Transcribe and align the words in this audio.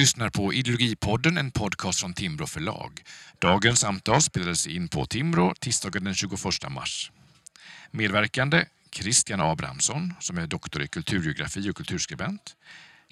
lyssnar 0.00 0.30
på 0.30 0.52
Ideologipodden, 0.52 1.38
en 1.38 1.50
podcast 1.50 2.00
från 2.00 2.14
Timbro 2.14 2.46
förlag. 2.46 3.02
Dagens 3.38 3.80
samtal 3.80 4.22
spelades 4.22 4.66
in 4.66 4.88
på 4.88 5.06
Timbro 5.06 5.54
tisdagen 5.60 6.04
den 6.04 6.14
21 6.14 6.32
mars. 6.70 7.12
Medverkande 7.90 8.64
Christian 8.92 9.40
Abrahamsson 9.40 10.14
som 10.20 10.38
är 10.38 10.46
doktor 10.46 10.82
i 10.82 10.88
kulturgeografi 10.88 11.70
och 11.70 11.76
kulturskribent. 11.76 12.56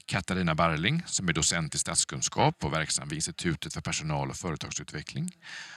Katarina 0.07 0.55
Barling 0.55 1.03
som 1.07 1.29
är 1.29 1.33
docent 1.33 1.75
i 1.75 1.79
statskunskap 1.79 2.65
och 2.65 2.73
verksam 2.73 3.09
vid 3.09 3.17
Institutet 3.17 3.75
för 3.75 3.81
personal 3.81 4.31
och 4.31 4.37
företagsutveckling. 4.37 5.37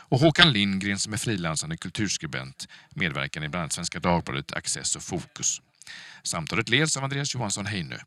Och 0.09 0.19
Håkan 0.19 0.51
Lindgren 0.51 0.99
som 0.99 1.13
är 1.13 1.17
frilansande 1.17 1.77
kulturskribent 1.77 2.67
medverkande 2.89 3.45
i 3.45 3.49
bland 3.49 3.61
annat 3.61 3.73
Svenska 3.73 3.99
Dagbladet, 3.99 4.53
Access 4.53 4.95
och 4.95 5.03
Fokus. 5.03 5.61
Samtalet 6.23 6.69
leds 6.69 6.97
av 6.97 7.03
Andreas 7.03 7.35
Johansson 7.35 7.65
Heinö. 7.65 7.97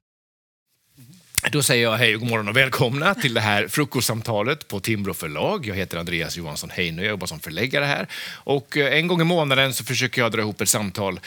Då 1.51 1.63
säger 1.63 1.83
jag 1.83 1.97
hej 1.97 2.15
och 2.15 2.21
god 2.21 2.31
morgon 2.31 2.49
och 2.49 2.57
välkomna 2.57 3.15
till 3.15 3.35
det 3.35 3.41
här 3.41 3.69
frukostsamtalet 3.69 4.69
på 4.69 4.81
Timbro 4.81 5.15
förlag. 5.15 5.67
Jag 5.67 5.75
heter 5.75 5.99
Andreas 5.99 6.37
Johansson 6.37 6.71
Heinö, 6.71 7.03
jag 7.03 7.11
jobbar 7.11 7.27
som 7.27 7.41
förläggare 7.41 7.85
här. 7.85 8.09
Och 8.35 8.77
eh, 8.77 8.99
en 8.99 9.07
gång 9.07 9.21
i 9.21 9.25
månaden 9.25 9.75
så 9.75 9.85
försöker 9.85 10.23
jag 10.23 10.33
dra 10.33 10.41
ihop 10.41 10.61
ett 10.61 10.69
samtal 10.69 11.21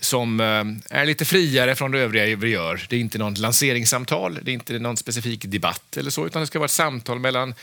som 0.00 0.40
eh, 0.40 0.98
är 0.98 1.06
lite 1.06 1.24
friare 1.24 1.74
från 1.74 1.90
det 1.90 1.98
övriga 1.98 2.36
vi 2.36 2.48
gör. 2.48 2.86
Det 2.88 2.96
är 2.96 3.00
inte 3.00 3.18
något 3.18 3.38
lanseringssamtal, 3.38 4.38
det 4.42 4.50
är 4.50 4.52
inte 4.52 4.78
någon 4.78 4.96
specifik 4.96 5.44
debatt 5.44 5.96
eller 5.96 6.10
så, 6.10 6.26
utan 6.26 6.40
det 6.40 6.46
ska 6.46 6.58
vara 6.58 6.66
ett 6.66 6.70
samtal 6.70 7.18
mellan 7.18 7.54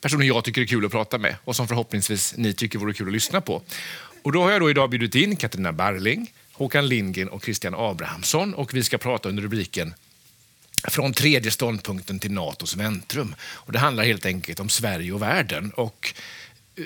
personer 0.00 0.26
jag 0.26 0.44
tycker 0.44 0.62
är 0.62 0.66
kul 0.66 0.84
att 0.84 0.92
prata 0.92 1.18
med 1.18 1.36
och 1.44 1.56
som 1.56 1.68
förhoppningsvis 1.68 2.34
ni 2.36 2.52
tycker 2.52 2.78
vore 2.78 2.92
kul 2.92 3.06
att 3.06 3.12
lyssna 3.12 3.40
på. 3.40 3.62
Och 4.22 4.32
då 4.32 4.42
har 4.42 4.50
jag 4.50 4.60
då 4.60 4.70
idag 4.70 4.90
bjudit 4.90 5.14
in 5.14 5.36
Katarina 5.36 5.72
Barling, 5.72 6.32
Håkan 6.52 6.88
Lindgren 6.88 7.28
och 7.28 7.44
Christian 7.44 7.74
Abrahamsson 7.74 8.54
och 8.54 8.74
vi 8.74 8.82
ska 8.82 8.98
prata 8.98 9.28
under 9.28 9.42
rubriken 9.42 9.94
från 10.88 11.12
tredje 11.12 11.50
ståndpunkten 11.50 12.18
till 12.18 12.32
Natos 12.32 12.76
väntrum. 12.76 13.34
Och 13.42 13.72
det 13.72 13.78
handlar 13.78 14.04
helt 14.04 14.26
enkelt 14.26 14.60
om 14.60 14.68
Sverige 14.68 15.12
och 15.12 15.22
världen. 15.22 15.70
Och 15.70 16.14
eh, 16.76 16.84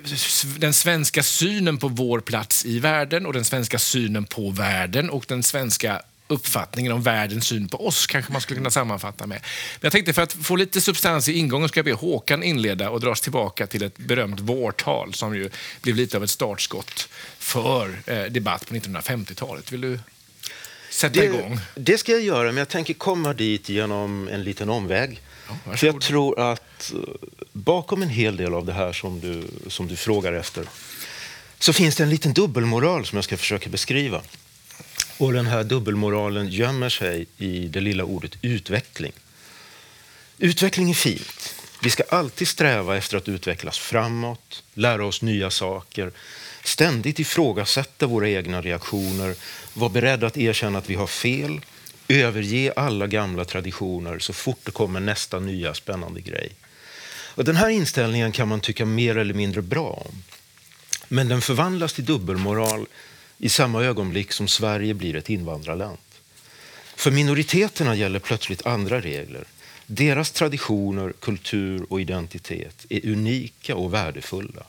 den 0.59 0.75
svenska 0.75 1.23
synen 1.23 1.79
på 1.79 1.89
vår 1.89 2.21
plats 2.21 2.65
i 2.65 2.79
världen 2.79 3.27
och 3.27 3.33
den 3.33 3.45
svenska 3.45 3.79
synen 3.79 4.25
på 4.25 4.51
världen 4.51 5.11
och 5.11 5.25
den 5.29 5.43
svenska 5.43 6.03
uppfattningen 6.29 6.93
om 6.93 7.03
världens 7.03 7.47
syn 7.47 7.69
på 7.69 7.87
oss, 7.87 8.07
kanske 8.07 8.33
man 8.33 8.41
skulle 8.41 8.59
kunna 8.59 8.71
sammanfatta 8.71 9.27
med. 9.27 9.39
Men 9.75 9.81
jag 9.81 9.93
tänkte 9.93 10.13
för 10.13 10.23
att 10.23 10.33
få 10.33 10.57
lite 10.57 10.81
substans 10.81 11.29
i 11.29 11.33
ingången 11.33 11.69
ska 11.69 11.79
jag 11.79 11.85
be 11.85 11.93
Håkan 11.93 12.43
inleda 12.43 12.91
och 12.91 13.01
dras 13.01 13.21
tillbaka 13.21 13.67
till 13.67 13.83
ett 13.83 13.99
berömt 13.99 14.41
vårtal 14.41 15.15
som 15.15 15.37
ju 15.37 15.51
blev 15.83 15.97
lite 15.97 16.17
av 16.17 16.25
ett 16.25 16.31
startskott 16.31 17.09
för 17.39 18.03
eh, 18.07 18.25
debatt 18.25 18.67
på 18.69 18.75
1950-talet. 18.75 19.73
Vill 19.73 19.81
du 19.81 19.99
sätta 20.95 21.21
det, 21.21 21.27
igång? 21.27 21.61
Det 21.75 21.99
ska 21.99 22.13
jag 22.13 22.23
göra, 22.23 22.45
men 22.45 22.57
jag 22.57 22.69
tänker 22.69 22.95
komma 22.95 23.33
dit 23.33 23.69
genom 23.69 24.29
en 24.29 24.45
liten 24.45 24.71
omväg. 24.71 25.21
Ja, 25.49 25.77
För 25.77 25.87
jag 25.87 26.01
tror 26.01 26.53
att 26.53 26.93
eh, 26.93 26.99
bakom 27.53 28.03
en 28.03 28.09
hel 28.09 28.37
del 28.37 28.55
av 28.55 28.67
det 28.67 28.73
här 28.73 28.93
som 28.93 29.21
du, 29.21 29.43
som 29.71 29.89
du 29.89 29.97
frågar 29.97 30.33
efter 30.33 30.65
så 31.59 31.73
finns 31.73 31.97
det 31.97 32.03
en 32.03 32.11
liten 32.11 32.33
dubbelmoral 32.33 33.07
som 33.07 33.17
jag 33.17 33.25
ska 33.25 33.37
försöka 33.37 33.71
beskriva. 33.71 34.23
Och 35.19 35.33
den 35.33 35.47
här 35.47 35.65
dubbelmoralen 35.65 36.49
gömmer 36.49 36.89
sig 36.89 37.27
i 37.39 37.69
det 37.69 37.81
lilla 37.81 38.05
ordet 38.05 38.33
utveckling. 38.43 39.13
Utveckling 40.39 40.91
är 40.91 40.95
fint. 40.95 41.55
Vi 41.83 41.91
ska 41.91 42.03
alltid 42.09 42.49
sträva 42.49 42.97
efter 42.97 43.17
att 43.17 43.29
utvecklas 43.29 43.79
framåt, 43.79 44.63
lära 44.75 45.07
oss 45.07 45.23
nya 45.23 45.51
saker, 45.51 46.13
ständigt 46.65 47.19
ifrågasätta 47.19 48.07
våra 48.07 48.29
egna 48.29 48.61
reaktioner, 48.61 49.35
vara 49.75 49.91
beredda 49.91 50.27
att 50.27 50.37
erkänna 50.37 50.79
att 50.79 50.91
vi 50.91 50.95
har 50.95 51.07
fel, 51.07 51.61
överge 52.09 52.73
alla 52.77 53.07
gamla 53.07 53.45
traditioner 53.45 54.19
så 54.19 54.33
fort 54.33 54.61
det 54.63 54.71
kommer 54.71 55.01
nästa 55.01 55.41
nya 55.41 55.75
spännande 55.75 56.21
grej. 56.21 56.51
Och 57.37 57.45
den 57.45 57.57
här 57.57 57.69
inställningen 57.69 58.33
kan 58.33 58.49
man 58.49 58.61
tycka 58.61 58.85
mer 58.85 59.17
eller 59.17 59.35
mindre 59.35 59.63
bra 59.63 59.91
om. 60.07 60.23
Men 61.09 61.29
den 61.29 61.41
förvandlas 61.41 61.93
till 61.93 62.05
dubbelmoral 62.05 62.87
i 63.39 63.49
samma 63.49 63.83
ögonblick 63.83 64.33
som 64.33 64.49
Sverige 64.49 64.95
blir 64.95 65.17
ett 65.17 65.31
invandrarland. 65.31 65.99
För 66.97 67.11
minoriteterna 67.11 67.95
gäller 67.95 68.19
plötsligt 68.19 68.67
andra 68.67 69.01
regler. 69.01 69.45
Deras 69.87 70.31
traditioner, 70.31 71.13
kultur 71.21 71.87
och 71.89 72.01
identitet 72.01 72.87
är 72.89 73.09
unika 73.09 73.77
och 73.77 73.95
värdefulla. 73.95 74.63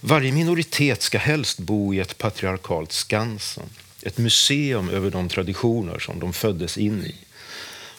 Varje 0.00 0.32
minoritet 0.32 1.02
ska 1.02 1.18
helst 1.18 1.58
bo 1.58 1.94
i 1.94 2.00
ett 2.00 2.18
patriarkalt 2.18 2.92
Skansen, 2.92 3.66
ett 4.02 4.18
museum 4.18 4.90
över 4.90 5.10
de 5.10 5.28
traditioner 5.28 5.98
som 5.98 6.20
de 6.20 6.32
föddes 6.32 6.78
in 6.78 7.04
i. 7.04 7.14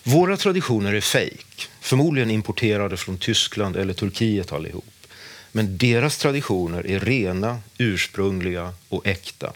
Våra 0.04 0.38
traditioner 0.38 0.94
är 0.94 1.02
fejk, 1.02 1.70
förmodligen 1.82 2.32
importerade 2.32 2.98
från 2.98 3.18
Tyskland 3.18 3.76
eller 3.76 3.94
Turkiet 3.94 4.52
allihop. 4.52 4.86
Men 5.52 5.78
deras 5.78 6.18
traditioner 6.18 6.88
är 6.88 7.00
rena, 7.00 7.60
ursprungliga 7.78 8.74
och 8.90 9.08
äkta. 9.08 9.54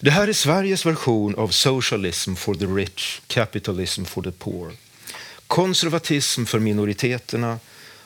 Det 0.00 0.10
här 0.10 0.28
är 0.28 0.32
Sveriges 0.32 0.86
version 0.86 1.34
av 1.34 1.48
socialism 1.48 2.34
for 2.34 2.54
the 2.54 2.66
rich, 2.66 3.20
capitalism 3.26 4.04
for 4.04 4.22
the 4.22 4.32
poor. 4.32 4.72
Konservatism 5.46 6.44
för 6.44 6.58
minoriteterna 6.58 7.58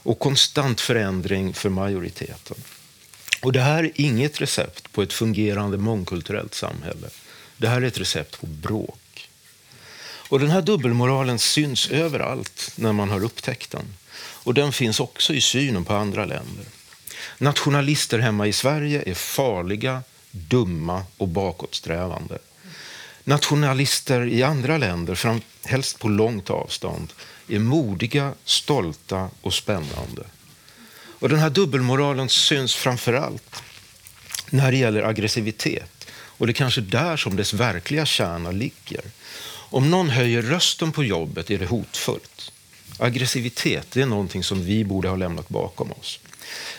och 0.02 0.19
konstant 0.19 0.80
förändring 0.80 1.54
för 1.54 1.69
majoriteten. 1.69 2.56
Och 3.41 3.52
det 3.52 3.60
här 3.60 3.84
är 3.84 3.92
inget 3.94 4.41
recept 4.41 4.92
på 4.92 5.02
ett 5.02 5.12
fungerande 5.12 5.78
mångkulturellt 5.78 6.54
samhälle. 6.54 7.08
Det 7.56 7.69
här 7.69 7.82
är 7.82 7.86
ett 7.86 8.00
recept 8.00 8.41
på 8.41 8.47
bråk. 8.47 9.28
Och 10.28 10.41
den 10.41 10.50
här 10.50 10.62
dubbelmoralen 10.62 11.38
syns 11.38 11.91
överallt 11.91 12.72
när 12.76 12.92
man 12.92 13.10
har 13.10 13.25
upptäckt 13.25 13.70
den. 13.70 13.94
Och 14.19 14.54
den 14.54 14.72
finns 14.72 15.00
också 15.00 15.34
i 15.34 15.41
synen 15.41 15.84
på 15.84 15.94
andra 15.94 16.25
länder. 16.25 16.64
Nationalister 17.38 18.19
hemma 18.19 18.46
i 18.46 18.52
Sverige 18.52 19.02
är 19.06 19.14
farliga, 19.14 20.02
dumma 20.30 21.04
och 21.16 21.28
bakåtsträvande. 21.28 22.38
Nationalister 23.25 24.26
i 24.26 24.42
andra 24.42 24.78
länder, 24.78 25.41
helst 25.64 25.98
på 25.98 26.08
långt 26.08 26.50
avstånd, 26.50 27.12
är 27.48 27.58
modiga, 27.58 28.32
stolta 28.44 29.30
och 29.41 29.54
spännande. 29.54 30.25
Och 31.19 31.28
den 31.28 31.38
här 31.38 31.50
dubbelmoralen 31.50 32.28
syns 32.28 32.75
framför 32.75 33.12
allt 33.12 33.62
när 34.50 34.71
det 34.71 34.77
gäller 34.77 35.03
aggressivitet. 35.03 36.06
Och 36.10 36.47
det 36.47 36.50
är 36.50 36.54
kanske 36.54 36.81
där 36.81 37.16
som 37.16 37.37
dess 37.37 37.54
verkliga 37.54 38.06
kärna 38.06 38.50
ligger. 38.50 39.00
Om 39.69 39.91
någon 39.91 40.10
höjer 40.10 40.43
rösten 40.43 40.93
på 40.93 41.05
jobbet 41.05 41.50
är 41.50 41.59
det 41.59 41.66
hotfullt. 41.66 42.53
Aggressivitet 42.99 43.87
det 43.91 44.03
är 44.03 44.06
någonting 44.06 44.44
som 44.44 44.65
vi 44.65 44.84
borde 44.84 45.09
ha 45.09 45.16
lämnat 45.16 45.49
bakom 45.49 45.93
oss. 45.93 46.21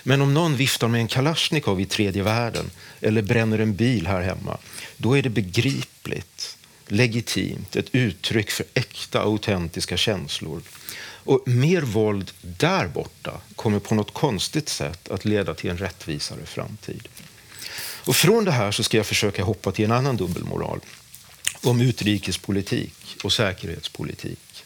Men 0.03 0.21
om 0.21 0.33
någon 0.33 0.55
viftar 0.55 0.87
med 0.87 1.01
en 1.01 1.07
kalasjnikov 1.07 1.81
i 1.81 1.85
tredje 1.85 2.23
världen 2.23 2.71
eller 3.01 3.21
bränner 3.21 3.59
en 3.59 3.75
bil 3.75 4.07
här 4.07 4.21
hemma, 4.21 4.57
då 4.97 5.17
är 5.17 5.21
det 5.21 5.29
begripligt, 5.29 6.57
legitimt, 6.87 7.75
ett 7.75 7.89
uttryck 7.91 8.51
för 8.51 8.65
äkta, 8.73 9.21
autentiska 9.21 9.97
känslor. 9.97 10.61
Och 11.27 11.47
mer 11.47 11.81
våld 11.81 12.31
där 12.41 12.87
borta 12.87 13.41
kommer 13.55 13.79
på 13.79 13.95
något 13.95 14.13
konstigt 14.13 14.69
sätt 14.69 15.09
att 15.09 15.25
leda 15.25 15.53
till 15.53 15.69
en 15.69 15.77
rättvisare 15.77 16.45
framtid. 16.45 17.07
Och 18.05 18.15
från 18.15 18.45
det 18.45 18.51
här 18.51 18.71
så 18.71 18.83
ska 18.83 18.97
jag 18.97 19.05
försöka 19.05 19.43
hoppa 19.43 19.71
till 19.71 19.85
en 19.85 19.91
annan 19.91 20.17
dubbelmoral 20.17 20.79
om 21.61 21.81
utrikespolitik 21.81 23.17
och 23.23 23.33
säkerhetspolitik. 23.33 24.63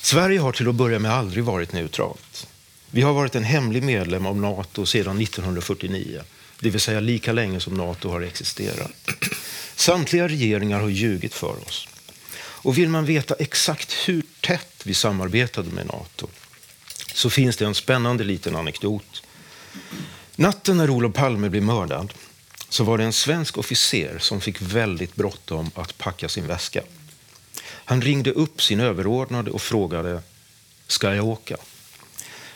Sverige 0.00 0.40
har 0.40 0.52
till 0.52 0.68
att 0.68 0.74
börja 0.74 0.98
med 0.98 1.12
aldrig 1.12 1.44
varit 1.44 1.72
neutralt. 1.72 2.46
Vi 2.90 3.02
har 3.02 3.12
varit 3.12 3.34
en 3.34 3.44
hemlig 3.44 3.82
medlem 3.82 4.26
av 4.26 4.36
Nato 4.36 4.86
sedan 4.86 5.20
1949, 5.20 6.20
det 6.60 6.70
vill 6.70 6.80
säga 6.80 7.00
lika 7.00 7.32
länge 7.32 7.60
som 7.60 7.74
Nato 7.74 8.08
har 8.08 8.20
existerat. 8.20 8.92
Samtliga 9.76 10.28
regeringar 10.28 10.80
har 10.80 10.88
ljugit 10.88 11.34
för 11.34 11.66
oss. 11.66 11.88
Och 12.68 12.78
vill 12.78 12.88
man 12.88 13.04
veta 13.04 13.34
exakt 13.34 13.92
hur 13.92 14.22
tätt 14.40 14.82
vi 14.84 14.94
samarbetade 14.94 15.70
med 15.70 15.86
Nato 15.86 16.28
så 17.14 17.30
finns 17.30 17.56
det 17.56 17.64
en 17.64 17.74
spännande 17.74 18.24
liten 18.24 18.56
anekdot. 18.56 19.22
Natten 20.36 20.76
när 20.76 20.90
Olof 20.90 21.14
Palme 21.14 21.48
blev 21.48 21.62
mördad 21.62 22.14
så 22.68 22.84
var 22.84 22.98
det 22.98 23.04
en 23.04 23.12
svensk 23.12 23.58
officer 23.58 24.18
som 24.18 24.40
fick 24.40 24.62
väldigt 24.62 25.14
bråttom 25.14 25.70
att 25.74 25.98
packa 25.98 26.28
sin 26.28 26.46
väska. 26.46 26.82
Han 27.64 28.02
ringde 28.02 28.32
upp 28.32 28.62
sin 28.62 28.80
överordnade 28.80 29.50
och 29.50 29.62
frågade 29.62 30.22
ska 30.86 31.14
jag 31.14 31.26
åka? 31.26 31.56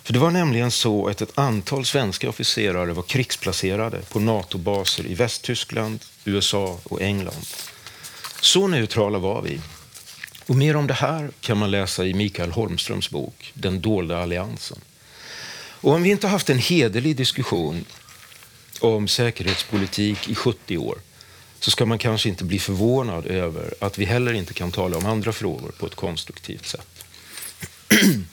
För 0.02 0.12
Det 0.12 0.18
var 0.18 0.30
nämligen 0.30 0.70
så 0.70 1.08
att 1.08 1.22
ett 1.22 1.38
antal 1.38 1.84
svenska 1.84 2.28
officerare 2.28 2.92
var 2.92 3.02
krigsplacerade 3.02 4.02
på 4.02 4.20
NATO-baser 4.20 5.06
i 5.06 5.14
Västtyskland, 5.14 6.04
USA 6.24 6.80
och 6.84 7.02
England. 7.02 7.46
Så 8.40 8.68
neutrala 8.68 9.18
var 9.18 9.42
vi. 9.42 9.60
Och 10.46 10.56
mer 10.56 10.76
om 10.76 10.86
det 10.86 10.94
här 10.94 11.30
kan 11.40 11.58
man 11.58 11.70
läsa 11.70 12.06
i 12.06 12.14
Mikael 12.14 12.50
Holmströms 12.50 13.10
bok 13.10 13.52
Den 13.54 13.80
dolda 13.80 14.22
alliansen. 14.22 14.78
Och 15.82 15.92
om 15.92 16.02
vi 16.02 16.10
inte 16.10 16.28
haft 16.28 16.50
en 16.50 16.58
hederlig 16.58 17.16
diskussion 17.16 17.84
om 18.80 19.08
säkerhetspolitik 19.08 20.28
i 20.28 20.34
70 20.34 20.78
år 20.78 20.98
så 21.60 21.70
ska 21.70 21.86
man 21.86 21.98
kanske 21.98 22.28
inte 22.28 22.44
bli 22.44 22.58
förvånad 22.58 23.26
över 23.26 23.74
att 23.80 23.98
vi 23.98 24.04
heller 24.04 24.32
inte 24.32 24.54
kan 24.54 24.72
tala 24.72 24.96
om 24.96 25.06
andra 25.06 25.32
frågor 25.32 25.72
på 25.78 25.86
ett 25.86 25.94
konstruktivt 25.94 26.66
sätt. 26.66 27.04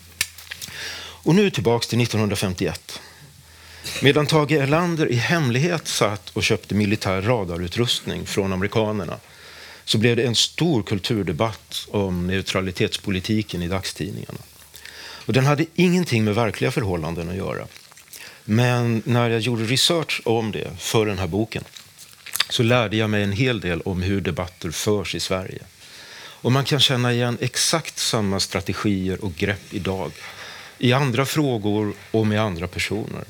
Och 1.01 1.35
nu 1.35 1.50
tillbaks 1.50 1.88
till 1.88 2.01
1951. 2.01 3.00
Medan 4.01 4.27
Tage 4.27 4.51
Erlander 4.51 5.11
i 5.11 5.15
hemlighet 5.15 5.88
satt 5.88 6.29
och 6.29 6.44
köpte 6.44 6.75
militär 6.75 7.21
radarutrustning 7.21 8.25
från 8.25 8.53
amerikanerna 8.53 9.17
så 9.89 9.97
blev 9.97 10.15
det 10.15 10.24
en 10.24 10.36
stor 10.36 10.83
kulturdebatt 10.83 11.88
om 11.91 12.27
neutralitetspolitiken 12.27 13.63
i 13.63 13.68
dagstidningarna. 13.68 14.39
Och 15.25 15.33
den 15.33 15.45
hade 15.45 15.65
ingenting 15.75 16.24
med 16.24 16.36
verkliga 16.36 16.71
förhållanden 16.71 17.30
att 17.30 17.36
göra. 17.36 17.68
Men 18.45 19.01
när 19.06 19.30
jag 19.30 19.39
gjorde 19.39 19.63
research 19.63 20.21
om 20.25 20.51
det 20.51 20.71
för 20.80 21.06
den 21.06 21.18
här 21.18 21.27
boken 21.27 21.63
så 22.50 22.63
lärde 22.63 22.97
jag 22.97 23.09
mig 23.09 23.24
en 23.24 23.31
hel 23.31 23.59
del 23.59 23.81
om 23.81 24.01
hur 24.01 24.21
debatter 24.21 24.71
förs 24.71 25.15
i 25.15 25.19
Sverige. 25.19 25.62
Och 26.42 26.51
man 26.51 26.65
kan 26.65 26.80
känna 26.80 27.13
igen 27.13 27.38
exakt 27.42 28.00
samma 28.00 28.39
strategier 28.39 29.25
och 29.25 29.35
grepp 29.35 29.74
idag 29.74 30.12
i 30.77 30.94
andra 30.94 31.25
frågor 31.25 31.94
och 32.12 32.27
med 32.27 32.42
andra 32.42 32.68
personer. 32.68 33.24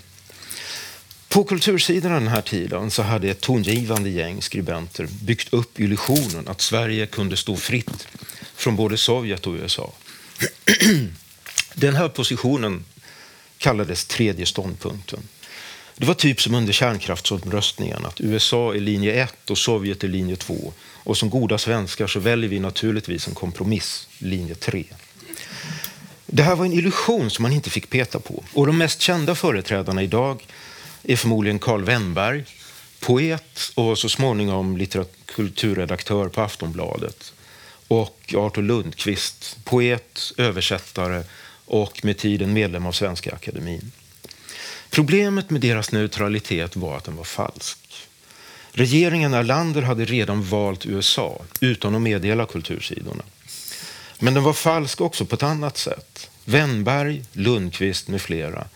På 1.29 1.43
kultursidan 1.43 2.11
den 2.11 2.27
här 2.27 2.41
tiden 2.41 2.91
så 2.91 3.01
hade 3.03 3.29
ett 3.29 3.41
tongivande 3.41 4.09
gäng 4.09 4.41
skribenter 4.41 5.07
byggt 5.21 5.53
upp 5.53 5.79
illusionen 5.79 6.47
att 6.47 6.61
Sverige 6.61 7.05
kunde 7.05 7.37
stå 7.37 7.55
fritt 7.55 8.07
från 8.55 8.75
både 8.75 8.97
Sovjet 8.97 9.47
och 9.47 9.53
USA. 9.53 9.93
Den 11.73 11.95
här 11.95 12.09
positionen 12.09 12.85
kallades 13.57 14.05
tredje 14.05 14.45
ståndpunkten. 14.45 15.19
Det 15.97 16.05
var 16.05 16.13
typ 16.13 16.41
som 16.41 16.55
under 16.55 16.73
kärnkraftsomröstningen, 16.73 18.05
att 18.05 18.21
USA 18.21 18.75
är 18.75 18.79
linje 18.79 19.23
1 19.23 19.49
och 19.49 19.57
Sovjet 19.57 20.03
är 20.03 20.07
linje 20.07 20.35
2. 20.35 20.73
Och 21.03 21.17
som 21.17 21.29
goda 21.29 21.57
svenskar 21.57 22.07
så 22.07 22.19
väljer 22.19 22.49
vi 22.49 22.59
naturligtvis 22.59 23.27
en 23.27 23.33
kompromiss, 23.33 24.07
linje 24.17 24.55
3. 24.55 24.85
Det 26.25 26.43
här 26.43 26.55
var 26.55 26.65
en 26.65 26.73
illusion 26.73 27.29
som 27.29 27.43
man 27.43 27.51
inte 27.51 27.69
fick 27.69 27.89
peta 27.89 28.19
på. 28.19 28.43
Och 28.53 28.67
de 28.67 28.77
mest 28.77 29.01
kända 29.01 29.35
företrädarna 29.35 30.03
idag 30.03 30.45
är 31.03 31.15
förmodligen 31.15 31.59
Karl 31.59 31.83
Wennberg, 31.83 32.45
poet 32.99 33.71
och 33.75 33.97
så 33.97 34.09
småningom 34.09 34.77
litteraturredaktör 34.77 36.29
på 36.29 36.41
Aftonbladet. 36.41 37.33
Och 37.87 38.35
Artur 38.37 38.61
Lundqvist, 38.61 39.57
poet, 39.63 40.31
översättare 40.37 41.23
och 41.65 42.05
med 42.05 42.17
tiden 42.17 42.53
medlem 42.53 42.85
av 42.85 42.91
Svenska 42.91 43.33
Akademin. 43.33 43.91
Problemet 44.89 45.49
med 45.49 45.61
deras 45.61 45.91
neutralitet 45.91 46.75
var 46.75 46.97
att 46.97 47.03
den 47.03 47.15
var 47.15 47.23
falsk. 47.23 48.07
Regeringen 48.71 49.33
Erlander 49.33 49.81
hade 49.81 50.05
redan 50.05 50.43
valt 50.43 50.85
USA 50.85 51.41
utan 51.59 51.95
att 51.95 52.01
meddela 52.01 52.45
kultursidorna. 52.45 53.23
Men 54.19 54.33
den 54.33 54.43
var 54.43 54.53
falsk 54.53 55.01
också 55.01 55.25
på 55.25 55.35
ett 55.35 55.43
annat 55.43 55.77
sätt. 55.77 56.29
Wennberg, 56.45 57.23
Lundqvist 57.33 58.07
med 58.07 58.21
flera 58.21 58.67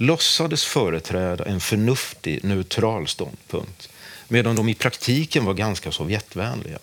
låtsades 0.00 0.64
företräda 0.64 1.44
en 1.44 1.60
förnuftig, 1.60 2.44
neutral 2.44 3.08
ståndpunkt 3.08 3.88
medan 4.28 4.56
de 4.56 4.68
i 4.68 4.74
praktiken 4.74 5.44
var 5.44 5.54
ganska 5.54 5.92
Sovjetvänliga. 5.92 6.78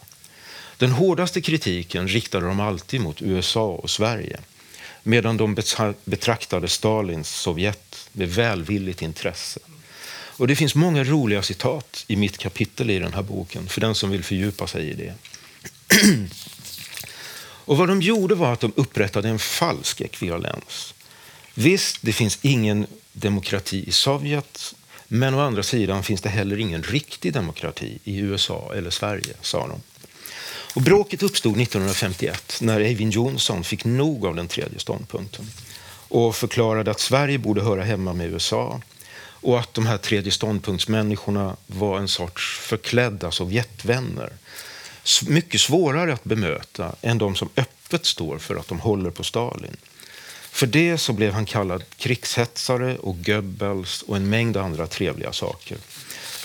Den 0.77 0.91
hårdaste 0.91 1.41
kritiken 1.41 2.07
riktade 2.07 2.45
de 2.45 2.59
alltid 2.59 3.01
mot 3.01 3.21
USA 3.21 3.67
och 3.67 3.89
Sverige 3.89 4.39
medan 5.03 5.37
de 5.37 5.55
betraktade 6.05 6.67
Stalins 6.67 7.29
Sovjet 7.29 8.09
med 8.11 8.29
välvilligt 8.29 9.01
intresse. 9.01 9.59
Och 10.09 10.47
Det 10.47 10.55
finns 10.55 10.75
många 10.75 11.03
roliga 11.03 11.41
citat 11.41 12.05
i 12.07 12.15
mitt 12.15 12.37
kapitel 12.37 12.89
i 12.89 12.99
den 12.99 13.13
här 13.13 13.23
boken 13.23 13.67
för 13.67 13.81
den 13.81 13.95
som 13.95 14.09
vill 14.09 14.23
fördjupa 14.23 14.67
sig 14.67 14.89
i 14.89 14.93
det. 14.93 15.13
och 17.39 17.77
Vad 17.77 17.87
de 17.87 18.01
gjorde 18.01 18.35
var 18.35 18.53
att 18.53 18.59
de 18.59 18.73
upprättade 18.75 19.29
en 19.29 19.39
falsk 19.39 20.01
ekvivalens. 20.01 20.93
Visst, 21.59 21.97
det 22.01 22.13
finns 22.13 22.39
ingen 22.41 22.87
demokrati 23.19 23.83
i 23.87 23.91
Sovjet 23.91 24.75
men 25.07 25.33
å 25.33 25.39
andra 25.39 25.63
sidan 25.63 26.03
finns 26.03 26.21
det 26.21 26.29
heller 26.29 26.59
ingen 26.59 26.83
riktig 26.83 27.33
demokrati 27.33 27.99
i 28.03 28.17
USA 28.17 28.73
eller 28.75 28.89
Sverige, 28.89 29.33
sa 29.41 29.67
de. 29.67 29.81
Och 30.75 30.81
bråket 30.81 31.23
uppstod 31.23 31.61
1951 31.61 32.57
när 32.61 32.79
Eivind 32.79 33.13
Johnson 33.13 33.63
fick 33.63 33.85
nog 33.85 34.25
av 34.25 34.35
den 34.35 34.47
tredje 34.47 34.79
ståndpunkten 34.79 35.45
och 36.09 36.35
förklarade 36.35 36.91
att 36.91 36.99
Sverige 36.99 37.37
borde 37.37 37.61
höra 37.61 37.83
hemma 37.83 38.13
med 38.13 38.27
USA 38.27 38.81
och 39.41 39.59
att 39.59 39.73
de 39.73 39.85
här 39.85 39.97
tredje 39.97 40.31
ståndpunktsmänniskorna 40.31 41.55
var 41.67 41.99
en 41.99 42.07
sorts 42.07 42.59
förklädda 42.59 43.31
Sovjetvänner. 43.31 44.33
Mycket 45.27 45.61
svårare 45.61 46.13
att 46.13 46.23
bemöta 46.23 46.95
än 47.01 47.17
de 47.17 47.35
som 47.35 47.49
öppet 47.55 48.05
står 48.05 48.37
för 48.37 48.55
att 48.55 48.67
de 48.67 48.79
håller 48.79 49.09
på 49.09 49.23
Stalin. 49.23 49.77
För 50.57 50.67
det 50.67 50.97
så 50.97 51.13
blev 51.13 51.33
han 51.33 51.45
kallad 51.45 51.83
krigshetsare 51.97 52.97
och 52.97 53.25
Goebbels 53.25 54.01
och 54.01 54.15
en 54.17 54.29
mängd 54.29 54.57
andra 54.57 54.87
trevliga 54.87 55.33
saker. 55.33 55.77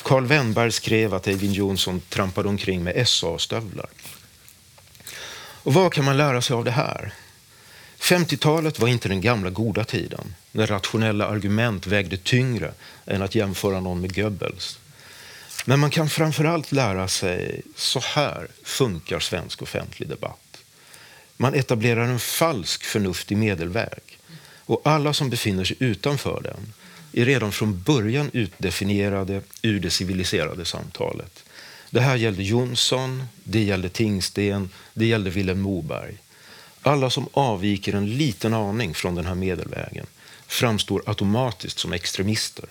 Karl 0.02 0.26
Wennberg 0.26 0.72
skrev 0.72 1.14
att 1.14 1.26
Eivind 1.26 1.54
Johnson 1.54 2.00
trampade 2.08 2.48
omkring 2.48 2.84
med 2.84 3.08
SA-stövlar. 3.08 3.88
Och 5.62 5.74
vad 5.74 5.92
kan 5.92 6.04
man 6.04 6.16
lära 6.16 6.42
sig 6.42 6.54
av 6.54 6.64
det 6.64 6.70
här? 6.70 7.14
50-talet 7.98 8.78
var 8.78 8.88
inte 8.88 9.08
den 9.08 9.20
gamla 9.20 9.50
goda 9.50 9.84
tiden 9.84 10.34
när 10.52 10.66
rationella 10.66 11.26
argument 11.26 11.86
vägde 11.86 12.16
tyngre 12.16 12.72
än 13.06 13.22
att 13.22 13.34
jämföra 13.34 13.80
någon 13.80 14.00
med 14.00 14.14
Goebbels. 14.14 14.78
Men 15.64 15.80
man 15.80 15.90
kan 15.90 16.08
framförallt 16.08 16.72
lära 16.72 17.08
sig 17.08 17.62
så 17.76 18.00
här 18.00 18.48
funkar 18.62 19.20
svensk 19.20 19.62
offentlig 19.62 20.08
debatt. 20.08 20.51
Man 21.42 21.54
etablerar 21.54 22.04
en 22.04 22.18
falsk 22.18 22.84
förnuftig 22.84 23.36
medelväg 23.36 24.18
och 24.66 24.80
alla 24.84 25.12
som 25.12 25.30
befinner 25.30 25.64
sig 25.64 25.76
utanför 25.80 26.40
den 26.42 26.72
är 27.12 27.24
redan 27.24 27.52
från 27.52 27.82
början 27.82 28.30
utdefinierade 28.32 29.42
ur 29.62 29.80
det 29.80 29.90
civiliserade 29.90 30.64
samtalet. 30.64 31.44
Det 31.90 32.00
här 32.00 32.16
gällde 32.16 32.42
Jonsson, 32.42 33.24
det 33.44 33.62
gällde 33.62 33.88
Tingsten, 33.88 34.70
det 34.94 35.06
gällde 35.06 35.30
Vilhelm 35.30 35.60
Moberg. 35.60 36.14
Alla 36.82 37.10
som 37.10 37.28
avviker 37.32 37.94
en 37.94 38.16
liten 38.16 38.54
aning 38.54 38.94
från 38.94 39.14
den 39.14 39.26
här 39.26 39.34
medelvägen 39.34 40.06
framstår 40.46 41.02
automatiskt 41.06 41.78
som 41.78 41.92
extremister. 41.92 42.64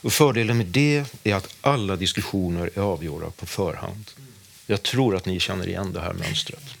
Och 0.00 0.12
fördelen 0.12 0.56
med 0.56 0.66
det 0.66 1.04
är 1.24 1.34
att 1.34 1.54
alla 1.60 1.96
diskussioner 1.96 2.70
är 2.74 2.80
avgjorda 2.80 3.30
på 3.30 3.46
förhand. 3.46 4.10
Jag 4.66 4.82
tror 4.82 5.16
att 5.16 5.26
ni 5.26 5.40
känner 5.40 5.68
igen 5.68 5.92
det 5.92 6.00
här 6.00 6.12
mönstret. 6.12 6.76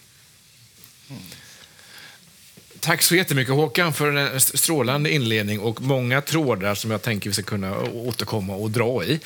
Tack 2.80 3.02
så 3.02 3.16
jättemycket 3.16 3.54
Håkan 3.54 3.92
för 3.92 4.12
en 4.16 4.40
strålande 4.40 5.10
inledning 5.10 5.60
och 5.60 5.80
många 5.80 6.20
trådar 6.20 6.74
som 6.74 6.90
jag 6.90 7.02
tänker 7.02 7.30
vi 7.30 7.34
ska 7.34 7.42
kunna 7.42 7.80
återkomma 7.80 8.54
och 8.54 8.70
dra 8.70 9.04
i. 9.04 9.20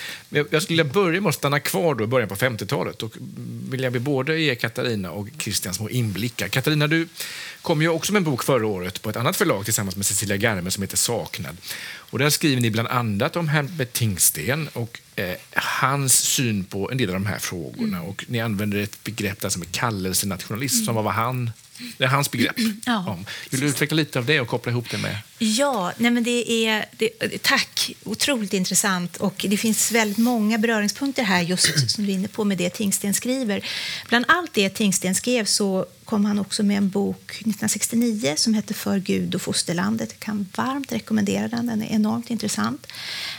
Jag 0.50 0.62
skulle 0.62 0.84
börja 0.84 1.20
med 1.20 1.28
att 1.28 1.34
stanna 1.34 1.60
kvar 1.60 1.94
då 1.94 2.04
i 2.04 2.06
början 2.06 2.28
på 2.28 2.34
50-talet 2.34 3.02
och 3.02 3.12
vill 3.70 3.82
jag 3.82 4.00
både 4.00 4.38
ge 4.38 4.54
Katarina 4.54 5.10
och 5.10 5.28
Christian 5.38 5.74
små 5.74 5.88
inblickar. 5.88 6.48
Katarina, 6.48 6.86
du 6.86 7.08
kom 7.66 7.82
ju 7.82 7.88
också 7.88 8.12
med 8.12 8.20
en 8.20 8.24
bok 8.24 8.44
förra 8.44 8.66
året 8.66 9.02
på 9.02 9.10
ett 9.10 9.16
annat 9.16 9.36
förlag 9.36 9.64
tillsammans 9.64 9.96
med 9.96 10.06
Cecilia 10.06 10.36
Garme 10.36 10.70
som 10.70 10.82
heter 10.82 10.96
Saknad. 10.96 11.56
Och 11.96 12.18
där 12.18 12.30
skriver 12.30 12.62
ni 12.62 12.70
bland 12.70 12.88
annat 12.88 13.36
om 13.36 13.48
Herbert 13.48 13.92
Tingsten 13.92 14.68
och 14.72 15.00
eh, 15.16 15.34
hans 15.52 16.14
syn 16.14 16.64
på 16.64 16.90
en 16.90 16.98
del 16.98 17.08
av 17.08 17.14
de 17.14 17.26
här 17.26 17.38
frågorna. 17.38 18.02
Och 18.02 18.24
ni 18.28 18.40
använder 18.40 18.78
ett 18.78 19.04
begrepp 19.04 19.40
där 19.40 19.48
som 19.48 19.62
är 19.62 19.66
kallelsenationalism, 19.66 20.84
som 20.84 20.94
var 20.94 21.12
han 21.12 21.50
det 21.98 22.04
är 22.04 22.08
hans 22.08 22.30
begrepp. 22.30 22.56
Ja. 22.86 23.18
Vill 23.50 23.60
du 23.60 23.66
utveckla 23.66 23.94
lite 23.94 24.18
av 24.18 24.26
det 24.26 24.40
och 24.40 24.48
koppla 24.48 24.72
ihop 24.72 24.90
det 24.90 24.98
med... 24.98 25.18
Ja, 25.38 25.92
nej 25.96 26.10
men 26.10 26.22
det 26.22 26.66
är, 26.66 26.84
det, 26.98 27.42
tack. 27.42 27.96
Otroligt 28.04 28.52
intressant. 28.52 29.16
Och 29.16 29.46
Det 29.48 29.56
finns 29.56 29.92
väldigt 29.92 30.18
många 30.18 30.58
beröringspunkter 30.58 31.22
här, 31.22 31.42
just 31.42 31.90
som 31.90 32.04
du 32.04 32.10
är 32.10 32.14
inne 32.14 32.28
på, 32.28 32.44
med 32.44 32.58
det 32.58 32.70
Tingsten 32.70 33.14
skriver. 33.14 33.64
Bland 34.08 34.24
allt 34.28 34.54
det 34.54 34.68
Tingsten 34.68 35.14
skrev 35.14 35.44
så 35.44 35.86
kom 36.04 36.24
han 36.24 36.38
också 36.38 36.62
med 36.62 36.76
en 36.76 36.88
bok 36.88 37.30
1969 37.30 38.34
som 38.36 38.54
heter 38.54 38.74
För 38.74 38.98
Gud 38.98 39.34
och 39.34 39.42
fosterlandet. 39.42 40.08
Jag 40.12 40.20
kan 40.20 40.48
varmt 40.56 40.92
rekommendera 40.92 41.48
den. 41.48 41.66
Den 41.66 41.82
är 41.82 41.86
enormt 41.86 42.30
intressant. 42.30 42.86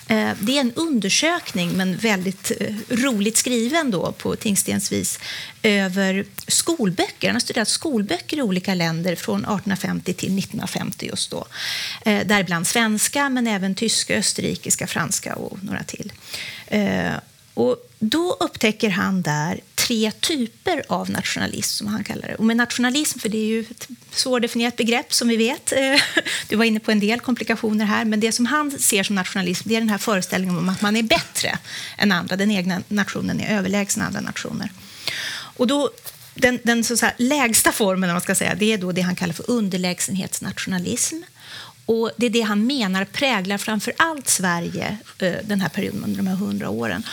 Eh, 0.08 0.30
det 0.39 0.58
är 0.58 0.62
en 0.62 0.74
undersökning, 0.74 1.72
men 1.72 1.98
väldigt 1.98 2.51
eh, 2.60 2.75
roligt 2.89 3.38
skriven 3.38 3.92
då, 3.92 4.12
på 4.12 4.36
Tingstens 4.36 4.92
vis, 4.92 5.20
över 5.67 6.25
skolböcker. 6.47 7.27
Han 7.27 7.36
har 7.36 7.39
studerat 7.39 7.67
skolböcker 7.67 8.38
i 8.38 8.41
olika 8.41 8.74
länder 8.74 9.15
från 9.15 9.39
1850 9.39 10.13
till 10.13 10.38
1950 10.38 11.05
just 11.05 11.31
då. 11.31 11.45
Eh, 12.05 12.27
däribland 12.27 12.67
svenska, 12.67 13.29
men 13.29 13.47
även 13.47 13.75
tyska, 13.75 14.17
österrikiska, 14.17 14.88
franska 14.88 15.36
och 15.36 15.63
några 15.63 15.83
till. 15.83 16.12
Eh, 16.67 17.13
och 17.53 17.89
då 18.00 18.38
upptäcker 18.39 18.89
han 18.89 19.21
där 19.21 19.59
tre 19.75 20.12
typer 20.12 20.83
av 20.89 21.09
nationalism, 21.09 21.77
som 21.77 21.88
han 21.88 22.03
kallar 22.03 22.27
det. 22.27 22.36
Och 22.36 22.45
med 22.45 22.57
nationalism, 22.57 23.19
för 23.19 23.29
det 23.29 23.38
är 23.38 23.45
ju 23.45 23.59
ett 23.59 23.88
svårdefinierat 24.12 24.75
begrepp 24.75 25.13
som 25.13 25.27
vi 25.27 25.38
vet. 25.38 25.71
Eh, 25.71 26.01
du 26.50 26.55
var 26.55 26.65
inne 26.65 26.79
på 26.79 26.91
en 26.91 27.00
del 27.00 27.19
komplikationer 27.19 27.86
här, 27.86 28.05
men 28.05 28.19
det 28.19 28.31
som 28.31 28.45
han 28.45 28.71
ser 28.71 29.03
som 29.03 29.15
nationalism 29.15 29.69
det 29.69 29.75
är 29.75 29.79
den 29.79 29.89
här 29.89 29.97
föreställningen 29.97 30.57
om 30.57 30.69
att 30.69 30.81
man 30.81 30.95
är 30.95 31.03
bättre 31.03 31.57
än 31.97 32.12
andra. 32.12 32.36
Den 32.36 32.51
egna 32.51 32.81
nationen 32.88 33.39
är 33.39 33.57
överlägsen 33.57 34.03
andra 34.03 34.21
nationer. 34.21 34.71
Och 35.57 35.67
då, 35.67 35.89
den 36.33 36.59
den 36.63 36.83
så 36.83 36.97
säga, 36.97 37.13
lägsta 37.17 37.71
formen, 37.71 38.11
man 38.11 38.21
ska 38.21 38.35
säga, 38.35 38.55
det 38.55 38.73
är 38.73 38.77
då 38.77 38.91
det 38.91 39.01
han 39.01 39.15
kallar 39.15 39.33
för 39.33 39.49
underlägsenhetsnationalism. 39.51 41.15
Och 41.85 42.11
Det 42.17 42.25
är 42.25 42.29
det 42.29 42.41
han 42.41 42.67
menar 42.67 43.05
präglar 43.05 43.57
framför 43.57 43.93
allt 43.97 44.27
Sverige 44.27 44.97
eh, 45.19 45.33
den 45.43 45.61
här 45.61 45.69
perioden 45.69 46.03
under 46.03 46.17
de 46.17 46.27
här 46.27 46.35
hundra 46.35 46.69
åren. 46.69 47.03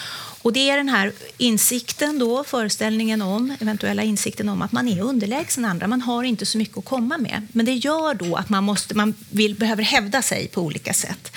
Och 0.44 0.52
det 0.52 0.70
är 0.70 0.76
den 0.76 0.88
här 0.88 1.12
insikten 1.38 2.18
då, 2.18 2.44
föreställningen 2.44 3.22
om, 3.22 3.56
eventuella 3.60 4.02
insikten 4.02 4.48
om 4.48 4.62
att 4.62 4.72
man 4.72 4.88
är 4.88 5.00
underlägsen 5.00 5.64
andra. 5.64 5.86
Man 5.86 6.00
har 6.00 6.24
inte 6.24 6.46
så 6.46 6.58
mycket 6.58 6.78
att 6.78 6.84
komma 6.84 7.18
med. 7.18 7.46
Men 7.52 7.66
det 7.66 7.72
gör 7.72 8.14
då 8.14 8.36
att 8.36 8.48
man, 8.48 8.64
måste, 8.64 8.94
man 8.94 9.14
vill, 9.30 9.54
behöver 9.54 9.82
hävda 9.82 10.22
sig 10.22 10.48
på 10.48 10.60
olika 10.60 10.94
sätt. 10.94 11.32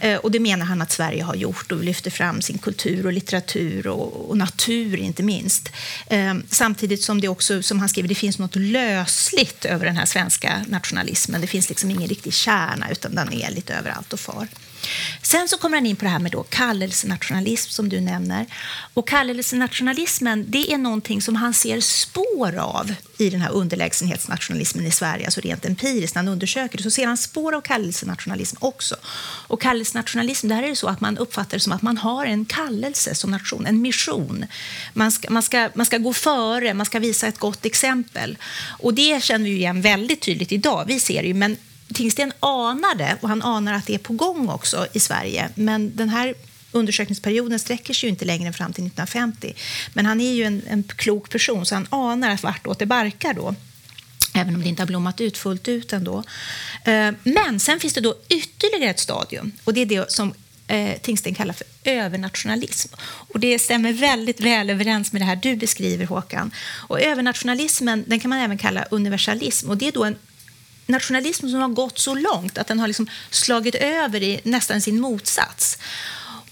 Eh, 0.00 0.16
och 0.16 0.30
det 0.30 0.40
menar 0.40 0.66
han 0.66 0.82
att 0.82 0.92
Sverige 0.92 1.22
har 1.22 1.34
gjort 1.34 1.72
och 1.72 1.84
lyfter 1.84 2.10
fram 2.10 2.42
sin 2.42 2.58
kultur 2.58 3.06
och 3.06 3.12
litteratur 3.12 3.86
och, 3.86 4.30
och 4.30 4.36
natur 4.36 4.96
inte 4.96 5.22
minst. 5.22 5.68
Eh, 6.06 6.34
samtidigt 6.48 7.02
som 7.02 7.20
det 7.20 7.28
också, 7.28 7.62
som 7.62 7.78
han 7.78 7.88
skriver, 7.88 8.08
det 8.08 8.14
finns 8.14 8.38
något 8.38 8.56
lösligt 8.56 9.64
över 9.64 9.86
den 9.86 9.96
här 9.96 10.06
svenska 10.06 10.64
nationalismen. 10.68 11.40
Det 11.40 11.46
finns 11.46 11.68
liksom 11.68 11.90
ingen 11.90 12.08
riktig 12.08 12.32
kärna 12.32 12.90
utan 12.90 13.14
den 13.14 13.32
är 13.32 13.50
lite 13.50 13.74
överallt 13.74 14.12
och 14.12 14.20
far. 14.20 14.48
Sen 15.22 15.48
så 15.48 15.56
kommer 15.56 15.76
han 15.76 15.86
in 15.86 15.96
på 15.96 16.04
det 16.04 16.10
här 16.10 16.18
med 16.18 16.32
då 16.32 16.42
kallelsenationalism 16.42 17.70
som 17.70 17.88
du 17.88 18.00
nämner. 18.00 18.46
Och 18.94 19.08
kallelsenationalismen 19.08 20.44
det 20.48 20.72
är 20.72 20.78
någonting 20.78 21.22
som 21.22 21.36
han 21.36 21.54
ser 21.54 21.80
spår 21.80 22.56
av 22.56 22.94
i 23.18 23.30
den 23.30 23.40
här 23.40 23.50
underlägsenhetsnationalismen 23.50 24.86
i 24.86 24.90
Sverige, 24.90 25.24
alltså 25.24 25.40
rent 25.40 25.64
empiriskt 25.64 26.14
när 26.14 26.22
han 26.22 26.32
undersöker 26.32 26.76
det, 26.76 26.82
så 26.82 26.90
ser 26.90 27.06
han 27.06 27.16
spår 27.16 27.54
av 27.54 27.60
kallelsenationalism 27.60 28.56
också. 28.60 28.96
Och 29.46 29.60
kallelsenationalism, 29.60 30.48
där 30.48 30.62
är 30.62 30.68
det 30.68 30.76
så 30.76 30.86
att 30.86 31.00
man 31.00 31.18
uppfattar 31.18 31.56
det 31.56 31.60
som 31.60 31.72
att 31.72 31.82
man 31.82 31.98
har 31.98 32.26
en 32.26 32.44
kallelse 32.44 33.14
som 33.14 33.30
nation, 33.30 33.66
en 33.66 33.82
mission. 33.82 34.46
Man 34.92 35.12
ska, 35.12 35.30
man 35.30 35.42
ska, 35.42 35.70
man 35.74 35.86
ska 35.86 35.98
gå 35.98 36.12
före, 36.12 36.74
man 36.74 36.86
ska 36.86 36.98
visa 36.98 37.26
ett 37.26 37.38
gott 37.38 37.64
exempel. 37.64 38.38
Och 38.78 38.94
det 38.94 39.22
känner 39.22 39.44
vi 39.44 39.56
igen 39.56 39.80
väldigt 39.80 40.20
tydligt 40.20 40.52
idag. 40.52 40.84
Vi 40.86 41.00
ser 41.00 41.22
det 41.22 41.28
ju, 41.28 41.34
men 41.34 41.56
Tingsten 41.94 42.32
anar 42.40 42.94
det 42.94 43.16
och 43.20 43.28
han 43.28 43.42
anar 43.42 43.72
att 43.72 43.86
det 43.86 43.94
är 43.94 43.98
på 43.98 44.12
gång 44.12 44.48
också 44.48 44.86
i 44.92 45.00
Sverige. 45.00 45.48
Men 45.54 45.96
den 45.96 46.08
här 46.08 46.34
undersökningsperioden 46.72 47.58
sträcker 47.58 47.94
sig 47.94 48.06
ju 48.06 48.10
inte 48.10 48.24
längre 48.24 48.52
fram 48.52 48.72
till 48.72 48.86
1950. 48.86 49.54
Men 49.92 50.06
han 50.06 50.20
är 50.20 50.32
ju 50.32 50.44
en, 50.44 50.62
en 50.68 50.82
klok 50.82 51.30
person 51.30 51.66
så 51.66 51.74
han 51.74 51.86
anar 51.90 52.30
att 52.30 52.42
vartåt 52.42 52.78
det 52.78 52.86
barkar 52.86 53.34
då. 53.34 53.54
Även 54.34 54.54
om 54.54 54.62
det 54.62 54.68
inte 54.68 54.82
har 54.82 54.86
blommat 54.86 55.20
ut 55.20 55.38
fullt 55.38 55.68
ut 55.68 55.92
ändå. 55.92 56.24
Eh, 56.84 57.10
men 57.22 57.60
sen 57.60 57.80
finns 57.80 57.94
det 57.94 58.00
då 58.00 58.14
ytterligare 58.28 58.90
ett 58.90 59.00
stadium 59.00 59.52
och 59.64 59.74
det 59.74 59.80
är 59.80 59.86
det 59.86 60.12
som 60.12 60.34
eh, 60.66 60.98
Tingsten 60.98 61.34
kallar 61.34 61.54
för 61.54 61.66
övernationalism. 61.84 62.94
Och 63.02 63.40
det 63.40 63.58
stämmer 63.58 63.92
väldigt 63.92 64.40
väl 64.40 64.70
överens 64.70 65.12
med 65.12 65.22
det 65.22 65.26
här 65.26 65.36
du 65.36 65.56
beskriver, 65.56 66.06
Håkan. 66.06 66.50
Och 66.60 67.00
övernationalismen 67.00 68.04
den 68.06 68.20
kan 68.20 68.28
man 68.28 68.38
även 68.38 68.58
kalla 68.58 68.84
universalism. 68.90 69.70
Och 69.70 69.76
det 69.76 69.88
är 69.88 69.92
då 69.92 70.04
en 70.04 70.16
nationalism 70.90 71.48
som 71.48 71.60
har 71.60 71.68
gått 71.68 71.98
så 71.98 72.14
långt 72.14 72.58
att 72.58 72.66
den 72.66 72.80
har 72.80 72.86
liksom 72.86 73.10
slagit 73.30 73.74
över 73.74 74.22
i 74.22 74.40
nästan 74.44 74.80
sin 74.80 75.00
motsats. 75.00 75.78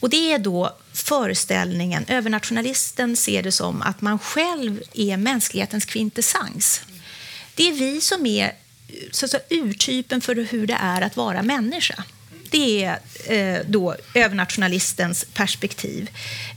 Och 0.00 0.10
det 0.10 0.32
är 0.32 0.38
då 0.38 0.76
föreställningen, 0.92 2.04
övernationalisten 2.08 3.16
ser 3.16 3.42
det 3.42 3.52
som 3.52 3.82
att 3.82 4.00
man 4.00 4.18
själv 4.18 4.82
är 4.94 5.16
mänsklighetens 5.16 5.84
kvintessens. 5.84 6.80
Det 7.54 7.68
är 7.68 7.72
vi 7.72 8.00
som 8.00 8.26
är 8.26 8.52
så 9.10 9.24
att 9.24 9.30
säga, 9.30 9.42
urtypen 9.50 10.20
för 10.20 10.34
hur 10.34 10.66
det 10.66 10.78
är 10.80 11.02
att 11.02 11.16
vara 11.16 11.42
människa. 11.42 12.04
Det 12.50 12.84
är 12.84 12.98
eh, 13.26 13.60
då 13.66 13.96
övernationalistens 14.14 15.24
perspektiv. 15.34 16.10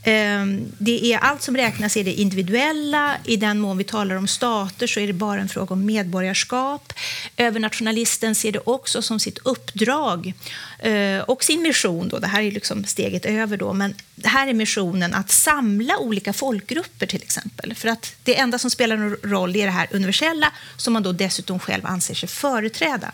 Eh, 0.03 0.45
det 0.77 1.13
är 1.13 1.17
allt 1.17 1.41
som 1.41 1.57
räknas 1.57 1.97
är 1.97 2.03
det 2.03 2.13
individuella. 2.13 3.15
I 3.23 3.37
den 3.37 3.59
mån 3.59 3.77
vi 3.77 3.83
talar 3.83 4.15
om 4.15 4.27
stater 4.27 4.87
så 4.87 4.99
är 4.99 5.07
det 5.07 5.13
bara 5.13 5.41
en 5.41 5.49
fråga 5.49 5.73
om 5.73 5.85
medborgarskap. 5.85 6.93
Övernationalisten 7.37 8.35
ser 8.35 8.51
det 8.51 8.59
också 8.65 9.01
som 9.01 9.19
sitt 9.19 9.37
uppdrag 9.37 10.33
eh, 10.79 11.19
och 11.19 11.43
sin 11.43 11.61
mission. 11.61 12.09
Då. 12.09 12.19
Det 12.19 12.27
här 12.27 12.41
är 12.41 12.51
liksom 12.51 12.85
steget 12.85 13.25
över. 13.25 13.57
Då, 13.57 13.73
men 13.73 13.95
det 14.15 14.29
här 14.29 14.47
är 14.47 14.53
missionen 14.53 15.13
att 15.13 15.31
samla 15.31 15.97
olika 15.97 16.33
folkgrupper 16.33 17.05
till 17.05 17.21
exempel. 17.21 17.75
För 17.75 17.89
att 17.89 18.15
det 18.23 18.37
enda 18.37 18.59
som 18.59 18.71
spelar 18.71 18.97
någon 18.97 19.17
roll 19.23 19.55
är 19.55 19.65
det 19.65 19.71
här 19.71 19.87
universella 19.91 20.51
som 20.77 20.93
man 20.93 21.03
då 21.03 21.11
dessutom 21.11 21.59
själv 21.59 21.85
anser 21.85 22.13
sig 22.13 22.29
företräda. 22.29 23.11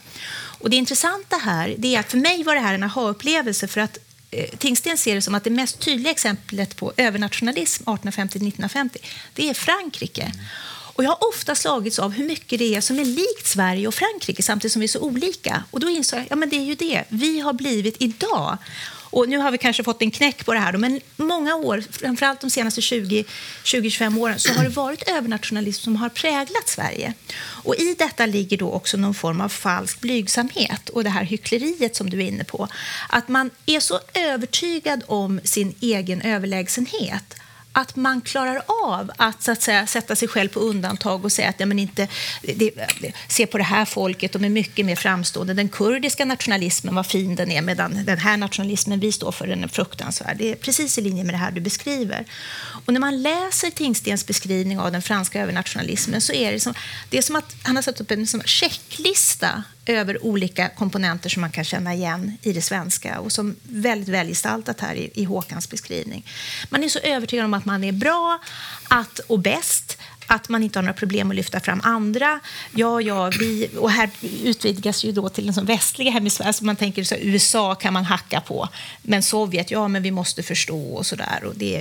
Och 0.59 0.69
det 0.69 0.75
intressanta 0.75 1.37
här 1.37 1.75
det 1.77 1.95
är 1.95 1.99
att 1.99 2.11
för 2.11 2.17
mig 2.17 2.43
var 2.43 2.55
det 2.55 2.61
här 2.61 2.73
en 2.73 2.83
aha-upplevelse 2.83 3.67
för 3.67 3.81
att 3.81 3.97
eh, 4.31 4.49
Tingsten 4.57 4.97
ser 4.97 5.15
det 5.15 5.21
som 5.21 5.35
att 5.35 5.43
det 5.43 5.49
mest 5.49 5.79
tydliga 5.79 6.11
exemplet 6.11 6.75
på 6.75 6.93
övernationalism 6.97 7.83
1850-1950 7.83 8.97
det 9.33 9.49
är 9.49 9.53
Frankrike. 9.53 10.31
Och 10.97 11.03
jag 11.03 11.09
har 11.09 11.27
ofta 11.29 11.55
slagits 11.55 11.99
av 11.99 12.11
hur 12.11 12.25
mycket 12.25 12.59
det 12.59 12.75
är 12.75 12.81
som 12.81 12.99
är 12.99 13.05
likt 13.05 13.45
Sverige 13.45 13.87
och 13.87 13.93
Frankrike 13.93 14.43
samtidigt 14.43 14.73
som 14.73 14.79
vi 14.79 14.85
är 14.85 14.87
så 14.87 14.99
olika. 14.99 15.63
Och 15.71 15.79
då 15.79 15.89
insåg 15.89 16.19
jag 16.19 16.41
ja, 16.41 16.45
det 16.45 16.55
är 16.55 16.63
ju 16.63 16.75
det. 16.75 17.03
Vi 17.09 17.39
har 17.39 17.53
blivit 17.53 17.95
idag 17.99 18.57
och 19.17 19.29
nu 19.29 19.37
har 19.37 19.51
vi 19.51 19.57
kanske 19.57 19.83
fått 19.83 20.01
en 20.01 20.11
knäck 20.11 20.45
på 20.45 20.53
det 20.53 20.59
här, 20.59 20.77
men 20.77 20.99
många 21.15 21.55
år, 21.55 21.83
framförallt 21.91 22.41
de 22.41 22.49
senaste 22.49 22.81
20-25 22.81 24.19
åren, 24.19 24.39
så 24.39 24.53
har 24.53 24.63
det 24.63 24.69
varit 24.69 25.09
övernationalism 25.09 25.83
som 25.83 25.95
har 25.95 26.09
präglat 26.09 26.67
Sverige. 26.67 27.13
Och 27.39 27.75
i 27.75 27.95
detta 27.97 28.25
ligger 28.25 28.57
då 28.57 28.71
också 28.71 28.97
någon 28.97 29.13
form 29.13 29.41
av 29.41 29.49
falsk 29.49 30.01
blygsamhet 30.01 30.89
och 30.89 31.03
det 31.03 31.09
här 31.09 31.23
hyckleriet 31.23 31.95
som 31.95 32.09
du 32.09 32.17
är 32.17 32.27
inne 32.27 32.43
på. 32.43 32.67
Att 33.09 33.27
man 33.27 33.49
är 33.65 33.79
så 33.79 33.99
övertygad 34.13 35.03
om 35.07 35.39
sin 35.43 35.75
egen 35.81 36.21
överlägsenhet 36.21 37.35
att 37.77 37.95
man 37.95 38.21
klarar 38.21 38.61
av 38.67 39.11
att, 39.17 39.43
så 39.43 39.51
att 39.51 39.61
säga, 39.61 39.87
sätta 39.87 40.15
sig 40.15 40.27
själv 40.27 40.49
på 40.49 40.59
undantag 40.59 41.25
och 41.25 41.31
säga 41.31 41.49
att 41.49 41.59
ja, 41.59 41.65
men 41.65 41.79
inte, 41.79 42.07
det, 42.41 42.71
se 43.27 43.45
på 43.47 43.57
det 43.57 43.63
här 43.63 43.85
folket, 43.85 44.31
de 44.31 44.43
är 44.43 44.49
mycket 44.49 44.85
mer 44.85 44.95
framstående. 44.95 45.53
Den 45.53 45.69
kurdiska 45.69 46.25
nationalismen, 46.25 46.95
vad 46.95 47.05
fin 47.05 47.35
den 47.35 47.51
är, 47.51 47.61
medan 47.61 48.05
den 48.05 48.17
här 48.17 48.37
nationalismen 48.37 48.99
vi 48.99 49.11
står 49.11 49.31
för, 49.31 49.47
den 49.47 49.63
är 49.63 49.67
fruktansvärd. 49.67 50.37
Det 50.37 50.51
är 50.51 50.55
precis 50.55 50.97
i 50.97 51.01
linje 51.01 51.23
med 51.23 51.33
det 51.33 51.37
här 51.37 51.51
du 51.51 51.61
beskriver. 51.61 52.25
Och 52.85 52.93
när 52.93 52.99
man 52.99 53.21
läser 53.21 53.69
Tingstens 53.69 54.27
beskrivning 54.27 54.79
av 54.79 54.91
den 54.91 55.01
franska 55.01 55.41
övernationalismen 55.41 56.21
så 56.21 56.33
är 56.33 56.51
det 56.51 56.59
som, 56.59 56.73
det 57.09 57.17
är 57.17 57.21
som 57.21 57.35
att 57.35 57.55
han 57.63 57.75
har 57.75 57.83
satt 57.83 58.01
upp 58.01 58.11
en 58.11 58.27
som 58.27 58.41
checklista 58.41 59.63
över 59.89 60.25
olika 60.25 60.69
komponenter 60.69 61.29
som 61.29 61.41
man 61.41 61.51
kan 61.51 61.63
känna 61.63 61.93
igen 61.93 62.37
i 62.41 62.53
det 62.53 62.61
svenska 62.61 63.19
och 63.19 63.31
som 63.31 63.55
väldigt 63.63 64.09
välgestaltat 64.09 64.79
här 64.81 64.95
i, 64.95 65.11
i 65.13 65.23
Håkans 65.23 65.69
beskrivning. 65.69 66.25
Man 66.69 66.83
är 66.83 66.89
så 66.89 66.99
övertygad 66.99 67.45
om 67.45 67.53
att 67.53 67.65
man 67.65 67.83
är 67.83 67.91
bra 67.91 68.39
att, 68.87 69.19
och 69.19 69.39
bäst 69.39 69.97
att 70.27 70.49
man 70.49 70.63
inte 70.63 70.79
har 70.79 70.83
några 70.83 70.93
problem 70.93 71.29
att 71.29 71.35
lyfta 71.35 71.59
fram 71.59 71.81
andra. 71.83 72.39
Ja, 72.75 73.01
ja, 73.01 73.31
vi, 73.39 73.69
och 73.77 73.91
här 73.91 74.09
utvidgas 74.43 75.03
ju 75.03 75.11
då 75.11 75.29
till 75.29 75.51
den 75.53 75.65
västliga 75.65 76.11
hemisfären. 76.11 76.47
Alltså 76.47 76.65
man 76.65 76.75
tänker 76.75 77.03
så 77.03 77.15
USA 77.15 77.75
kan 77.75 77.93
man 77.93 78.05
hacka 78.05 78.41
på, 78.41 78.69
men 79.01 79.23
Sovjet, 79.23 79.71
ja, 79.71 79.87
men 79.87 80.03
vi 80.03 80.11
måste 80.11 80.43
förstå 80.43 80.93
och 80.95 81.05
så 81.05 81.15
där. 81.15 81.43
det, 81.55 81.75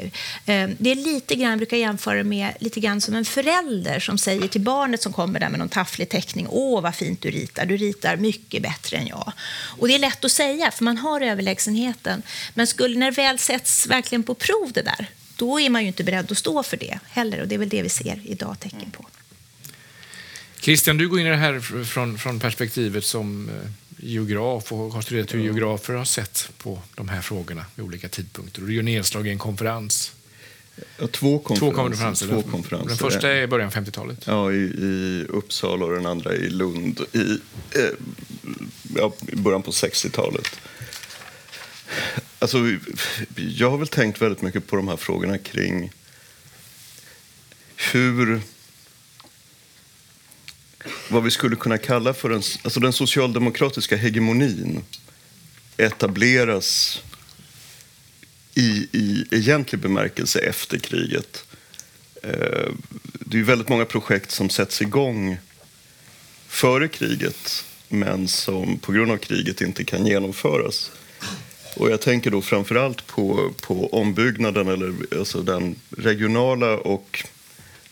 eh, 0.47 0.71
det 0.79 0.91
är 0.91 0.95
lite 0.95 1.35
grann, 1.35 1.51
jag 1.51 1.59
brukar 1.59 1.77
jämföra 1.77 2.25
med 2.25 2.53
lite 2.61 2.81
grann 2.81 3.01
som 3.01 3.15
en 3.15 3.25
förälder 3.25 4.01
som 4.01 4.19
säger 4.19 4.49
till 4.49 4.61
barnet 4.61 5.03
som 5.03 5.13
kommer 5.13 5.41
där 5.41 5.49
med 5.49 5.59
någon 5.59 5.69
tafflig 5.69 6.09
teckning, 6.09 6.47
åh 6.51 6.83
vad 6.83 6.95
fint 6.95 7.23
du 7.23 7.31
ritar, 7.31 7.67
du 7.67 7.77
ritar 7.77 8.17
mycket 8.17 8.63
bättre 8.63 8.97
än 8.97 9.07
jag. 9.07 9.33
Och 9.79 9.89
det 9.89 9.95
är 9.95 9.99
lätt 9.99 10.25
att 10.25 10.33
säga, 10.33 10.71
för 10.71 10.85
man 10.85 10.97
har 10.97 11.21
överlägsenheten. 11.21 12.23
Men 12.55 12.67
skulle 12.67 12.99
när 12.99 13.11
det 13.11 13.17
väl 13.17 13.39
sätts 13.39 13.87
verkligen 13.87 14.23
på 14.23 14.35
prov 14.35 14.73
det 14.73 14.83
där, 14.83 15.07
då 15.37 15.61
är 15.61 15.71
man 15.71 15.83
ju 15.83 15.89
inte 15.89 16.05
beredd 16.05 16.33
att 16.33 16.39
stå 16.39 16.63
för 16.63 16.77
det 16.77 16.99
heller. 17.09 17.41
Och 17.41 17.49
det 17.49 17.55
är 17.55 17.59
väl 17.59 17.69
det 17.69 17.83
vi 17.83 17.89
ser 17.89 18.21
idag 18.25 18.61
tecken 18.61 18.91
på. 18.91 19.07
Christian, 20.61 20.97
du 20.97 21.09
går 21.09 21.21
in 21.21 21.27
i 21.27 21.31
det 21.31 21.37
här 21.37 21.61
från, 21.85 22.19
från 22.19 22.41
perspektivet 22.41 23.05
som 23.05 23.49
eh, 23.49 23.71
geograf 23.97 24.73
och 24.73 24.93
har 24.93 25.03
studerat 25.03 25.35
hur 25.35 25.41
geografer 25.41 25.95
har 25.95 26.05
sett 26.05 26.51
på 26.59 26.83
de 26.95 27.09
här 27.09 27.21
frågorna 27.21 27.65
vid 27.75 27.85
olika 27.85 28.09
tidpunkter. 28.09 28.63
Och 28.63 28.69
du 28.69 28.75
gör 28.75 28.83
nedslag 28.83 29.27
i 29.27 29.31
en 29.31 29.39
konferens. 29.39 30.13
Ja, 30.99 31.07
två 31.07 31.39
konferenser. 31.39 31.67
Två 31.67 31.83
konferenser. 31.83 32.27
Två 32.27 32.43
konferenser. 32.43 32.89
Den 32.89 32.97
första 32.97 33.29
är 33.31 33.43
i 33.43 33.47
början 33.47 33.67
av 33.67 33.75
50-talet. 33.75 34.19
Ja, 34.25 34.53
i, 34.53 34.57
i, 34.57 35.27
Uppsala 35.29 35.85
och 35.85 35.93
den 35.93 36.07
andra 36.07 36.35
i 36.35 36.51
Lund 36.51 37.01
i, 37.13 37.31
eh, 37.79 37.85
ja, 38.97 39.13
i 39.29 39.37
början 39.37 39.63
på 39.63 39.71
60-talet. 39.71 40.61
Alltså, 42.39 42.59
jag 43.37 43.71
har 43.71 43.79
väl 43.79 43.89
tänkt 43.89 44.23
väldigt 44.23 44.43
mycket 44.43 44.67
på 44.67 44.77
de 44.77 44.89
här 44.89 44.97
frågorna 44.97 45.39
kring 45.39 45.93
hur 47.77 48.41
vad 51.09 51.23
vi 51.23 51.31
skulle 51.31 51.57
kunna 51.57 51.79
kalla 51.79 52.15
för 52.15 52.31
en, 52.31 52.43
alltså 52.63 52.81
den 52.81 52.93
socialdemokratiska 52.93 53.97
hegemonin 53.97 54.85
etableras 55.77 57.03
i, 58.55 58.89
i 58.93 59.25
egentlig 59.31 59.81
bemärkelse 59.81 60.39
efter 60.39 60.79
kriget. 60.79 61.45
Eh, 62.23 62.73
det 63.03 63.39
är 63.39 63.43
väldigt 63.43 63.69
många 63.69 63.85
projekt 63.85 64.31
som 64.31 64.51
sätts 64.51 64.83
igång 64.83 65.39
före 66.49 66.89
kriget 66.89 67.65
men 67.89 68.29
som 68.29 68.79
på 68.79 68.93
grund 68.93 69.11
av 69.11 69.17
kriget 69.17 69.61
inte 69.61 69.85
kan 69.85 70.07
genomföras. 70.07 70.91
Och 71.77 71.91
jag 71.91 72.01
tänker 72.01 72.31
då 72.31 72.43
framförallt 72.43 73.07
på, 73.07 73.53
på 73.61 73.95
ombyggnaden, 73.95 74.69
eller 74.69 74.95
alltså 75.19 75.43
den 75.43 75.77
regionala 75.91 76.77
och 76.77 77.25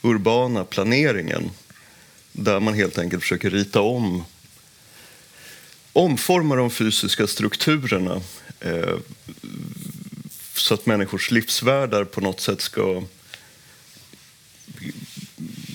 urbana 0.03 0.65
planeringen 0.65 1.51
där 2.33 2.61
man 2.61 2.75
helt 2.75 2.99
enkelt 2.99 3.23
försöker 3.23 3.51
rita 3.51 3.81
om 3.81 4.25
omforma 5.93 6.57
de 6.57 6.71
fysiska 6.71 7.27
strukturerna 7.27 8.21
eh, 8.61 8.97
så 10.55 10.75
att 10.75 10.87
människors 10.87 11.31
livsvärldar 11.31 12.05
på 12.05 12.21
något 12.21 12.41
sätt 12.41 12.61
ska... 12.61 13.03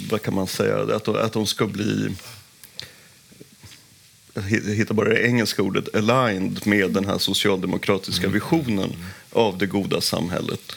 Vad 0.09 0.21
kan 0.21 0.33
man 0.33 0.47
säga? 0.47 0.95
Att 0.95 1.03
de, 1.03 1.15
att 1.15 1.33
de 1.33 1.47
ska 1.47 1.67
bli... 1.67 2.09
Hittar 4.47 4.93
bara 4.93 5.09
det 5.09 5.27
engelska 5.27 5.61
ordet 5.61 5.95
aligned 5.95 6.67
med 6.67 6.91
den 6.91 7.05
här 7.05 7.17
socialdemokratiska 7.17 8.27
visionen 8.27 8.95
av 9.31 9.57
det 9.57 9.65
goda 9.65 10.01
samhället. 10.01 10.75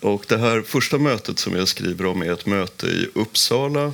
Och 0.00 0.24
det 0.28 0.38
här 0.38 0.62
första 0.62 0.98
mötet 0.98 1.38
som 1.38 1.56
jag 1.56 1.68
skriver 1.68 2.06
om 2.06 2.22
är 2.22 2.32
ett 2.32 2.46
möte 2.46 2.86
i 2.86 3.08
Uppsala 3.14 3.92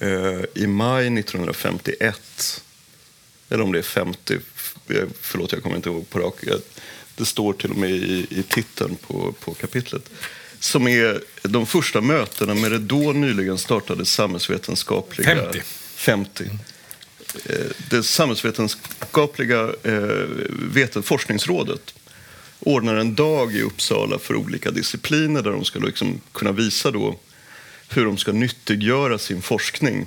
eh, 0.00 0.40
i 0.54 0.66
maj 0.66 1.18
1951. 1.18 2.62
Eller 3.48 3.64
om 3.64 3.72
det 3.72 3.78
är 3.78 3.82
50, 3.82 4.38
förlåt 5.20 5.52
jag 5.52 5.62
kommer 5.62 5.76
inte 5.76 5.88
ihåg 5.88 6.10
på 6.10 6.18
rak. 6.18 6.34
Det 7.16 7.24
står 7.24 7.52
till 7.52 7.70
och 7.70 7.76
med 7.76 7.90
i, 7.90 8.26
i 8.30 8.42
titeln 8.42 8.96
på, 8.96 9.32
på 9.40 9.54
kapitlet. 9.54 10.10
Som 10.58 10.88
är 10.88 11.20
de 11.42 11.66
första 11.66 12.00
mötena 12.00 12.54
med 12.54 12.70
det 12.70 12.78
då 12.78 13.12
nyligen 13.12 13.58
startade 13.58 14.06
samhällsvetenskapliga... 14.06 15.52
50. 15.52 15.62
50. 15.94 16.44
Eh, 17.46 17.70
det 17.90 18.02
samhällsvetenskapliga 18.02 19.72
eh, 19.82 21.02
forskningsrådet 21.02 21.94
ordnar 22.60 22.96
en 22.96 23.14
dag 23.14 23.54
i 23.54 23.62
Uppsala 23.62 24.18
för 24.18 24.34
olika 24.34 24.70
discipliner 24.70 25.42
där 25.42 25.50
de 25.50 25.64
ska 25.64 25.78
liksom 25.78 26.20
kunna 26.32 26.52
visa 26.52 26.90
då 26.90 27.18
hur 27.88 28.04
de 28.04 28.16
ska 28.16 28.32
nyttiggöra 28.32 29.18
sin 29.18 29.42
forskning. 29.42 30.06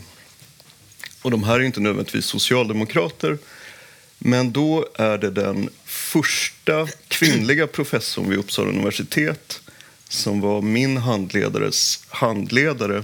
Och 1.21 1.31
de 1.31 1.43
här 1.43 1.59
är 1.59 1.63
inte 1.63 1.79
nödvändigtvis 1.79 2.25
socialdemokrater 2.25 3.37
men 4.17 4.51
då 4.51 4.87
är 4.95 5.17
det 5.17 5.31
den 5.31 5.69
första 5.85 6.87
kvinnliga 7.07 7.67
professorn 7.67 8.29
vid 8.29 8.39
Uppsala 8.39 8.69
universitet 8.69 9.61
som 10.09 10.41
var 10.41 10.61
min 10.61 10.97
handledares 10.97 12.03
handledare 12.09 13.03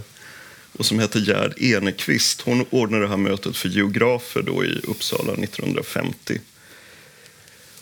och 0.78 0.86
som 0.86 1.00
hette 1.00 1.20
Gerd 1.20 1.54
Enekvist. 1.58 2.42
Hon 2.42 2.66
ordnade 2.70 3.04
det 3.04 3.10
här 3.10 3.18
mötet 3.18 3.58
för 3.58 3.70
geografer 3.70 4.42
då 4.42 4.66
i 4.66 4.80
Uppsala 4.84 5.34
1950. 5.34 6.40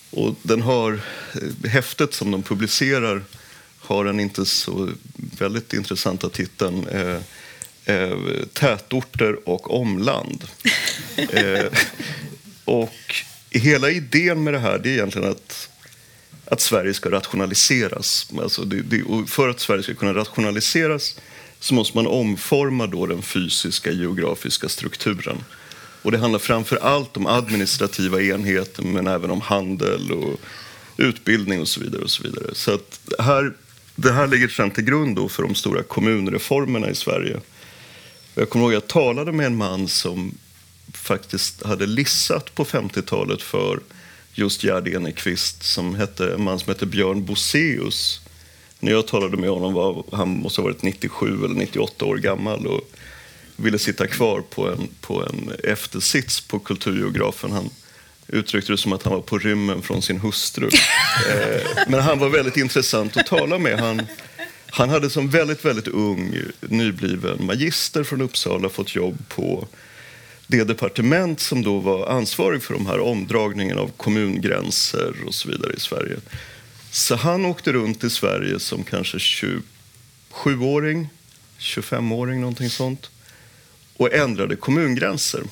Och 0.09 0.35
den 0.41 0.61
har, 0.61 0.93
eh, 1.33 1.69
häftet 1.69 2.13
som 2.13 2.31
de 2.31 2.43
publicerar 2.43 3.23
har 3.79 4.05
den 4.05 4.19
inte 4.19 4.45
så 4.45 4.89
väldigt 5.37 5.73
intressanta 5.73 6.29
titeln 6.29 6.87
eh, 6.87 7.17
eh, 7.85 8.17
Tätorter 8.53 9.49
och 9.49 9.79
omland. 9.81 10.43
eh, 11.31 11.65
och 12.65 13.15
hela 13.49 13.89
idén 13.89 14.43
med 14.43 14.53
det 14.53 14.59
här 14.59 14.79
det 14.79 14.89
är 14.89 14.93
egentligen 14.93 15.31
att, 15.31 15.69
att 16.45 16.61
Sverige 16.61 16.93
ska 16.93 17.11
rationaliseras. 17.11 18.27
Alltså 18.41 18.63
det, 18.63 18.81
det, 18.81 19.03
för 19.27 19.49
att 19.49 19.59
Sverige 19.59 19.83
ska 19.83 19.93
kunna 19.93 20.13
rationaliseras 20.13 21.15
så 21.61 21.73
måste 21.73 21.97
man 21.97 22.07
omforma 22.07 22.87
då 22.87 23.05
den 23.05 23.21
fysiska 23.21 23.91
geografiska 23.91 24.69
strukturen. 24.69 25.37
Och 26.01 26.11
det 26.11 26.17
handlar 26.17 26.39
framför 26.39 26.75
allt 26.75 27.17
om 27.17 27.27
administrativa 27.27 28.21
enheter 28.21 28.83
men 28.83 29.07
även 29.07 29.31
om 29.31 29.41
handel 29.41 30.11
och 30.11 30.39
utbildning 30.97 31.61
och 31.61 31.67
så 31.67 31.79
vidare. 31.79 32.01
Och 32.01 32.09
så 32.09 32.23
vidare. 32.23 32.55
Så 32.55 32.73
att 32.73 32.99
här, 33.19 33.53
det 33.95 34.11
här 34.11 34.27
ligger 34.27 34.47
sedan 34.47 34.71
till 34.71 34.83
grund 34.83 35.31
för 35.31 35.43
de 35.43 35.55
stora 35.55 35.83
kommunreformerna 35.83 36.89
i 36.89 36.95
Sverige. 36.95 37.39
Jag 38.35 38.49
kommer 38.49 38.65
ihåg 38.65 38.73
att 38.73 38.83
jag 38.83 38.87
talade 38.87 39.31
med 39.31 39.45
en 39.45 39.55
man 39.55 39.87
som 39.87 40.37
faktiskt 40.93 41.65
hade 41.65 41.85
lissat 41.85 42.55
på 42.55 42.65
50-talet 42.65 43.41
för 43.41 43.79
just 44.33 44.63
Gerd 44.63 44.87
Enekvist, 44.87 45.63
som 45.63 45.95
hette, 45.95 46.33
en 46.33 46.43
man 46.43 46.59
som 46.59 46.69
hette 46.69 46.85
Björn 46.85 47.25
Boseus. 47.25 48.20
När 48.83 48.91
jag 48.91 49.07
talade 49.07 49.37
med 49.37 49.49
honom 49.49 49.73
var 49.73 50.03
han 50.11 50.29
måste 50.29 50.61
ha 50.61 50.67
varit 50.67 50.83
97 50.83 51.45
eller 51.45 51.55
98 51.55 52.05
år 52.05 52.17
gammal 52.17 52.67
och 52.67 52.81
ville 53.55 53.79
sitta 53.79 54.07
kvar 54.07 54.41
på 54.49 54.69
en, 54.69 54.87
på 55.01 55.23
en 55.23 55.51
eftersits 55.63 56.41
på 56.41 56.59
kulturgeografen. 56.59 57.51
Han 57.51 57.69
uttryckte 58.27 58.71
det 58.71 58.77
som 58.77 58.93
att 58.93 59.03
han 59.03 59.13
var 59.13 59.21
på 59.21 59.37
rymmen 59.37 59.81
från 59.81 60.01
sin 60.01 60.19
hustru. 60.19 60.65
eh, 61.29 61.61
men 61.87 61.99
han 61.99 62.19
var 62.19 62.29
väldigt 62.29 62.57
intressant 62.57 63.17
att 63.17 63.27
tala 63.27 63.57
med. 63.57 63.79
Han, 63.79 64.01
han 64.69 64.89
hade 64.89 65.09
som 65.09 65.29
väldigt, 65.29 65.65
väldigt 65.65 65.87
ung 65.87 66.35
nybliven 66.59 67.45
magister 67.45 68.03
från 68.03 68.21
Uppsala 68.21 68.69
fått 68.69 68.95
jobb 68.95 69.17
på 69.29 69.67
det 70.47 70.63
departement 70.63 71.39
som 71.39 71.63
då 71.63 71.79
var 71.79 72.07
ansvarig 72.07 72.63
för 72.63 72.73
de 72.73 72.85
här 72.85 72.99
omdragningen 72.99 73.77
av 73.77 73.91
kommungränser 73.97 75.13
och 75.27 75.35
så 75.35 75.49
vidare 75.49 75.73
i 75.73 75.79
Sverige. 75.79 76.17
Så 76.91 77.15
han 77.15 77.45
åkte 77.45 77.73
runt 77.73 78.03
i 78.03 78.09
Sverige 78.09 78.59
som 78.59 78.83
kanske 78.83 79.17
27-åring, 79.17 81.09
25-åring, 81.59 82.39
någonting 82.39 82.69
sånt 82.69 83.09
och 83.97 84.13
ändrade 84.13 84.55
kommungränser. 84.55 85.43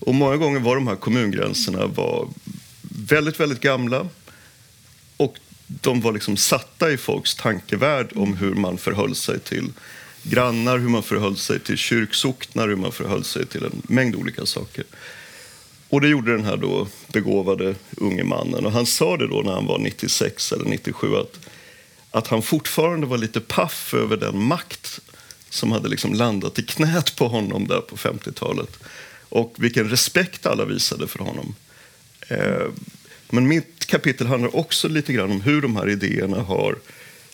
Och 0.00 0.14
många 0.14 0.36
gånger 0.36 0.60
var 0.60 0.74
de 0.74 0.86
här 0.86 0.96
kommungränserna 0.96 1.86
var 1.86 2.28
väldigt, 2.82 3.40
väldigt 3.40 3.60
gamla 3.60 4.08
och 5.16 5.38
de 5.66 6.00
var 6.00 6.12
liksom 6.12 6.36
satta 6.36 6.90
i 6.90 6.96
folks 6.96 7.34
tankevärld 7.34 8.12
om 8.14 8.36
hur 8.36 8.54
man 8.54 8.78
förhöll 8.78 9.14
sig 9.14 9.40
till 9.40 9.72
grannar, 10.22 10.78
hur 10.78 10.88
man 10.88 11.02
förhöll 11.02 11.36
sig 11.36 11.60
till 11.60 11.76
kyrksocknar, 11.76 12.68
hur 12.68 12.76
man 12.76 12.92
förhöll 12.92 13.24
sig 13.24 13.46
till 13.46 13.64
en 13.64 13.82
mängd 13.82 14.16
olika 14.16 14.46
saker. 14.46 14.84
Och 15.88 16.00
det 16.00 16.08
gjorde 16.08 16.32
den 16.32 16.44
här 16.44 16.56
då 16.56 16.88
begåvade 17.12 17.74
unge 17.96 18.24
mannen. 18.24 18.66
Och 18.66 18.72
han 18.72 18.86
sa 18.86 19.16
det 19.16 19.26
då 19.26 19.42
när 19.42 19.52
han 19.52 19.66
var 19.66 19.78
96 19.78 20.52
eller 20.52 20.64
97 20.64 21.16
att, 21.16 21.48
att 22.10 22.26
han 22.26 22.42
fortfarande 22.42 23.06
var 23.06 23.18
lite 23.18 23.40
paff 23.40 23.94
över 23.94 24.16
den 24.16 24.42
makt 24.42 25.00
som 25.50 25.72
hade 25.72 25.88
liksom 25.88 26.14
landat 26.14 26.58
i 26.58 26.62
knät 26.62 27.16
på 27.16 27.28
honom 27.28 27.66
där 27.66 27.80
på 27.80 27.96
50-talet. 27.96 28.78
Och 29.28 29.54
vilken 29.58 29.90
respekt 29.90 30.46
alla 30.46 30.64
visade 30.64 31.06
för 31.06 31.18
honom. 31.18 31.54
Eh, 32.28 32.66
men 33.30 33.48
mitt 33.48 33.86
kapitel 33.86 34.26
handlar 34.26 34.56
också 34.56 34.88
lite 34.88 35.12
grann 35.12 35.30
om 35.30 35.40
hur 35.40 35.62
de 35.62 35.76
här 35.76 35.90
idéerna 35.90 36.42
har 36.42 36.78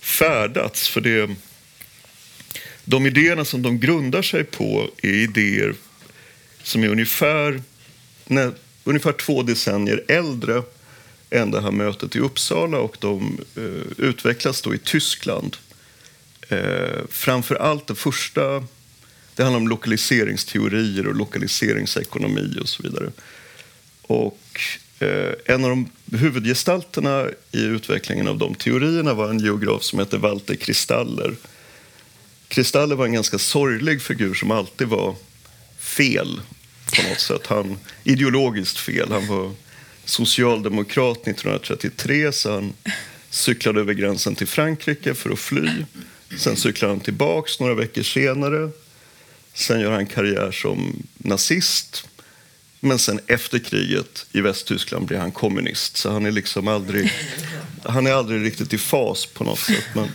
färdats. 0.00 0.88
För 0.88 1.00
det, 1.00 1.30
de 2.84 3.06
idéerna 3.06 3.44
som 3.44 3.62
de 3.62 3.80
grundar 3.80 4.22
sig 4.22 4.44
på 4.44 4.90
är 5.02 5.14
idéer 5.14 5.74
som 6.62 6.84
är 6.84 6.88
ungefär, 6.88 7.62
när, 8.26 8.52
ungefär 8.84 9.12
två 9.12 9.42
decennier 9.42 10.04
äldre 10.08 10.62
än 11.30 11.50
det 11.50 11.60
här 11.60 11.70
mötet 11.70 12.16
i 12.16 12.18
Uppsala 12.18 12.78
och 12.78 12.96
de 13.00 13.38
eh, 13.56 14.04
utvecklas 14.06 14.62
då 14.62 14.74
i 14.74 14.78
Tyskland. 14.78 15.56
Eh, 16.48 17.00
framför 17.08 17.54
allt 17.54 17.86
det 17.86 17.94
första, 17.94 18.64
det 19.34 19.42
handlar 19.42 19.60
om 19.60 19.68
lokaliseringsteorier 19.68 21.06
och 21.06 21.14
lokaliseringsekonomi 21.14 22.58
och 22.60 22.68
så 22.68 22.82
vidare. 22.82 23.10
Och 24.02 24.60
eh, 24.98 25.32
en 25.46 25.64
av 25.64 25.70
de 25.70 25.90
huvudgestalterna 26.16 27.26
i 27.52 27.62
utvecklingen 27.62 28.28
av 28.28 28.38
de 28.38 28.54
teorierna 28.54 29.14
var 29.14 29.30
en 29.30 29.38
geograf 29.38 29.82
som 29.82 29.98
hette 29.98 30.18
Walter 30.18 30.54
Kristaller 30.54 31.34
Kristaller 32.52 32.96
var 32.96 33.06
en 33.06 33.12
ganska 33.12 33.38
sorglig 33.38 34.02
figur 34.02 34.34
som 34.34 34.50
alltid 34.50 34.88
var 34.88 35.14
fel 35.78 36.40
på 36.96 37.08
något 37.08 37.20
sätt. 37.20 37.46
Han, 37.46 37.78
ideologiskt 38.04 38.78
fel. 38.78 39.12
Han 39.12 39.26
var 39.26 39.52
socialdemokrat 40.04 41.16
1933 41.16 42.32
så 42.32 42.52
han 42.52 42.72
cyklade 43.30 43.80
över 43.80 43.92
gränsen 43.92 44.34
till 44.34 44.46
Frankrike 44.46 45.14
för 45.14 45.30
att 45.30 45.38
fly. 45.38 45.68
Sen 46.38 46.56
cyklar 46.56 46.88
han 46.88 47.00
tillbaks 47.00 47.60
några 47.60 47.74
veckor 47.74 48.02
senare. 48.02 48.70
Sen 49.54 49.80
gör 49.80 49.92
han 49.92 50.06
karriär 50.06 50.50
som 50.50 51.02
nazist. 51.18 52.08
Men 52.80 52.98
sen 52.98 53.20
efter 53.26 53.58
kriget 53.58 54.26
i 54.32 54.40
Västtyskland 54.40 55.06
blir 55.06 55.18
han 55.18 55.32
kommunist. 55.32 55.96
Så 55.96 56.10
han 56.10 56.26
är 56.26 56.30
liksom 56.30 56.68
aldrig, 56.68 57.12
han 57.84 58.06
är 58.06 58.12
aldrig 58.12 58.44
riktigt 58.44 58.72
i 58.72 58.78
fas 58.78 59.26
på 59.26 59.44
något 59.44 59.58
sätt. 59.58 59.84
Men, 59.94 60.08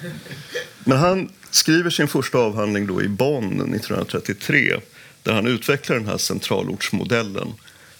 men 0.83 0.97
han 0.97 1.31
skriver 1.51 1.89
sin 1.89 2.07
första 2.07 2.37
avhandling 2.37 2.87
då 2.87 3.03
i 3.03 3.07
Bonn 3.07 3.45
1933 3.45 4.79
där 5.27 5.33
han 5.33 5.47
utvecklar 5.47 5.95
den 5.95 6.07
här 6.07 6.17
centralortsmodellen 6.17 7.53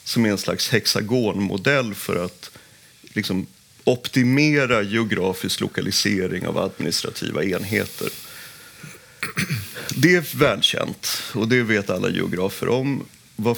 som 0.03 0.25
är 0.25 0.29
en 0.29 0.37
slags 0.37 0.69
hexagonmodell 0.69 1.93
för 1.93 2.25
att 2.25 2.51
liksom, 3.03 3.47
optimera 3.83 4.81
geografisk 4.81 5.61
lokalisering 5.61 6.47
av 6.47 6.57
administrativa 6.57 7.43
enheter. 7.43 8.09
Det 9.95 10.15
är 10.15 10.37
välkänt 10.37 11.23
och 11.33 11.47
det 11.47 11.63
vet 11.63 11.89
alla 11.89 12.09
geografer 12.09 12.69
om. 12.69 13.05
Vad 13.35 13.57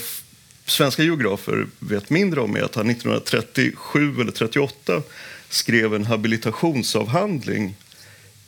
svenska 0.66 1.04
geografer 1.04 1.68
vet 1.80 2.10
mindre 2.10 2.42
om 2.42 2.56
är 2.56 2.62
att 2.62 2.76
han 2.76 2.90
1937 2.90 4.22
eller 4.22 4.32
38 4.32 5.02
skrev 5.50 5.96
en 5.96 6.06
habilitationsavhandling 6.06 7.76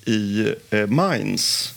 i 0.06 0.54
eh, 0.70 0.88
Mainz 0.88 1.74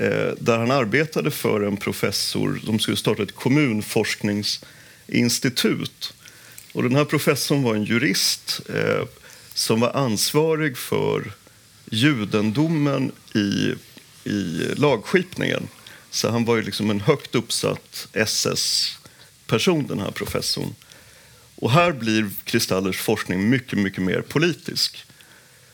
Eh, 0.00 0.32
där 0.38 0.58
han 0.58 0.70
arbetade 0.70 1.30
för 1.30 1.60
en 1.60 1.76
professor 1.76 2.60
som 2.64 2.78
skulle 2.78 2.96
starta 2.96 3.22
ett 3.22 3.34
kommunforskningsinstitut 3.34 6.14
Och 6.72 6.82
den 6.82 6.94
här 6.94 7.04
professorn 7.04 7.62
var 7.62 7.74
en 7.74 7.84
jurist 7.84 8.60
eh, 8.68 9.04
som 9.54 9.80
var 9.80 9.96
ansvarig 9.96 10.78
för 10.78 11.32
judendomen 11.90 13.12
i, 13.34 13.74
i 14.30 14.74
lagskipningen. 14.76 15.68
Så 16.10 16.30
han 16.30 16.44
var 16.44 16.56
ju 16.56 16.62
liksom 16.62 16.90
en 16.90 17.00
högt 17.00 17.34
uppsatt 17.34 18.08
SS-person, 18.12 19.86
den 19.86 20.00
här 20.00 20.10
professorn. 20.10 20.74
Och 21.56 21.70
här 21.70 21.92
blir 21.92 22.30
Kristallers 22.44 22.98
forskning 22.98 23.48
mycket, 23.48 23.78
mycket 23.78 24.02
mer 24.02 24.20
politisk. 24.20 25.06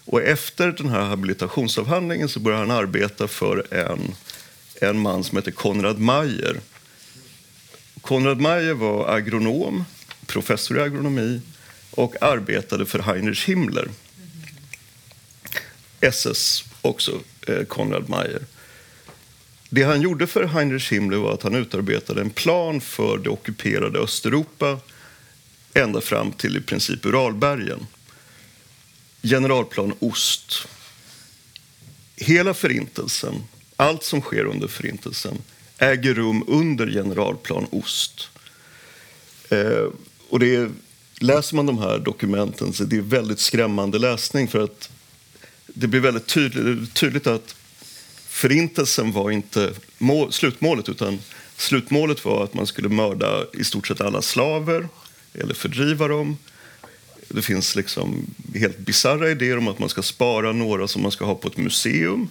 Och 0.06 0.22
efter 0.22 0.72
den 0.72 0.88
här 0.88 1.00
habilitationsavhandlingen 1.00 2.28
så 2.28 2.40
började 2.40 2.62
han 2.66 2.78
arbeta 2.78 3.28
för 3.28 3.74
en, 3.74 4.14
en 4.80 4.98
man 4.98 5.24
som 5.24 5.38
heter 5.38 5.50
Konrad 5.50 5.98
Mayer. 5.98 6.60
Konrad 8.00 8.40
Mayer 8.40 8.74
var 8.74 9.08
agronom, 9.16 9.84
professor 10.26 10.78
i 10.78 10.80
agronomi 10.80 11.40
och 11.90 12.22
arbetade 12.22 12.86
för 12.86 12.98
Heinrich 12.98 13.48
Himmler. 13.48 13.88
SS 16.00 16.64
också, 16.82 17.20
eh, 17.46 17.64
Konrad 17.64 18.08
Mayer. 18.08 18.42
Det 19.70 19.82
han 19.82 20.00
gjorde 20.00 20.26
för 20.26 20.44
Heinrich 20.44 20.92
Himmler 20.92 21.16
var 21.16 21.34
att 21.34 21.42
han 21.42 21.54
utarbetade 21.54 22.20
en 22.20 22.30
plan 22.30 22.80
för 22.80 23.18
det 23.18 23.30
ockuperade 23.30 23.98
Östeuropa 23.98 24.78
ända 25.74 26.00
fram 26.00 26.32
till 26.32 26.56
i 26.56 26.60
princip 26.60 27.06
Uralbergen. 27.06 27.86
Generalplan 29.28 29.92
Ost. 29.98 30.68
Hela 32.16 32.54
Förintelsen, 32.54 33.34
allt 33.76 34.04
som 34.04 34.20
sker 34.20 34.44
under 34.44 34.68
Förintelsen 34.68 35.38
äger 35.78 36.14
rum 36.14 36.44
under 36.46 36.86
Generalplan 36.86 37.66
Ost. 37.70 38.28
Eh, 39.48 39.86
och 40.28 40.38
det 40.38 40.54
är, 40.54 40.70
läser 41.18 41.56
man 41.56 41.66
de 41.66 41.78
här 41.78 41.98
dokumenten 41.98 42.72
så 42.72 42.84
det 42.84 42.96
är 42.96 43.00
väldigt 43.00 43.40
skrämmande 43.40 43.98
läsning 43.98 44.48
för 44.48 44.64
att 44.64 44.90
det 45.66 45.86
blir 45.86 46.00
väldigt 46.00 46.26
tydligt, 46.26 46.94
tydligt 46.94 47.26
att 47.26 47.56
Förintelsen 48.28 49.12
var 49.12 49.30
inte 49.30 49.72
mål, 49.98 50.32
slutmålet 50.32 50.88
utan 50.88 51.18
slutmålet 51.56 52.24
var 52.24 52.44
att 52.44 52.54
man 52.54 52.66
skulle 52.66 52.88
mörda 52.88 53.44
i 53.52 53.64
stort 53.64 53.86
sett 53.86 54.00
alla 54.00 54.22
slaver 54.22 54.88
eller 55.34 55.54
fördriva 55.54 56.08
dem. 56.08 56.36
Det 57.28 57.42
finns 57.42 57.76
liksom 57.76 58.26
helt 58.54 58.78
bizarra 58.78 59.30
idéer 59.30 59.58
om 59.58 59.68
att 59.68 59.78
man 59.78 59.88
ska 59.88 60.02
spara 60.02 60.52
några 60.52 60.88
som 60.88 61.02
man 61.02 61.10
ska 61.10 61.24
ha 61.24 61.34
på 61.34 61.48
ett 61.48 61.56
museum. 61.56 62.28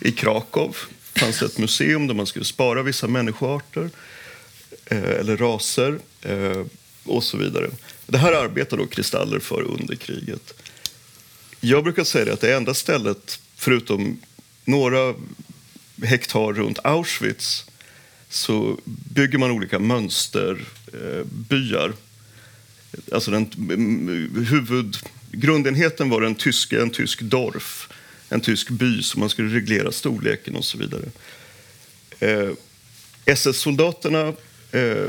I 0.00 0.12
Krakow 0.12 0.76
fanns 1.14 1.42
ett 1.42 1.58
museum 1.58 2.06
där 2.06 2.14
man 2.14 2.26
skulle 2.26 2.44
spara 2.44 2.82
vissa 2.82 3.08
människoarter 3.08 3.90
eh, 4.86 5.10
eller 5.10 5.36
raser 5.36 5.98
eh, 6.22 6.62
och 7.04 7.24
så 7.24 7.36
vidare. 7.36 7.70
Det 8.06 8.18
här 8.18 8.32
arbetar 8.32 8.76
då 8.76 8.86
kristaller 8.86 9.38
för 9.38 9.62
under 9.62 9.94
kriget. 9.94 10.54
Jag 11.60 11.84
brukar 11.84 12.04
säga 12.04 12.32
att 12.32 12.40
det 12.40 12.54
enda 12.54 12.74
stället, 12.74 13.40
förutom 13.56 14.20
några 14.64 15.14
hektar 16.02 16.52
runt 16.52 16.78
Auschwitz, 16.84 17.64
så 18.28 18.78
bygger 18.84 19.38
man 19.38 19.50
olika 19.50 19.78
mönsterbyar. 19.78 21.88
Eh, 21.88 21.94
Alltså 23.12 23.30
den, 23.30 23.50
mm, 23.58 24.46
huvud, 24.48 24.96
grundenheten 25.32 26.10
var 26.10 26.22
en 26.22 26.34
tysk, 26.34 26.72
en 26.72 26.90
tysk 26.90 27.20
dorf, 27.20 27.88
en 28.28 28.40
tysk 28.40 28.68
by 28.68 29.02
som 29.02 29.20
man 29.20 29.28
skulle 29.28 29.54
reglera 29.54 29.92
storleken 29.92 30.56
och 30.56 30.64
så 30.64 30.78
vidare. 30.78 31.04
Eh, 32.20 32.50
SS-soldaterna 33.24 34.32
eh, 34.72 35.06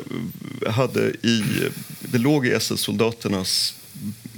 hade 0.67 1.09
i, 1.09 1.43
det 1.99 2.17
låg 2.17 2.47
i 2.47 2.51
SS-soldaternas 2.51 3.75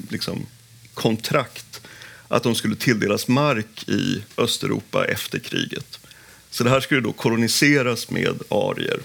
liksom, 0.10 0.46
kontrakt 0.94 1.82
att 2.28 2.44
de 2.44 2.56
skulle 2.56 2.76
tilldelas 2.76 3.28
mark 3.28 3.90
i 3.90 4.24
Östeuropa 4.38 5.06
efter 5.06 5.40
kriget. 5.40 6.00
Så 6.50 6.64
det 6.64 6.70
här 6.70 6.82
skulle 6.82 7.02
då 7.02 7.14
koloniseras 7.14 8.10
med 8.10 8.42
arier. 8.50 9.00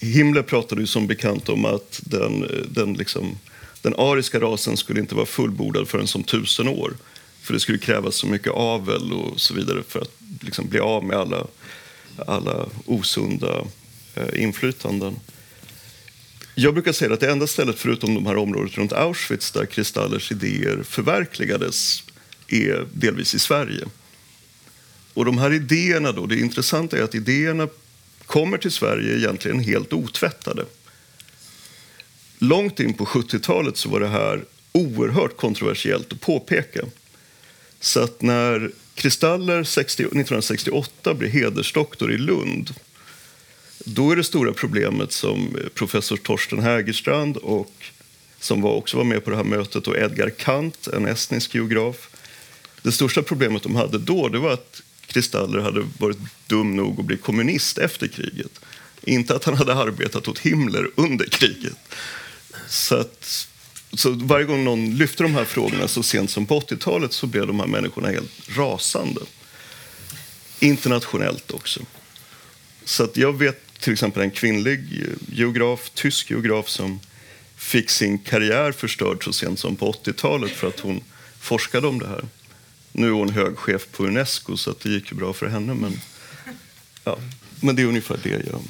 Himmler 0.00 0.42
pratade 0.42 0.80
ju 0.80 0.86
som 0.86 1.06
bekant 1.06 1.48
om 1.48 1.64
att 1.64 2.00
den, 2.04 2.64
den, 2.70 2.94
liksom, 2.94 3.38
den 3.82 3.94
ariska 3.98 4.40
rasen 4.40 4.76
skulle 4.76 5.00
inte 5.00 5.14
vara 5.14 5.26
fullbordad 5.26 5.88
förrän 5.88 6.06
som 6.06 6.22
tusen 6.22 6.68
år. 6.68 6.96
För 7.42 7.54
det 7.54 7.60
skulle 7.60 7.78
krävas 7.78 8.14
så 8.14 8.26
mycket 8.26 8.52
avel 8.52 9.12
och 9.12 9.40
så 9.40 9.54
vidare 9.54 9.82
för 9.88 10.00
att 10.00 10.12
liksom 10.40 10.68
bli 10.68 10.80
av 10.80 11.04
med 11.04 11.16
alla, 11.16 11.46
alla 12.26 12.66
osunda 12.86 13.64
eh, 14.14 14.42
inflytanden. 14.42 15.16
Jag 16.54 16.74
brukar 16.74 16.92
säga 16.92 17.12
att 17.12 17.20
det 17.20 17.30
enda 17.30 17.46
stället 17.46 17.78
förutom 17.78 18.14
de 18.14 18.26
här 18.26 18.36
området 18.36 18.78
runt 18.78 18.92
Auschwitz 18.92 19.50
där 19.50 19.66
Kristallers 19.66 20.32
idéer 20.32 20.82
förverkligades 20.82 22.02
är 22.48 22.86
delvis 22.92 23.34
i 23.34 23.38
Sverige. 23.38 23.84
Och 25.14 25.24
de 25.24 25.38
här 25.38 25.52
idéerna 25.52 26.12
då, 26.12 26.26
det 26.26 26.40
intressanta 26.40 26.98
är 26.98 27.02
att 27.02 27.14
idéerna 27.14 27.68
kommer 28.28 28.58
till 28.58 28.70
Sverige 28.70 29.16
egentligen 29.16 29.60
helt 29.60 29.92
otvättade. 29.92 30.64
Långt 32.38 32.80
in 32.80 32.94
på 32.94 33.04
70-talet 33.04 33.76
så 33.76 33.88
var 33.88 34.00
det 34.00 34.08
här 34.08 34.44
oerhört 34.72 35.36
kontroversiellt 35.36 36.12
att 36.12 36.20
påpeka. 36.20 36.80
Så 37.80 38.00
att 38.00 38.22
när 38.22 38.70
Kristaller 38.94 39.64
60, 39.64 40.02
1968 40.02 41.14
blir 41.14 41.28
hedersdoktor 41.28 42.12
i 42.12 42.18
Lund 42.18 42.74
då 43.84 44.10
är 44.10 44.16
det 44.16 44.24
stora 44.24 44.52
problemet 44.52 45.12
som 45.12 45.56
professor 45.74 46.16
Torsten 46.16 46.58
Hägerstrand 46.58 47.36
och 47.36 47.72
som 48.40 48.62
var, 48.62 48.74
också 48.74 48.96
var 48.96 49.04
med 49.04 49.24
på 49.24 49.30
det 49.30 49.36
här 49.36 49.44
mötet 49.44 49.86
och 49.86 49.96
Edgar 49.96 50.30
Kant, 50.30 50.86
en 50.86 51.06
estnisk 51.06 51.54
geograf. 51.54 52.10
Det 52.82 52.92
största 52.92 53.22
problemet 53.22 53.62
de 53.62 53.76
hade 53.76 53.98
då 53.98 54.28
det 54.28 54.38
var 54.38 54.52
att 54.52 54.82
Kristaller 55.08 55.58
hade 55.58 55.86
varit 55.98 56.18
dum 56.46 56.76
nog 56.76 57.00
att 57.00 57.06
bli 57.06 57.16
kommunist 57.16 57.78
efter 57.78 58.08
kriget. 58.08 58.60
Inte 59.02 59.36
att 59.36 59.44
han 59.44 59.56
hade 59.56 59.74
arbetat 59.74 60.28
åt 60.28 60.38
Himmler 60.38 60.90
under 60.94 61.26
kriget. 61.26 61.76
Så, 62.68 62.96
att, 62.96 63.48
så 63.92 64.10
varje 64.10 64.44
gång 64.44 64.64
någon 64.64 64.96
lyfte 64.96 65.22
de 65.22 65.34
här 65.34 65.44
frågorna 65.44 65.88
så 65.88 66.02
sent 66.02 66.30
som 66.30 66.46
på 66.46 66.60
80-talet 66.60 67.12
så 67.12 67.26
blev 67.26 67.46
de 67.46 67.60
här 67.60 67.66
människorna 67.66 68.08
helt 68.08 68.56
rasande. 68.56 69.20
Internationellt 70.60 71.50
också. 71.50 71.80
Så 72.84 73.04
att 73.04 73.16
jag 73.16 73.38
vet 73.38 73.80
till 73.80 73.92
exempel 73.92 74.22
en 74.22 74.30
kvinnlig 74.30 75.04
geograf, 75.32 75.90
tysk 75.94 76.30
geograf 76.30 76.68
som 76.68 77.00
fick 77.56 77.90
sin 77.90 78.18
karriär 78.18 78.72
förstörd 78.72 79.24
så 79.24 79.32
sent 79.32 79.58
som 79.58 79.76
på 79.76 79.92
80-talet 79.92 80.50
för 80.50 80.68
att 80.68 80.80
hon 80.80 81.00
forskade 81.40 81.86
om 81.86 81.98
det 81.98 82.08
här. 82.08 82.24
Nu 82.92 83.06
är 83.06 83.12
hon 83.12 83.30
hög 83.30 83.58
chef 83.58 83.86
på 83.92 84.04
Unesco 84.04 84.56
så 84.56 84.74
det 84.82 84.88
gick 84.88 85.10
ju 85.10 85.16
bra 85.16 85.32
för 85.32 85.46
henne. 85.46 85.74
Men, 85.74 86.00
ja. 87.04 87.18
men 87.60 87.76
det 87.76 87.82
är 87.82 87.86
ungefär 87.86 88.18
det 88.22 88.28
jag... 88.28 88.62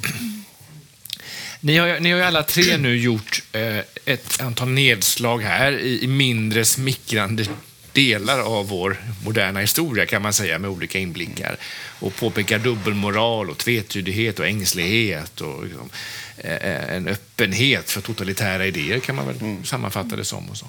Ni 1.61 1.77
har, 1.77 1.99
ni 1.99 2.11
har 2.11 2.17
ju 2.17 2.23
alla 2.23 2.43
tre 2.43 2.77
nu 2.77 2.97
gjort 2.97 3.43
eh, 3.51 3.77
ett 4.05 4.41
antal 4.41 4.69
nedslag 4.69 5.39
här 5.39 5.71
i, 5.71 6.03
i 6.03 6.07
mindre 6.07 6.65
smickrande 6.65 7.45
delar 7.93 8.39
av 8.39 8.67
vår 8.67 8.97
moderna 9.25 9.59
historia 9.59 10.05
kan 10.05 10.21
man 10.21 10.33
säga 10.33 10.59
med 10.59 10.69
olika 10.69 10.99
inblickar 10.99 11.57
och 11.99 12.15
påpekar 12.15 12.59
dubbelmoral 12.59 13.49
och 13.49 13.57
tvetydighet 13.57 14.39
och 14.39 14.47
ängslighet 14.47 15.41
och 15.41 15.63
liksom, 15.63 15.89
eh, 16.37 16.93
en 16.93 17.07
öppenhet 17.07 17.91
för 17.91 18.01
totalitära 18.01 18.65
idéer 18.65 18.99
kan 18.99 19.15
man 19.15 19.27
väl 19.27 19.41
mm. 19.41 19.65
sammanfatta 19.65 20.15
det 20.15 20.25
som. 20.25 20.49
Och 20.49 20.57
så. 20.57 20.65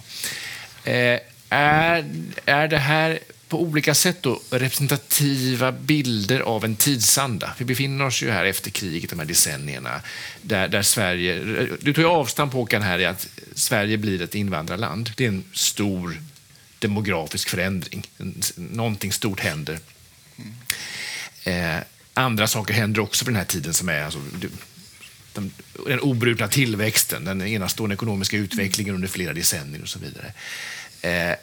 Eh, 0.85 1.21
är, 1.49 2.05
är 2.45 2.69
det 2.69 2.79
här 2.79 3.19
på 3.51 3.63
olika 3.63 3.95
sätt 3.95 4.23
då 4.23 4.41
representativa 4.51 5.73
bilder 5.73 6.41
av 6.41 6.65
en 6.65 6.77
tidsanda. 6.77 7.55
Vi 7.59 7.65
befinner 7.65 8.07
oss 8.07 8.23
ju 8.23 8.31
här 8.31 8.45
efter 8.45 8.71
kriget, 8.71 9.11
de 9.11 9.19
här 9.19 9.27
decennierna, 9.27 10.01
där, 10.43 10.69
där 10.69 10.83
Sverige... 10.83 11.67
Du 11.81 11.93
tar 11.93 12.03
ju 12.03 12.09
avstamp, 12.09 12.53
Håkan, 12.53 12.83
här 12.83 12.99
i 12.99 13.07
att 13.07 13.29
Sverige 13.55 13.99
blir 13.99 14.23
ett 14.23 14.35
invandrarland. 14.35 15.11
Det 15.17 15.25
är 15.25 15.29
en 15.29 15.45
stor 15.53 16.23
demografisk 16.79 17.49
förändring. 17.49 18.07
Någonting 18.57 19.13
stort 19.13 19.41
händer. 19.41 19.79
Eh, 21.45 21.79
andra 22.15 22.47
saker 22.47 22.75
händer 22.75 23.01
också 23.01 23.25
på 23.25 23.31
den 23.31 23.39
här 23.39 23.45
tiden 23.45 23.75
som 23.75 23.89
är 23.89 24.03
alltså, 24.03 24.21
den, 25.33 25.53
den 25.87 26.01
obrutna 26.01 26.49
tillväxten, 26.49 27.25
den 27.25 27.43
enastående 27.43 27.95
ekonomiska 27.95 28.37
utvecklingen 28.37 28.95
under 28.95 29.09
flera 29.09 29.33
decennier 29.33 29.83
och 29.83 29.89
så 29.89 29.99
vidare. 29.99 30.33
Eh, 31.03 31.37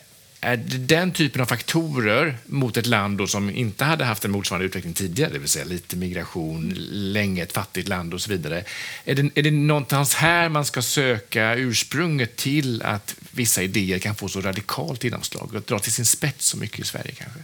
den 0.66 1.12
typen 1.12 1.42
av 1.42 1.46
faktorer 1.46 2.38
mot 2.46 2.78
ett 2.78 2.86
land 2.86 3.30
som 3.30 3.50
inte 3.50 3.86
hade 3.86 4.06
haft 4.06 4.26
en 4.26 4.32
motsvarande 4.32 4.66
utveckling 4.66 4.94
tidigare, 4.94 5.32
det 5.34 5.40
vill 5.40 5.50
säga 5.50 5.66
lite 5.66 5.96
migration, 5.96 6.74
länge 6.92 7.44
ett 7.44 7.54
fattigt 7.54 7.88
land 7.88 8.14
och 8.14 8.22
så 8.22 8.30
vidare. 8.30 8.64
Är 9.06 9.16
det, 9.16 9.30
är 9.36 9.44
det 9.44 9.52
någonstans 9.52 10.16
här 10.16 10.50
man 10.50 10.66
ska 10.66 10.82
söka 10.82 11.56
ursprunget 11.56 12.36
till 12.36 12.82
att 12.82 13.16
vissa 13.32 13.64
idéer 13.64 14.00
kan 14.00 14.16
få 14.16 14.30
så 14.30 14.42
radikalt 14.42 15.04
genomslag 15.04 15.54
och 15.54 15.62
dra 15.62 15.80
till 15.80 15.94
sin 15.94 16.06
spets 16.06 16.46
så 16.46 16.58
mycket 16.58 16.80
i 16.80 16.84
Sverige 16.84 17.12
kanske? 17.12 17.40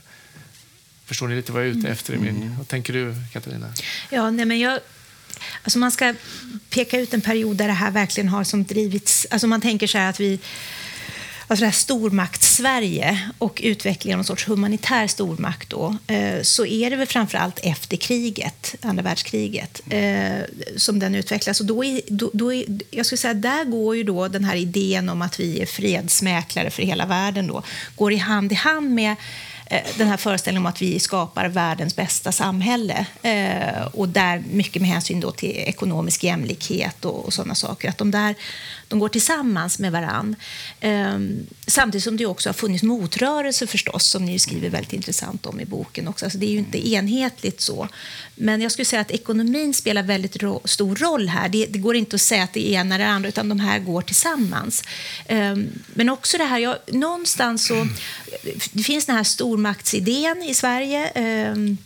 Förstår 1.05 1.27
ni 1.27 1.35
lite 1.35 1.51
vad 1.51 1.61
jag 1.61 1.69
är 1.69 1.77
ute 1.77 1.89
efter? 1.89 2.13
Mm. 2.13 2.57
Vad 2.57 2.67
tänker 2.67 2.93
du, 2.93 3.15
Katarina? 3.33 3.73
Ja, 4.09 4.31
nej, 4.31 4.45
men 4.45 4.59
jag 4.59 4.79
Alltså 5.63 5.79
man 5.79 5.91
ska 5.91 6.13
peka 6.69 6.99
ut 6.99 7.13
en 7.13 7.21
period 7.21 7.55
där 7.55 7.67
det 7.67 7.73
här 7.73 7.91
verkligen 7.91 8.29
har 8.29 8.43
som 8.43 8.63
drivits... 8.63 9.27
Alltså 9.29 9.47
man 9.47 9.61
tänker 9.61 9.87
så 9.87 9.97
här 9.97 10.09
att 10.09 10.19
vi 10.19 10.39
alltså 11.53 11.63
det 11.63 11.67
här 11.67 11.99
stormakts-Sverige 11.99 13.19
och 13.37 13.61
utvecklingen 13.63 14.15
av 14.15 14.17
någon 14.17 14.25
sorts 14.25 14.47
humanitär 14.47 15.07
stormakt 15.07 15.69
då, 15.69 15.97
eh, 16.07 16.41
så 16.41 16.65
är 16.65 16.89
det 16.89 16.95
väl 16.95 17.07
framför 17.07 17.37
allt 17.37 17.59
efter 17.63 17.97
kriget, 17.97 18.75
andra 18.81 19.03
världskriget, 19.03 19.81
eh, 19.89 20.39
som 20.77 20.99
den 20.99 21.15
utvecklas. 21.15 21.59
Och 21.59 21.65
då 21.65 21.83
är, 21.83 22.01
då, 22.07 22.31
då 22.33 22.53
är, 22.53 22.65
jag 22.91 23.05
skulle 23.05 23.17
säga, 23.17 23.33
där 23.33 23.65
går 23.65 23.95
ju 23.95 24.03
då 24.03 24.27
den 24.27 24.43
här 24.43 24.55
idén 24.55 25.09
om 25.09 25.21
att 25.21 25.39
vi 25.39 25.61
är 25.61 25.65
fredsmäklare 25.65 26.69
för 26.69 26.83
hela 26.83 27.05
världen 27.05 27.47
då, 27.47 27.63
går 27.95 28.13
i 28.13 28.17
hand 28.17 28.51
i 28.51 28.55
hand 28.55 28.91
med 28.91 29.15
den 29.97 30.07
här 30.07 30.17
föreställningen 30.17 30.65
om 30.65 30.69
att 30.69 30.81
vi 30.81 30.99
skapar 30.99 31.45
världens 31.45 31.95
bästa 31.95 32.31
samhälle 32.31 33.05
eh, 33.21 33.85
och 33.93 34.09
där 34.09 34.43
mycket 34.51 34.81
med 34.81 34.91
hänsyn 34.91 35.19
då 35.19 35.31
till 35.31 35.49
ekonomisk 35.49 36.23
jämlikhet 36.23 37.05
och, 37.05 37.25
och 37.25 37.33
sådana 37.33 37.55
saker. 37.55 37.89
Att 37.89 37.97
de 37.97 38.11
där 38.11 38.35
de 38.93 38.99
går 38.99 39.09
tillsammans 39.09 39.79
med 39.79 39.91
varann. 39.91 40.35
Eh, 40.79 41.19
samtidigt 41.67 42.03
som 42.03 42.17
det 42.17 42.25
också 42.25 42.49
har 42.49 42.53
funnits 42.53 42.83
motrörelser 42.83 43.67
förstås, 43.67 44.05
som 44.05 44.25
ni 44.25 44.39
skriver 44.39 44.69
väldigt 44.69 44.93
intressant 44.93 45.45
om 45.45 45.59
i 45.59 45.65
boken. 45.65 46.07
också. 46.07 46.25
Alltså 46.25 46.39
det 46.39 46.45
är 46.45 46.51
ju 46.51 46.57
inte 46.57 46.89
enhetligt 46.89 47.61
så. 47.61 47.87
Men 48.35 48.61
jag 48.61 48.71
skulle 48.71 48.85
säga 48.85 49.01
att 49.01 49.11
ekonomin 49.11 49.73
spelar 49.73 50.03
väldigt 50.03 50.43
ro 50.43 50.61
stor 50.65 50.95
roll 50.95 51.27
här. 51.27 51.49
Det, 51.49 51.65
det, 51.65 51.79
går 51.79 51.95
inte 51.95 52.15
att 52.15 52.21
säga 52.21 52.43
att 52.43 52.53
det 52.53 52.71
ena 52.71 52.95
eller 52.95 53.05
det 53.05 53.11
andra, 53.11 53.29
utan 53.29 53.49
de 53.49 53.59
här 53.59 53.79
går 53.79 54.01
tillsammans. 54.01 54.83
Eh, 55.25 55.55
men 55.93 56.09
också 56.09 56.37
det 56.37 56.45
här, 56.45 56.59
jag, 56.59 56.77
någonstans 56.87 57.67
så... 57.67 57.87
Det 58.71 58.83
finns 58.83 59.05
den 59.05 59.15
här 59.15 59.23
stormaktsidén 59.63 60.43
i 60.43 60.53
Sverige. 60.53 61.07
Ehm, 61.15 61.77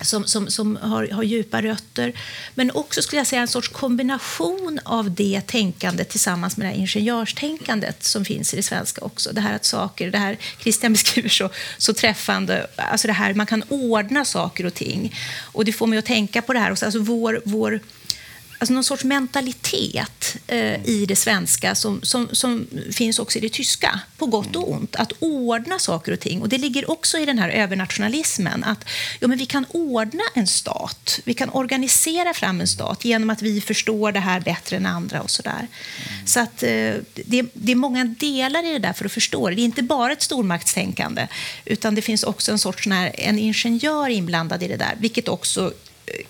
som, 0.00 0.24
som, 0.24 0.50
som 0.50 0.76
har, 0.76 1.08
har, 1.08 1.22
djupa 1.22 1.62
rötter. 1.62 2.12
Men 2.54 2.70
också 2.70 3.02
skulle 3.02 3.20
jag 3.20 3.26
säga 3.26 3.42
en 3.42 3.48
sorts 3.48 3.68
kombination 3.68 4.80
av 4.84 5.10
det 5.10 5.40
tänkandet 5.46 6.08
tillsammans 6.08 6.56
med 6.56 6.66
det 6.66 6.70
här 6.70 6.76
ingenjörstänkandet 6.76 8.04
som 8.04 8.24
finns 8.24 8.54
i 8.54 8.56
det 8.56 8.62
svenska 8.62 9.04
också. 9.04 9.32
Det 9.32 9.40
här 9.40 9.54
att 9.54 9.64
saker, 9.64 10.10
det 10.10 10.18
här 10.18 10.38
Christian 10.58 10.92
beskriver 10.96 11.28
så, 11.28 11.50
så 11.78 11.92
träffande, 11.94 12.66
alltså 12.76 13.06
det 13.06 13.12
här 13.12 13.34
man 13.34 13.46
kan 13.46 13.62
ordna 13.68 14.24
saker 14.24 14.66
och 14.66 14.74
ting. 14.74 15.14
Och 15.52 15.64
det 15.64 15.72
får 15.72 15.86
mig 15.86 15.98
att 15.98 16.04
tänka 16.04 16.42
på 16.42 16.52
det 16.52 16.58
här, 16.58 16.70
alltså 16.70 16.98
vår, 16.98 17.42
vår 17.44 17.80
alltså 18.62 18.74
någon 18.74 18.84
sorts 18.84 19.04
mentalitet 19.04 20.36
eh, 20.46 20.84
i 20.84 21.06
det 21.08 21.16
svenska 21.16 21.74
som, 21.74 22.02
som, 22.02 22.28
som, 22.32 22.66
finns 22.92 23.18
också 23.18 23.38
i 23.38 23.40
det 23.40 23.48
tyska, 23.48 24.00
på 24.18 24.26
gott 24.26 24.56
och 24.56 24.70
ont. 24.72 24.96
Att 24.96 25.12
ordna 25.18 25.78
saker 25.78 26.12
och 26.12 26.20
ting. 26.20 26.42
Och 26.42 26.48
Det 26.48 26.58
ligger 26.58 26.90
också 26.90 27.18
i 27.18 27.26
den 27.26 27.38
här 27.38 27.48
övernationalismen. 27.48 28.64
Att 28.64 28.84
ja, 29.20 29.28
men 29.28 29.38
vi 29.38 29.46
kan 29.46 29.66
ordna 29.70 30.22
en 30.34 30.46
stat, 30.46 31.20
vi 31.24 31.34
kan 31.34 31.50
organisera 31.50 32.34
fram 32.34 32.60
en 32.60 32.68
stat 32.68 33.04
genom 33.04 33.30
att 33.30 33.42
vi 33.42 33.60
förstår 33.60 34.12
det 34.12 34.20
här 34.20 34.40
bättre 34.40 34.76
än 34.76 34.86
andra. 34.86 35.22
och 35.22 35.30
Så, 35.30 35.42
där. 35.42 35.52
Mm. 35.52 36.26
så 36.26 36.40
att, 36.40 36.62
eh, 36.62 36.94
det, 37.14 37.42
det, 37.52 37.72
är 37.72 37.76
många 37.76 38.04
delar 38.04 38.66
i 38.66 38.72
det 38.72 38.78
där 38.78 38.92
för 38.92 39.04
att 39.04 39.12
förstå 39.12 39.48
det. 39.48 39.54
Det 39.54 39.62
är 39.62 39.64
inte 39.64 39.82
bara 39.82 40.12
ett 40.12 40.22
stormaktstänkande, 40.22 41.26
utan 41.64 41.94
det 41.94 42.02
finns 42.02 42.24
också 42.24 42.52
en 42.52 42.58
sorts 42.58 42.86
här, 42.86 43.12
en 43.14 43.38
ingenjör 43.38 44.08
inblandad 44.08 44.62
i 44.62 44.68
det 44.68 44.76
där, 44.76 44.96
vilket 44.98 45.28
också 45.28 45.72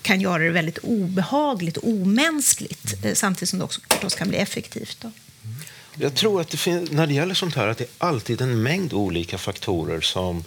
kan 0.01 0.21
göra 0.21 0.43
det 0.43 0.49
väldigt 0.49 0.77
obehagligt 0.77 1.77
och 1.77 1.87
omänskligt 1.87 3.05
eh, 3.05 3.13
samtidigt 3.13 3.49
som 3.49 3.59
det 3.59 3.65
också 3.65 3.81
förstås 3.89 4.15
kan 4.15 4.29
bli 4.29 4.37
effektivt. 4.37 4.97
Då. 5.01 5.07
Mm. 5.07 5.55
Jag 5.95 6.15
tror 6.15 6.41
att 6.41 6.49
det 6.49 6.57
finns, 6.57 6.91
när 6.91 7.07
det 7.07 7.13
gäller 7.13 7.33
sånt 7.33 7.55
här 7.55 7.67
att 7.67 7.77
det 7.77 7.83
är 7.83 8.07
alltid 8.07 8.41
en 8.41 8.63
mängd 8.63 8.93
olika 8.93 9.37
faktorer 9.37 10.01
som, 10.01 10.43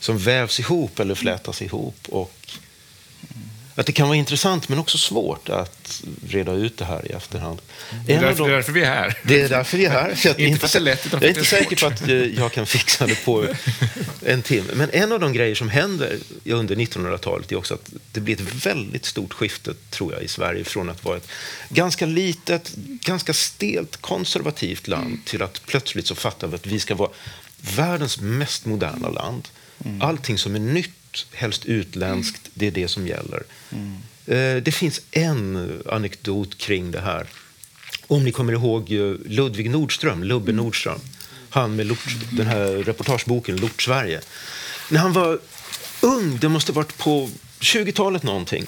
som 0.00 0.18
vävs 0.18 0.60
ihop 0.60 1.00
eller 1.00 1.14
flätas 1.14 1.62
ihop. 1.62 2.06
Och 2.08 2.56
att 3.78 3.86
det 3.86 3.92
kan 3.92 4.08
vara 4.08 4.16
intressant 4.16 4.68
men 4.68 4.78
också 4.78 4.98
svårt 4.98 5.48
att 5.48 6.02
reda 6.28 6.52
ut 6.52 6.76
det 6.76 6.84
här 6.84 7.06
i 7.06 7.12
efterhand. 7.12 7.60
Det 8.06 8.14
är 8.14 8.20
därför, 8.20 8.44
de, 8.44 8.48
det 8.48 8.52
är 8.52 8.56
därför 8.56 8.72
vi 8.72 8.82
är 8.82 8.86
här. 8.86 9.18
Det 9.22 9.40
är 9.40 9.48
därför 9.48 9.78
vi 9.78 9.84
är 9.84 9.90
här. 9.90 10.14
Så 10.14 10.28
inte, 10.28 10.44
inte 10.44 10.68
för 10.68 10.80
lätt, 10.80 11.08
jag 11.12 11.22
är 11.22 11.28
inte 11.28 11.44
säker 11.44 11.76
på 11.76 11.86
att 11.86 12.08
jag 12.38 12.52
kan 12.52 12.66
fixa 12.66 13.06
det 13.06 13.24
på 13.24 13.46
en 14.26 14.42
timme. 14.42 14.72
Men 14.74 14.90
en 14.90 15.12
av 15.12 15.20
de 15.20 15.32
grejer 15.32 15.54
som 15.54 15.68
händer 15.68 16.16
under 16.44 16.76
1900-talet 16.76 17.52
är 17.52 17.56
också 17.56 17.74
att 17.74 17.90
det 18.12 18.20
blir 18.20 18.34
ett 18.34 18.66
väldigt 18.66 19.04
stort 19.04 19.32
skifte, 19.32 19.74
tror 19.90 20.12
jag, 20.12 20.22
i 20.22 20.28
Sverige 20.28 20.64
från 20.64 20.90
att 20.90 21.04
vara 21.04 21.16
ett 21.16 21.28
ganska 21.68 22.06
litet, 22.06 22.72
ganska 22.76 23.32
stelt 23.32 23.96
konservativt 23.96 24.88
land 24.88 25.24
till 25.24 25.42
att 25.42 25.66
plötsligt 25.66 26.06
så 26.06 26.14
fattar 26.14 26.48
vi 26.48 26.54
att 26.54 26.66
vi 26.66 26.80
ska 26.80 26.94
vara 26.94 27.10
världens 27.76 28.20
mest 28.20 28.66
moderna 28.66 29.08
land. 29.08 29.48
Mm. 29.84 30.02
Allting 30.02 30.38
som 30.38 30.54
är 30.54 30.58
nytt 30.58 30.97
helst 31.32 31.66
utländskt, 31.66 32.50
det 32.54 32.66
är 32.66 32.70
det 32.70 32.88
som 32.88 33.06
gäller. 33.06 33.42
Mm. 33.70 33.96
Det 34.62 34.74
finns 34.74 35.00
en 35.10 35.72
anekdot 35.86 36.58
kring 36.58 36.90
det 36.90 37.00
här. 37.00 37.26
Om 38.06 38.24
ni 38.24 38.32
kommer 38.32 38.52
ihåg 38.52 38.92
eh, 38.92 39.14
Ludvig 39.26 39.70
Nordström, 39.70 40.24
Lubbe 40.24 40.50
mm. 40.50 40.64
Nordström. 40.64 41.00
Han 41.50 41.76
med 41.76 41.86
Lort, 41.86 42.16
den 42.32 42.46
här 42.46 42.66
reportageboken 42.66 43.56
Lort 43.56 43.82
Sverige. 43.82 44.20
När 44.90 45.00
han 45.00 45.12
var 45.12 45.38
ung, 46.00 46.38
det 46.40 46.48
måste 46.48 46.72
ha 46.72 46.76
varit 46.76 46.98
på 46.98 47.30
20-talet 47.60 48.22
någonting, 48.22 48.66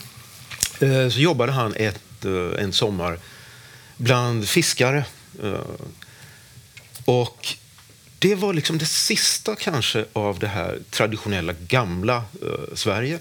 eh, 0.81 1.09
så 1.09 1.21
jobbade 1.21 1.53
han 1.53 1.75
ett, 1.77 2.25
en 2.59 2.73
sommar 2.73 3.19
bland 3.97 4.49
fiskare. 4.49 5.05
Och 7.05 7.57
det 8.21 8.35
var 8.35 8.53
liksom 8.55 8.79
det 8.79 8.87
sista 8.87 9.57
kanske 9.57 10.05
av 10.13 10.39
det 10.39 10.47
här 10.47 10.79
traditionella 10.91 11.53
gamla 11.69 12.17
eh, 12.17 12.75
Sverige. 12.75 13.19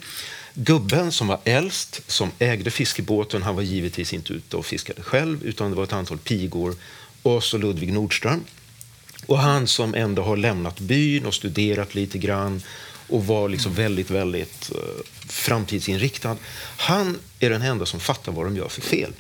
Gubben 0.54 1.12
som 1.12 1.28
var 1.28 1.40
äldst, 1.44 2.02
som 2.12 2.32
ägde 2.40 2.72
fiskebåten, 2.72 3.44
han 3.44 3.56
var 3.56 3.62
givetvis 3.62 4.14
inte 4.14 4.34
ute 4.34 4.58
och 4.58 4.66
fiskade 4.66 5.02
själv 5.02 5.44
utan 5.44 5.70
det 5.70 5.76
var 5.78 5.84
ett 5.84 5.94
antal 5.94 6.18
pigor 6.18 6.76
och 7.24 7.44
så 7.44 7.58
Ludvig 7.58 7.94
Nordström. 7.94 8.44
Och 9.26 9.40
han 9.40 9.68
som 9.68 9.96
ändå 9.96 10.24
har 10.24 10.38
lämnat 10.38 10.80
byn 10.80 11.26
och 11.26 11.34
studerat 11.34 11.96
lite 11.96 12.18
grann 12.18 12.62
och 13.08 13.28
var 13.28 13.50
liksom 13.50 13.74
väldigt, 13.74 14.10
väldigt 14.10 14.72
eh, 14.72 15.04
framtidsinriktad. 15.28 16.38
Han 16.78 17.20
är 17.40 17.50
den 17.50 17.62
enda 17.62 17.86
som 17.86 18.00
fattar 18.00 18.32
vad 18.32 18.46
de 18.46 18.58
gör 18.58 18.70
för 18.70 18.82
fel. 18.82 19.14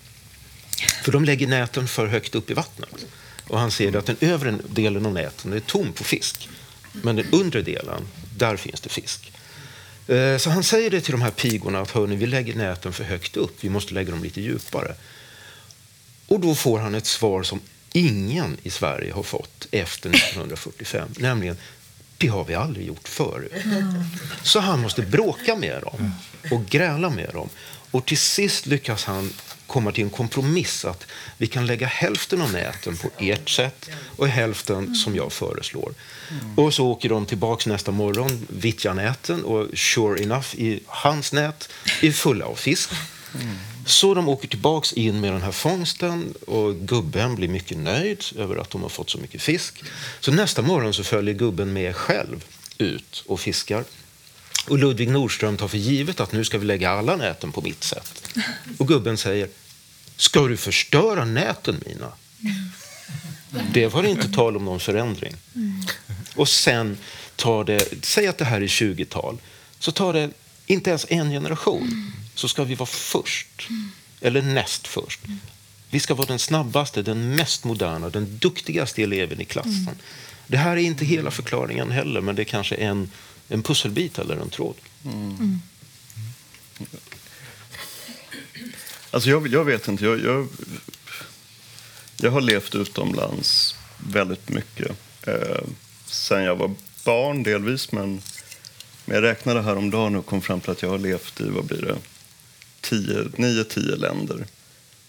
För 1.04 1.12
de 1.12 1.26
lägger 1.26 1.48
näten 1.48 1.88
för 1.88 2.08
högt 2.08 2.36
upp 2.36 2.52
i 2.52 2.54
vattnet. 2.54 3.06
Och 3.50 3.60
han 3.60 3.72
ser 3.72 3.96
att 3.96 4.06
den 4.06 4.18
övre 4.20 4.58
delen 4.70 5.06
av 5.06 5.14
näten 5.14 5.54
är 5.54 5.60
tom 5.60 5.94
på 5.94 6.04
fisk. 6.04 6.50
Men 6.92 7.16
den 7.16 7.26
undre 7.32 7.62
delen, 7.62 8.08
där 8.38 8.58
finns 8.58 8.82
det 8.82 8.90
fisk. 8.90 9.32
Eh, 10.08 10.38
så 10.38 10.50
han 10.50 10.64
säger 10.64 10.90
det 10.90 11.02
till 11.02 11.12
de 11.12 11.22
här 11.22 11.32
pigorna 11.32 11.80
att 11.80 11.92
hörni, 11.92 12.16
vi 12.16 12.26
lägger 12.26 12.56
näten 12.56 12.94
för 12.94 13.04
högt 13.04 13.38
upp, 13.38 13.58
vi 13.62 13.70
måste 13.70 13.94
lägga 13.94 14.12
dem 14.12 14.24
lite 14.24 14.42
djupare. 14.42 14.96
Och 16.28 16.40
då 16.40 16.56
får 16.56 16.80
han 16.80 16.96
ett 16.96 17.06
svar 17.06 17.44
som 17.44 17.60
ingen 17.94 18.58
i 18.64 18.70
Sverige 18.70 19.14
har 19.14 19.24
fått 19.24 19.68
efter 19.72 20.10
1945, 20.10 21.10
nämligen 21.18 21.58
det 22.18 22.28
har 22.28 22.46
vi 22.46 22.56
aldrig 22.56 22.88
gjort 22.88 23.08
förut. 23.08 23.52
Så 24.44 24.60
han 24.60 24.80
måste 24.80 25.02
bråka 25.02 25.56
med 25.56 25.82
dem 25.82 26.12
och 26.52 26.66
gräla 26.66 27.10
med 27.10 27.30
dem. 27.34 27.50
Och 27.92 28.06
till 28.06 28.18
sist 28.18 28.66
lyckas 28.66 29.04
han 29.04 29.34
komma 29.70 29.92
till 29.92 30.04
en 30.04 30.10
kompromiss 30.10 30.86
att 30.86 31.06
vi 31.38 31.48
kan 31.48 31.66
lägga 31.66 31.88
hälften 31.88 32.42
av 32.42 32.52
näten 32.52 32.98
på 32.98 33.10
ert 33.18 33.50
sätt 33.50 33.90
och 34.18 34.28
hälften 34.28 34.96
som 34.96 35.16
jag 35.16 35.34
föreslår. 35.34 35.94
Mm. 36.30 36.60
Och 36.60 36.74
så 36.74 36.88
åker 36.88 37.10
de 37.10 37.26
tillbaks 37.26 37.66
nästa 37.66 37.92
morgon, 37.92 38.48
vittjar 38.50 38.94
näten 38.94 39.44
och 39.44 39.78
sure 39.78 40.24
enough, 40.24 40.56
i 40.56 40.80
hans 40.86 41.34
nät 41.34 41.70
är 42.02 42.12
fulla 42.12 42.46
av 42.46 42.56
fisk. 42.56 42.90
Mm. 43.34 43.56
Så 43.86 44.14
de 44.14 44.30
åker 44.30 44.48
tillbaks 44.48 44.94
in 44.94 45.22
med 45.22 45.34
den 45.34 45.42
här 45.42 45.52
fångsten 45.52 46.34
och 46.48 46.76
gubben 46.76 47.36
blir 47.36 47.48
mycket 47.48 47.78
nöjd 47.78 48.24
över 48.36 48.56
att 48.56 48.70
de 48.70 48.82
har 48.82 48.90
fått 48.90 49.10
så 49.10 49.18
mycket 49.18 49.42
fisk. 49.42 49.84
Så 50.20 50.32
nästa 50.32 50.62
morgon 50.62 50.94
så 50.94 51.04
följer 51.04 51.34
gubben 51.34 51.74
med 51.74 51.96
själv 51.96 52.44
ut 52.78 53.24
och 53.28 53.40
fiskar. 53.40 53.84
Och 54.70 54.80
Ludvig 54.80 55.10
Nordström 55.10 55.58
tar 55.58 55.68
för 55.68 55.78
givet 55.78 56.20
att 56.20 56.32
nu 56.32 56.46
ska 56.46 56.58
vi 56.58 56.66
lägga 56.66 56.90
alla 56.90 57.16
näten 57.16 57.52
på 57.52 57.62
mitt 57.62 57.84
sätt. 57.84 58.38
Och 58.78 58.88
gubben 58.88 59.18
säger, 59.18 59.50
ska 60.16 60.48
du 60.48 60.58
förstöra 60.58 61.26
näten 61.26 61.84
mina? 61.86 62.12
Det 63.74 63.88
var 63.88 64.04
inte 64.04 64.32
tal 64.32 64.58
om 64.58 64.66
någon 64.66 64.80
förändring. 64.80 65.36
Och 66.36 66.50
sen 66.50 66.98
tar 67.36 67.64
det, 67.64 68.06
säg 68.06 68.28
att 68.28 68.38
det 68.38 68.46
här 68.46 68.62
är 68.62 68.68
20-tal, 68.68 69.38
så 69.80 69.92
tar 69.92 70.14
det 70.14 70.30
inte 70.66 70.90
ens 70.90 71.06
en 71.10 71.32
generation 71.32 72.14
så 72.36 72.48
ska 72.48 72.64
vi 72.64 72.76
vara 72.76 72.88
först, 72.88 73.68
eller 74.22 74.42
näst 74.42 74.88
först. 74.88 75.20
Vi 75.90 76.00
ska 76.00 76.14
vara 76.14 76.28
den 76.28 76.40
snabbaste, 76.40 77.02
den 77.02 77.36
mest 77.36 77.64
moderna, 77.64 78.10
den 78.10 78.38
duktigaste 78.38 79.04
eleven 79.04 79.42
i 79.42 79.46
klassen. 79.46 79.96
Det 80.48 80.58
här 80.58 80.72
är 80.72 80.82
inte 80.82 81.06
hela 81.06 81.32
förklaringen 81.32 81.92
heller, 81.92 82.22
men 82.22 82.36
det 82.36 82.42
är 82.42 82.44
kanske 82.44 82.76
en 82.76 83.12
en 83.50 83.64
pusselbit 83.64 84.20
eller 84.20 84.36
en 84.36 84.50
tråd. 84.50 84.76
Mm. 85.06 85.60
Alltså 89.12 89.30
jag, 89.30 89.48
jag, 89.48 89.66
vet 89.66 89.88
inte. 89.88 90.06
Jag, 90.06 90.24
jag, 90.24 90.48
jag, 92.18 92.32
har 92.32 92.42
levt 92.42 92.76
utomlands 92.76 93.76
väldigt 93.98 94.50
mycket 94.50 94.92
eh, 95.28 95.62
sen 96.06 96.44
jag 96.44 96.56
var 96.56 96.76
barn 97.06 97.44
delvis. 97.44 97.92
Men, 97.92 98.22
men 99.06 99.16
jag 99.16 99.24
räknade 99.24 99.62
häromdagen 99.62 100.16
och 100.16 100.26
kom 100.26 100.42
fram 100.42 100.62
till 100.62 100.72
att 100.72 100.82
jag 100.82 100.90
har 100.90 100.98
levt 100.98 101.42
i 101.42 101.50
vad 101.50 101.66
blir 101.66 101.82
det, 102.92 103.38
nio, 103.38 103.64
tio 103.64 103.96
länder 103.96 104.46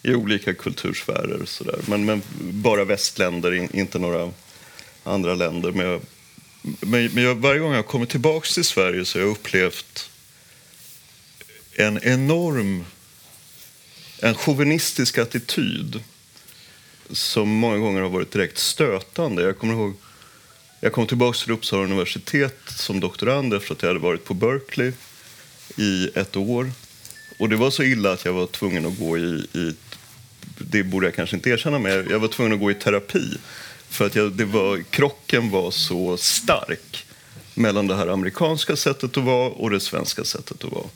i 0.03 0.15
olika 0.15 0.53
kultursfärer. 0.53 1.41
Så 1.45 1.63
där. 1.63 1.79
Men, 1.87 2.05
men 2.05 2.21
bara 2.39 2.85
västländer, 2.85 3.53
in, 3.53 3.69
inte 3.73 3.99
några 3.99 4.31
andra 5.03 5.35
länder. 5.35 5.71
Men, 5.71 5.85
jag, 5.85 6.01
men, 6.61 7.05
men 7.13 7.23
jag, 7.23 7.35
varje 7.35 7.59
gång 7.59 7.73
jag 7.73 7.87
kommer 7.87 8.05
tillbaka 8.05 8.47
till 8.53 8.65
Sverige 8.65 9.05
så 9.05 9.19
har 9.19 9.25
jag 9.25 9.31
upplevt 9.31 10.09
en 11.75 11.99
enorm 12.03 12.85
en 14.23 14.35
chauvinistisk 14.35 15.17
attityd 15.17 16.03
som 17.09 17.49
många 17.49 17.77
gånger 17.77 18.01
har 18.01 18.09
varit 18.09 18.31
direkt 18.31 18.57
stötande. 18.57 19.43
Jag 19.43 19.57
kommer 19.57 19.73
ihåg 19.73 19.93
jag 20.83 20.93
kom 20.93 21.07
tillbaka 21.07 21.37
till 21.37 21.51
Uppsala 21.51 21.83
universitet 21.83 22.57
som 22.65 22.99
doktorand 22.99 23.53
efter 23.53 23.73
att 23.73 23.81
jag 23.81 23.89
hade 23.89 23.99
varit 23.99 24.25
på 24.25 24.33
Berkeley 24.33 24.93
i 25.77 26.09
ett 26.15 26.37
år. 26.37 26.71
Och 27.39 27.49
det 27.49 27.55
var 27.55 27.69
så 27.69 27.83
illa 27.83 28.11
att 28.11 28.25
jag 28.25 28.33
var 28.33 28.47
tvungen 28.47 28.85
att 28.85 28.99
gå 28.99 29.17
i, 29.17 29.47
i 29.53 29.75
det 30.57 30.83
borde 30.83 31.07
jag 31.07 31.15
kanske 31.15 31.35
inte 31.35 31.49
erkänna, 31.49 31.79
men 31.79 32.09
jag 32.09 32.19
var 32.19 32.27
tvungen 32.27 32.53
att 32.53 32.59
gå 32.59 32.71
i 32.71 32.73
terapi. 32.73 33.37
För 33.91 34.05
att 34.05 34.15
jag, 34.15 34.31
det 34.31 34.45
var, 34.45 34.83
krocken 34.89 35.49
var 35.49 35.71
så 35.71 36.17
stark 36.17 37.05
mellan 37.53 37.87
det 37.87 37.95
här 37.95 38.07
amerikanska 38.07 38.75
sättet 38.75 39.17
att 39.17 39.23
vara 39.23 39.49
och 39.49 39.69
det 39.69 39.79
svenska 39.79 40.23
sättet 40.23 40.63
att 40.63 40.71
vara. 40.71 40.89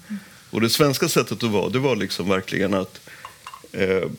Och 0.50 0.62
det 0.62 0.70
svenska 0.70 1.10
sättet 1.10 1.44
att 1.44 1.52
vara, 1.52 1.70
det 1.70 1.80
var 1.80 1.96
liksom 1.96 2.30
verkligen 2.30 2.74
att 2.74 3.00
eh, 3.72 4.10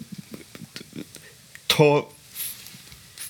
ta 1.66 2.08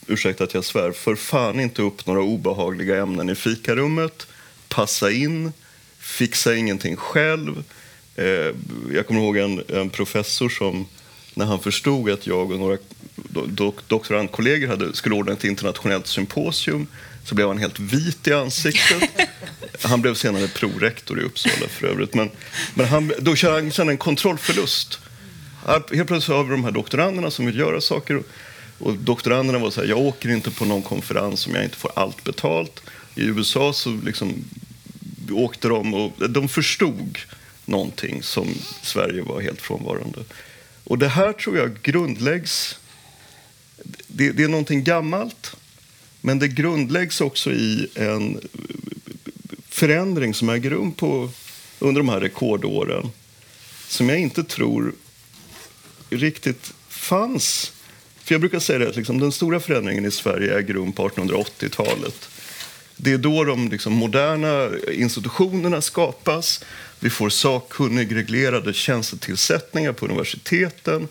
ursäkta 0.07 0.45
att 0.45 0.55
jag 0.55 0.65
svär, 0.65 0.93
för 0.93 1.15
fan 1.15 1.61
inte 1.61 1.83
upp 1.83 2.07
några 2.07 2.23
obehagliga 2.23 3.03
ämnen 3.03 3.29
i 3.29 3.35
fikarummet. 3.35 4.27
Passa 4.69 5.11
in, 5.11 5.53
fixa 5.99 6.57
ingenting 6.57 6.97
själv. 6.97 7.65
Eh, 8.17 8.55
jag 8.93 9.07
kommer 9.07 9.21
ihåg 9.21 9.37
en, 9.37 9.63
en, 9.69 9.91
professor 9.91 10.49
som, 10.49 10.87
när 11.37 11.47
han 11.47 11.61
förstod 11.61 12.11
att 12.11 12.27
jag 12.27 12.51
och 12.51 12.59
några 12.59 12.79
dok 13.47 13.89
doktorandkollegor 13.89 14.69
hade, 14.69 14.95
skulle 14.95 15.15
ordna 15.15 15.33
ett 15.33 15.45
internationellt 15.45 16.07
symposium 16.07 16.87
så 17.25 17.35
blev 17.35 17.49
han 17.49 17.59
helt 17.59 17.81
vit 17.81 18.27
i 18.27 18.33
ansiktet. 18.33 19.11
Han 19.83 20.03
blev 20.03 20.15
senare 20.15 20.49
prorektor 20.49 21.21
i 21.21 21.23
Uppsala 21.23 21.69
för 21.69 21.87
övrigt. 21.87 22.15
Men, 22.15 22.31
men 22.75 22.87
han, 22.87 23.13
då 23.19 23.37
kände 23.37 23.73
han 23.77 23.89
en 23.89 23.99
kontrollförlust. 23.99 24.99
Helt 25.67 26.09
plötsligt 26.09 26.37
har 26.37 26.45
vi 26.45 26.51
de 26.51 26.65
här 26.65 26.71
doktoranderna 26.71 27.31
som 27.31 27.47
vill 27.47 27.59
göra 27.59 27.81
saker 27.81 28.23
och 28.79 28.95
doktoranderna 28.95 29.59
var 29.59 29.71
så 29.71 29.81
här, 29.81 29.89
jag 29.89 29.99
åker 29.99 30.29
inte 30.29 30.51
på 30.51 30.65
någon 30.65 30.83
konferens 30.83 31.47
om 31.47 31.55
jag 31.55 31.65
inte 31.65 31.77
får 31.77 31.91
allt 31.97 32.25
betalt. 32.25 32.83
I 33.15 33.25
USA 33.25 33.73
så 33.73 33.91
liksom 34.05 34.45
åkte 35.31 35.69
de 35.69 35.95
och 35.95 36.31
de 36.31 36.49
förstod 36.49 37.19
någonting 37.65 38.23
som 38.23 38.55
Sverige 38.83 39.23
var 39.23 39.41
helt 39.41 39.63
frånvarande. 39.63 40.21
Och 40.87 40.99
det 40.99 41.09
här 41.09 41.33
tror 41.33 41.59
jag 41.59 41.83
grundläggs... 41.83 42.79
Det, 44.07 44.31
det 44.31 44.43
är 44.43 44.49
någonting 44.49 44.85
gammalt, 44.85 45.57
men 46.21 46.39
det 46.39 46.49
grundläggs 46.49 47.21
också 47.21 47.53
i 47.53 47.89
en 47.95 48.41
förändring 49.69 50.35
som 50.35 50.49
äger 50.49 50.71
rum 50.71 50.93
på, 50.93 51.31
under 51.79 52.01
de 52.01 52.09
här 52.09 52.21
rekordåren 52.21 53.11
som 53.89 54.09
jag 54.09 54.19
inte 54.19 54.45
tror 54.45 54.93
riktigt 56.11 56.73
fanns 56.89 57.73
för 58.27 58.35
jag 58.35 58.41
brukar 58.41 58.59
säga 58.59 58.89
att 58.89 58.97
liksom, 58.97 59.21
den 59.21 59.33
stora 59.33 59.61
förändringen 59.61 60.05
i 60.05 60.11
Sverige 60.11 60.59
äger 60.59 60.75
rum 60.75 60.93
på 60.93 61.09
1880-talet. 61.09 62.29
Det 62.97 63.13
är 63.13 63.19
då 63.19 63.45
de 63.45 63.69
liksom, 63.69 63.93
moderna 63.93 64.71
institutionerna 64.93 65.81
skapas. 65.81 66.65
Vi 67.01 67.11
får 67.11 67.31
sakkunnigreglerade 67.31 68.73
tjänstetillsättningar 68.73 69.93
på 69.93 70.05
universiteten. 70.05 71.09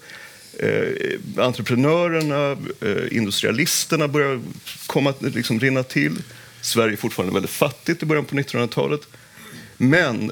Eh, 0.60 1.20
entreprenörerna, 1.38 2.52
eh, 2.82 3.18
industrialisterna 3.18 4.08
börjar 4.08 4.42
komma, 4.86 5.14
liksom, 5.20 5.60
rinna 5.60 5.84
till. 5.84 6.22
Sverige 6.62 6.94
är 6.94 6.98
fortfarande 6.98 7.34
väldigt 7.34 7.52
fattigt 7.52 8.04
i 8.04 8.06
början 8.06 8.26
på 8.26 8.36
1900-talet. 8.36 9.02
Men 9.78 10.32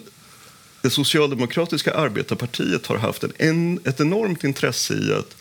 det 0.81 0.89
socialdemokratiska 0.89 1.93
arbetarpartiet 1.93 2.85
har 2.87 2.97
haft 2.97 3.23
en, 3.37 3.79
ett 3.83 3.99
enormt 3.99 4.43
intresse 4.43 4.93
i 4.93 5.13
att 5.13 5.35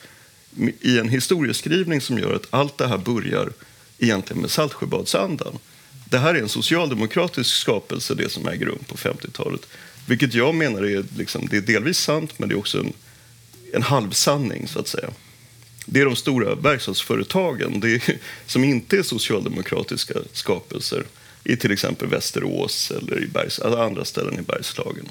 i 0.81 0.99
en 0.99 1.09
historieskrivning 1.09 2.01
som 2.01 2.19
gör 2.19 2.35
att 2.35 2.47
allt 2.51 2.79
det 2.79 2.87
här 2.87 2.99
börjar 2.99 3.53
egentligen 3.99 4.43
med 4.43 4.51
Saltsjöbadsandan. 4.51 5.59
Det 6.11 6.19
här 6.19 6.35
är 6.35 6.39
en 6.39 6.49
socialdemokratisk 6.49 7.57
skapelse, 7.57 8.15
det 8.15 8.33
som 8.33 8.49
äger 8.49 8.67
rum 8.67 8.85
på 8.89 8.97
50-talet. 8.97 9.67
Vilket 10.07 10.35
jag 10.35 10.55
menar 10.55 10.83
är, 10.83 11.05
liksom, 11.17 11.49
det 11.51 11.57
är 11.57 11.61
delvis 11.61 11.99
sant, 11.99 12.39
men 12.39 12.49
det 12.49 12.55
är 12.55 12.59
också 12.59 12.79
en, 12.79 12.93
en 13.73 13.83
halvsanning, 13.83 14.69
så 14.69 14.79
att 14.79 14.89
säga. 14.89 15.11
Det 15.87 16.01
är 16.01 16.05
de 16.05 16.17
stora 16.17 16.55
verkstadsföretagen 16.55 17.81
det 17.81 17.91
är, 17.91 18.19
som 18.47 18.65
inte 18.65 18.99
är 18.99 19.03
socialdemokratiska 19.03 20.15
skapelser 20.33 21.05
i 21.45 21.57
till 21.57 21.73
exempel 21.73 22.09
Västerås 22.09 22.91
eller 22.91 23.23
i 23.23 23.27
Bergs, 23.27 23.59
alltså 23.59 23.81
andra 23.81 24.05
ställen 24.05 24.39
i 24.39 24.43
Bergslagen. 24.43 25.09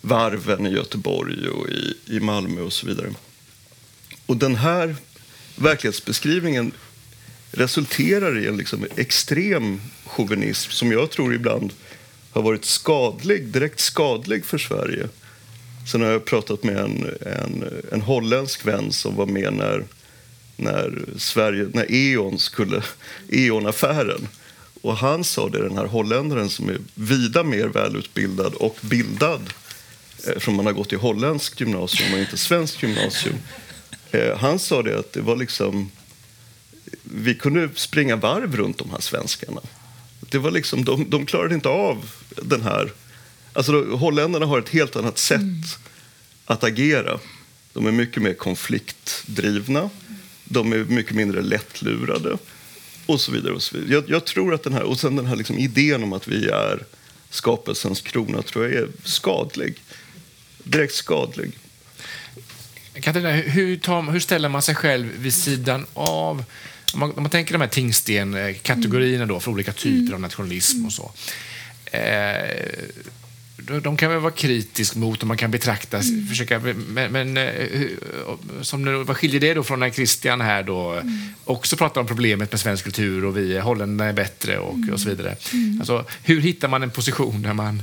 Varven 0.00 0.66
i 0.66 0.70
Göteborg 0.70 1.48
och 1.48 1.68
i, 1.68 1.96
i 2.06 2.20
Malmö 2.20 2.60
och 2.60 2.72
så 2.72 2.86
vidare. 2.86 3.14
Och 4.26 4.36
den 4.36 4.56
här 4.56 4.96
verklighetsbeskrivningen 5.56 6.72
resulterar 7.50 8.38
i 8.38 8.46
en 8.46 8.56
liksom 8.56 8.86
extrem 8.96 9.80
chauvinism 10.06 10.70
som 10.70 10.92
jag 10.92 11.10
tror 11.10 11.34
ibland 11.34 11.72
har 12.38 12.42
varit 12.42 12.64
skadlig, 12.64 13.44
direkt 13.44 13.80
skadlig 13.80 14.44
för 14.44 14.58
Sverige. 14.58 15.08
Sen 15.92 16.00
har 16.00 16.08
jag 16.08 16.24
pratat 16.24 16.62
med 16.62 16.76
en, 16.76 17.16
en, 17.20 17.82
en 17.92 18.00
holländsk 18.00 18.66
vän 18.66 18.92
som 18.92 19.16
var 19.16 19.26
med 19.26 19.52
när, 19.52 19.84
när, 20.56 21.04
Sverige, 21.16 21.68
när 21.74 21.86
E.ON 21.88 22.38
skulle, 22.38 22.82
E.ON-affären. 23.28 24.28
Och 24.82 24.96
han 24.96 25.24
sa 25.24 25.48
det, 25.48 25.62
den 25.62 25.76
här 25.76 25.86
holländaren 25.86 26.48
som 26.48 26.68
är 26.68 26.78
vida 26.94 27.44
mer 27.44 27.66
välutbildad 27.66 28.54
och 28.54 28.76
bildad 28.80 29.40
eh, 30.24 30.30
eftersom 30.30 30.54
man 30.54 30.66
har 30.66 30.72
gått 30.72 30.92
i 30.92 30.96
holländskt 30.96 31.60
gymnasium 31.60 32.14
och 32.14 32.20
inte 32.20 32.36
svenskt 32.36 32.82
gymnasium 32.82 33.36
eh, 34.10 34.36
han 34.36 34.58
sa 34.58 34.82
det 34.82 34.98
att 34.98 35.12
det 35.12 35.20
var 35.20 35.36
liksom... 35.36 35.90
Vi 37.02 37.34
kunde 37.34 37.68
springa 37.74 38.16
varv 38.16 38.56
runt 38.56 38.78
de 38.78 38.90
här 38.90 39.00
svenskarna. 39.00 39.60
Det 40.30 40.38
var 40.38 40.50
liksom, 40.50 40.84
de, 40.84 41.10
de 41.10 41.26
klarade 41.26 41.54
inte 41.54 41.68
av 41.68 42.10
den 42.42 42.62
här... 42.62 42.92
Alltså, 43.52 43.72
då, 43.72 43.96
holländarna 43.96 44.46
har 44.46 44.58
ett 44.58 44.68
helt 44.68 44.96
annat 44.96 45.18
sätt 45.18 45.40
mm. 45.40 45.62
att 46.44 46.64
agera. 46.64 47.18
De 47.72 47.86
är 47.86 47.92
mycket 47.92 48.22
mer 48.22 48.34
konfliktdrivna. 48.34 49.90
De 50.44 50.72
är 50.72 50.84
mycket 50.84 51.14
mindre 51.14 51.42
lättlurade. 51.42 52.38
Och 53.06 53.20
så 53.20 53.32
vidare. 53.32 53.52
Och 53.52 53.62
så 53.62 53.76
vidare. 53.76 53.92
Jag, 53.92 54.10
jag 54.10 54.24
tror 54.24 54.54
att 54.54 54.62
den 54.62 54.72
här, 54.72 54.82
och 54.82 55.00
sen 55.00 55.16
den 55.16 55.26
här 55.26 55.36
liksom 55.36 55.58
idén 55.58 56.02
om 56.02 56.12
att 56.12 56.28
vi 56.28 56.48
är 56.48 56.84
skapelsens 57.30 58.00
krona 58.00 58.42
tror 58.42 58.64
jag 58.64 58.74
är 58.74 58.88
skadlig. 59.04 59.82
Direkt 60.64 60.94
skadlig. 60.94 61.58
Katarina, 63.00 63.30
hur, 63.32 63.76
tar, 63.76 64.02
hur, 64.02 64.20
ställer 64.20 64.48
man 64.48 64.62
sig 64.62 64.74
själv 64.74 65.10
vid 65.18 65.34
sidan 65.34 65.86
av... 65.94 66.44
Om 66.94 67.00
man, 67.00 67.12
om 67.16 67.22
man 67.22 67.30
tänker 67.30 67.52
de 67.52 67.60
här 67.60 67.68
tingsten-kategorierna 67.68 69.26
då, 69.26 69.40
för 69.40 69.50
olika 69.50 69.72
typer 69.72 70.00
mm. 70.00 70.14
av 70.14 70.20
nationalism 70.20 70.86
och 70.86 70.92
så. 70.92 71.12
Eh, 71.92 72.68
de 73.82 73.96
kan 73.96 74.10
väl 74.10 74.20
vara 74.20 74.32
kritisk 74.32 74.94
mot 74.94 75.22
och 75.22 75.28
man 75.28 75.36
kan 75.36 75.50
betrakta, 75.50 75.98
mm. 75.98 76.26
försöka, 76.26 76.60
men, 76.88 77.12
men 77.12 77.36
eh, 77.36 77.52
som, 78.62 79.04
vad 79.04 79.16
skiljer 79.16 79.40
det 79.40 79.54
då 79.54 79.62
från 79.62 79.80
när 79.80 79.90
Christian 79.90 80.40
här 80.40 80.62
då 80.62 80.92
mm. 80.92 81.18
också 81.44 81.76
pratar 81.76 82.00
om 82.00 82.06
problemet 82.06 82.52
med 82.52 82.60
svensk 82.60 82.84
kultur 82.84 83.24
och 83.24 83.36
vi 83.36 83.58
holländarna 83.58 84.10
är 84.10 84.12
bättre 84.12 84.58
och, 84.58 84.76
och 84.92 85.00
så 85.00 85.08
vidare. 85.08 85.36
Mm. 85.52 85.80
Alltså, 85.80 86.04
hur 86.22 86.40
hittar 86.40 86.68
man 86.68 86.82
en 86.82 86.90
position 86.90 87.42
där 87.42 87.52
man 87.52 87.82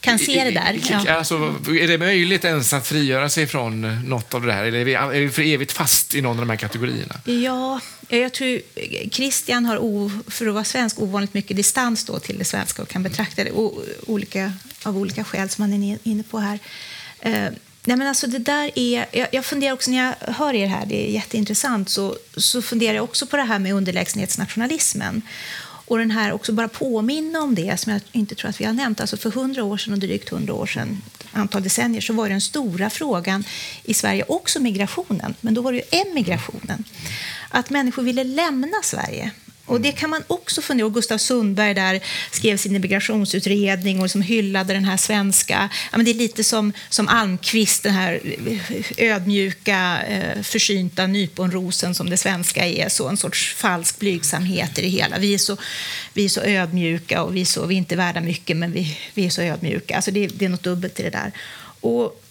kan 0.00 0.18
se 0.18 0.44
det 0.44 0.50
där. 0.50 0.80
Ja. 0.90 1.12
Alltså, 1.12 1.34
är 1.66 1.88
det 1.88 1.98
möjligt 1.98 2.44
ens 2.44 2.72
att 2.72 2.86
frigöra 2.86 3.28
sig 3.28 3.46
från 3.46 4.00
något 4.08 4.34
av 4.34 4.46
det 4.46 4.52
här? 4.52 4.64
Eller 4.64 4.78
är 4.78 4.84
vi, 4.84 4.94
är 4.94 5.20
vi 5.20 5.30
för 5.30 5.42
evigt 5.42 5.72
fast 5.72 6.14
i 6.14 6.22
någon 6.22 6.36
av 6.36 6.46
de 6.46 6.50
här 6.50 6.56
kategorierna? 6.56 7.20
Ja, 7.24 7.80
jag 8.08 8.32
tror 8.32 8.60
Christian 9.10 9.66
har, 9.66 9.78
o, 9.78 10.10
för 10.28 10.46
att 10.46 10.54
vara 10.54 10.64
svensk, 10.64 10.98
ovanligt 10.98 11.34
mycket 11.34 11.56
distans 11.56 12.04
då 12.04 12.18
till 12.18 12.38
det 12.38 12.44
svenska 12.44 12.82
och 12.82 12.88
kan 12.88 13.02
betrakta 13.02 13.44
det 13.44 13.52
olika, 14.06 14.52
av 14.82 14.98
olika 14.98 15.24
skäl 15.24 15.48
som 15.48 15.62
man 15.62 15.82
är 15.82 15.98
inne 16.02 16.22
på 16.22 16.38
här. 16.38 16.58
Uh, 17.26 17.56
nej 17.84 17.96
men 17.96 18.06
alltså 18.06 18.26
det 18.26 18.38
där 18.38 18.70
är, 18.74 19.06
jag, 19.12 19.28
jag, 19.32 19.44
funderar 19.44 19.72
också 19.72 19.90
när 19.90 20.04
jag 20.04 20.34
hör 20.34 20.54
er 20.54 20.66
här, 20.66 20.86
det 20.86 21.08
är 21.08 21.12
jätteintressant, 21.12 21.88
så, 21.88 22.16
så 22.36 22.62
funderar 22.62 22.94
jag 22.94 23.04
också 23.04 23.26
på 23.26 23.36
det 23.36 23.42
här 23.42 23.58
med 23.58 23.74
underlägsenhetsnationalismen. 23.74 25.22
Och 25.86 25.98
den 25.98 26.10
här 26.10 26.32
också 26.32 26.52
bara 26.52 26.68
påminna 26.68 27.40
om 27.40 27.54
det 27.54 27.80
som 27.80 27.92
jag 27.92 28.02
inte 28.12 28.34
tror 28.34 28.50
att 28.50 28.60
vi 28.60 28.64
har 28.64 28.72
nämnt. 28.72 29.00
Alltså 29.00 29.16
för 29.16 29.30
hundra 29.30 29.64
år 29.64 29.76
sedan 29.76 29.92
och 29.92 29.98
drygt 29.98 30.28
hundra 30.28 30.54
år 30.54 30.66
sedan, 30.66 31.02
antal 31.32 31.62
decennier, 31.62 32.00
så 32.00 32.12
var 32.12 32.28
den 32.28 32.40
stora 32.40 32.90
frågan 32.90 33.44
i 33.84 33.94
Sverige 33.94 34.24
också 34.28 34.60
migrationen. 34.60 35.34
Men 35.40 35.54
då 35.54 35.62
var 35.62 35.72
det 35.72 35.78
ju 35.78 36.00
emigrationen. 36.00 36.84
Att 37.48 37.70
människor 37.70 38.02
ville 38.02 38.24
lämna 38.24 38.76
Sverige. 38.82 39.30
Och 39.66 39.80
det 39.80 39.92
kan 39.92 40.10
man 40.10 40.22
också 40.26 40.62
fundera 40.62 40.86
och 40.86 40.94
Gustav 40.94 41.18
Sundberg 41.18 41.74
där 41.74 42.00
skrev 42.30 42.56
sin 42.56 42.76
immigrationsutredning 42.76 43.98
och 43.98 44.02
liksom 44.02 44.22
hyllade 44.22 44.72
den 44.72 44.84
här 44.84 44.96
svenska... 44.96 45.68
Ja, 45.92 45.96
men 45.98 46.04
det 46.04 46.10
är 46.10 46.14
lite 46.14 46.44
som, 46.44 46.72
som 46.88 47.08
Almqvist, 47.08 47.82
den 47.82 47.94
här 47.94 48.20
eh, 48.46 49.12
ödmjuka, 49.12 50.02
eh, 50.08 50.42
försynta 50.42 51.06
nyponrosen 51.06 51.94
som 51.94 52.10
det 52.10 52.16
svenska 52.16 52.66
är. 52.66 52.88
Så 52.88 53.08
en 53.08 53.16
sorts 53.16 53.54
falsk 53.54 53.98
blygsamhet 53.98 54.78
i 54.78 54.82
det 54.82 54.88
hela. 54.88 55.18
Vi 55.18 55.34
är 55.34 55.38
så, 55.38 55.56
vi 56.12 56.24
är 56.24 56.28
så 56.28 56.40
ödmjuka 56.40 57.22
och 57.22 57.36
vi 57.36 57.40
är, 57.40 57.44
så, 57.44 57.66
vi 57.66 57.74
är 57.74 57.78
inte 57.78 57.96
värda 57.96 58.20
mycket, 58.20 58.56
men 58.56 58.72
vi, 58.72 58.98
vi 59.14 59.26
är 59.26 59.30
så 59.30 59.42
ödmjuka. 59.42 59.96
Alltså 59.96 60.10
det, 60.10 60.26
det 60.26 60.44
är 60.44 60.48
något 60.48 60.62
dubbelt 60.62 61.00
i 61.00 61.02
det 61.02 61.10
där. 61.10 61.32
Och, 61.80 62.22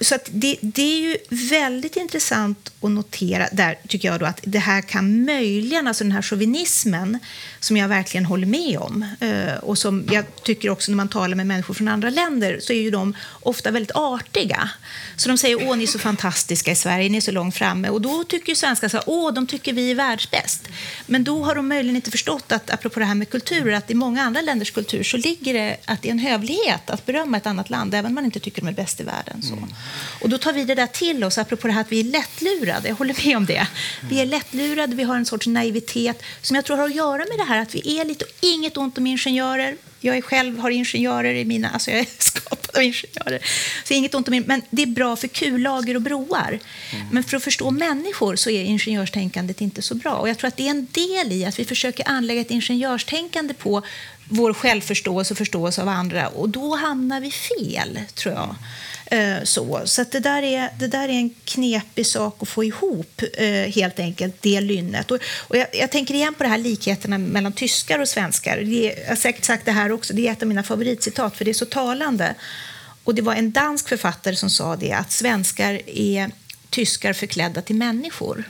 så 0.00 0.18
det, 0.30 0.58
det, 0.60 0.82
är 0.82 0.98
ju 1.00 1.16
väldigt 1.50 1.96
intressant 1.96 2.72
att 2.80 2.90
notera 2.90 3.48
där, 3.52 3.78
tycker 3.88 4.08
jag, 4.08 4.20
då, 4.20 4.26
att 4.26 4.40
det 4.42 4.58
här 4.58 4.80
kan 4.80 5.24
möjligen, 5.24 5.88
alltså 5.88 6.04
den 6.04 6.12
här 6.12 6.22
chauvinismen, 6.22 7.18
som 7.60 7.76
jag 7.76 7.88
verkligen 7.88 8.24
håller 8.24 8.46
med 8.46 8.78
om, 8.78 9.04
eh, 9.20 9.54
och 9.62 9.78
som 9.78 10.04
jag 10.12 10.24
tycker 10.42 10.70
också 10.70 10.90
när 10.90 10.96
man 10.96 11.08
talar 11.08 11.34
med 11.34 11.46
människor 11.46 11.74
från 11.74 11.88
andra 11.88 12.10
länder, 12.10 12.58
så 12.60 12.72
är 12.72 12.80
ju 12.80 12.90
de 12.90 13.14
ofta 13.42 13.70
väldigt 13.70 13.96
artiga. 13.96 14.70
Så 15.16 15.28
de 15.28 15.38
säger 15.38 15.68
åh, 15.68 15.76
ni 15.76 15.82
är 15.82 15.86
så 15.86 15.98
fantastiska 15.98 16.70
i 16.72 16.76
Sverige, 16.76 17.08
ni 17.08 17.16
är 17.16 17.20
så 17.20 17.32
långt 17.32 17.54
framme. 17.54 17.88
Och 17.88 18.00
då 18.00 18.24
tycker 18.24 18.48
ju 18.48 18.56
svenskar 18.56 18.88
så 18.88 19.00
åh, 19.06 19.32
de 19.32 19.46
tycker 19.46 19.72
vi 19.72 19.90
är 19.90 19.94
världsbäst. 19.94 20.68
Men 21.06 21.24
då 21.24 21.44
har 21.44 21.54
de 21.54 21.68
möjligen 21.68 21.96
inte 21.96 22.10
förstått 22.10 22.52
att, 22.52 22.70
apropå 22.70 23.00
det 23.00 23.06
här 23.06 23.14
med 23.14 23.30
kulturer, 23.30 23.72
att 23.72 23.90
i 23.90 23.94
många 23.94 24.22
andra 24.22 24.40
länders 24.40 24.70
kultur 24.70 25.02
så 25.02 25.16
ligger 25.16 25.54
det 25.54 25.76
att 25.84 26.02
det 26.02 26.08
är 26.08 26.12
en 26.12 26.18
hövlighet 26.18 26.90
att 26.90 27.06
berömma 27.06 27.36
ett 27.36 27.46
annat 27.46 27.70
land, 27.70 27.94
även 27.94 28.06
om 28.06 28.14
man 28.14 28.24
inte 28.24 28.40
tycker 28.40 28.62
de 28.62 28.68
är 28.68 28.72
bäst 28.72 29.00
i 29.00 29.04
världen. 29.04 29.42
Så. 29.42 29.65
Och 30.20 30.28
då 30.28 30.38
tar 30.38 30.52
vi 30.52 30.64
det 30.64 30.74
där 30.74 30.86
till 30.86 31.24
oss, 31.24 31.38
apropå 31.38 31.66
det 31.66 31.72
här 31.72 31.80
att 31.80 31.92
vi 31.92 32.00
är 32.00 32.04
lättlurade. 32.04 32.88
Jag 32.88 32.96
håller 32.96 33.26
med 33.26 33.36
om 33.36 33.46
det. 33.46 33.66
Vi 34.10 34.20
är 34.20 34.26
lättlurade, 34.26 34.96
vi 34.96 35.02
har 35.02 35.16
en 35.16 35.26
sorts 35.26 35.46
naivitet 35.46 36.22
som 36.42 36.56
jag 36.56 36.64
tror 36.64 36.76
har 36.76 36.84
att 36.84 36.94
göra 36.94 37.18
med 37.18 37.38
det 37.38 37.44
här 37.44 37.62
att 37.62 37.74
vi 37.74 37.98
är 37.98 38.04
lite, 38.04 38.24
inget 38.40 38.76
ont 38.76 38.98
om 38.98 39.06
ingenjörer. 39.06 39.76
Jag 40.00 40.16
är 40.16 40.22
själv 40.22 40.58
har 40.58 40.70
ingenjörer 40.70 41.34
i 41.34 41.44
mina, 41.44 41.68
alltså 41.68 41.90
jag 41.90 42.00
är 42.00 42.06
skapad 42.18 42.76
av 42.76 42.82
ingenjörer. 42.82 43.40
Så 43.84 43.94
inget 43.94 44.14
ont 44.14 44.28
om 44.28 44.32
min, 44.32 44.44
men 44.46 44.62
det 44.70 44.82
är 44.82 44.86
bra 44.86 45.16
för 45.16 45.28
kullager 45.28 45.94
och 45.94 46.02
broar. 46.02 46.58
Mm. 46.92 47.06
Men 47.12 47.24
för 47.24 47.36
att 47.36 47.42
förstå 47.42 47.70
människor 47.70 48.36
så 48.36 48.50
är 48.50 48.64
ingenjörstänkandet 48.64 49.60
inte 49.60 49.82
så 49.82 49.94
bra. 49.94 50.14
Och 50.14 50.28
jag 50.28 50.38
tror 50.38 50.48
att 50.48 50.56
det 50.56 50.66
är 50.66 50.70
en 50.70 50.86
del 50.92 51.32
i 51.32 51.44
att 51.44 51.58
vi 51.58 51.64
försöker 51.64 52.08
anlägga 52.08 52.40
ett 52.40 52.50
ingenjörstänkande 52.50 53.54
på 53.54 53.82
vår 54.28 54.52
självförståelse 54.52 55.34
och 55.34 55.38
förståelse 55.38 55.82
av 55.82 55.88
andra. 55.88 56.28
Och 56.28 56.48
då 56.48 56.76
hamnar 56.76 57.20
vi 57.20 57.30
fel, 57.30 58.00
tror 58.14 58.34
jag. 58.34 58.54
Eh, 59.10 59.42
så 59.42 59.82
så 59.84 60.04
det, 60.10 60.20
där 60.20 60.42
är, 60.42 60.70
det 60.78 60.86
där 60.86 61.08
är 61.08 61.12
en 61.12 61.30
knepig 61.44 62.06
sak 62.06 62.42
att 62.42 62.48
få 62.48 62.64
ihop, 62.64 63.22
eh, 63.38 63.46
helt 63.50 63.98
enkelt, 63.98 64.36
det 64.40 64.60
lynnet. 64.60 65.10
Och, 65.10 65.18
och 65.48 65.56
jag, 65.56 65.66
jag, 65.72 65.90
tänker 65.90 66.14
igen 66.14 66.34
på 66.34 66.42
det 66.42 66.48
här 66.48 66.58
likheterna 66.58 67.18
mellan 67.18 67.52
tyskar 67.52 67.98
och 67.98 68.08
svenskar. 68.08 68.56
Det 68.56 68.94
jag 69.02 69.08
har 69.08 69.16
säkert 69.16 69.44
sagt 69.44 69.64
det 69.64 69.72
här 69.72 69.92
också, 69.92 70.14
det 70.14 70.28
är 70.28 70.32
ett 70.32 70.42
av 70.42 70.48
mina 70.48 70.62
favoritcitat, 70.62 71.36
för 71.36 71.44
det 71.44 71.50
är 71.50 71.54
så 71.54 71.64
talande. 71.64 72.34
Och 73.04 73.14
det 73.14 73.22
var 73.22 73.34
en 73.34 73.52
dansk 73.52 73.88
författare 73.88 74.36
som 74.36 74.50
sa 74.50 74.76
det, 74.76 74.92
att 74.92 75.12
svenskar 75.12 75.80
är 75.86 76.30
tyskar 76.76 77.12
förklädda 77.12 77.62
till 77.62 77.76
människor. 77.76 78.44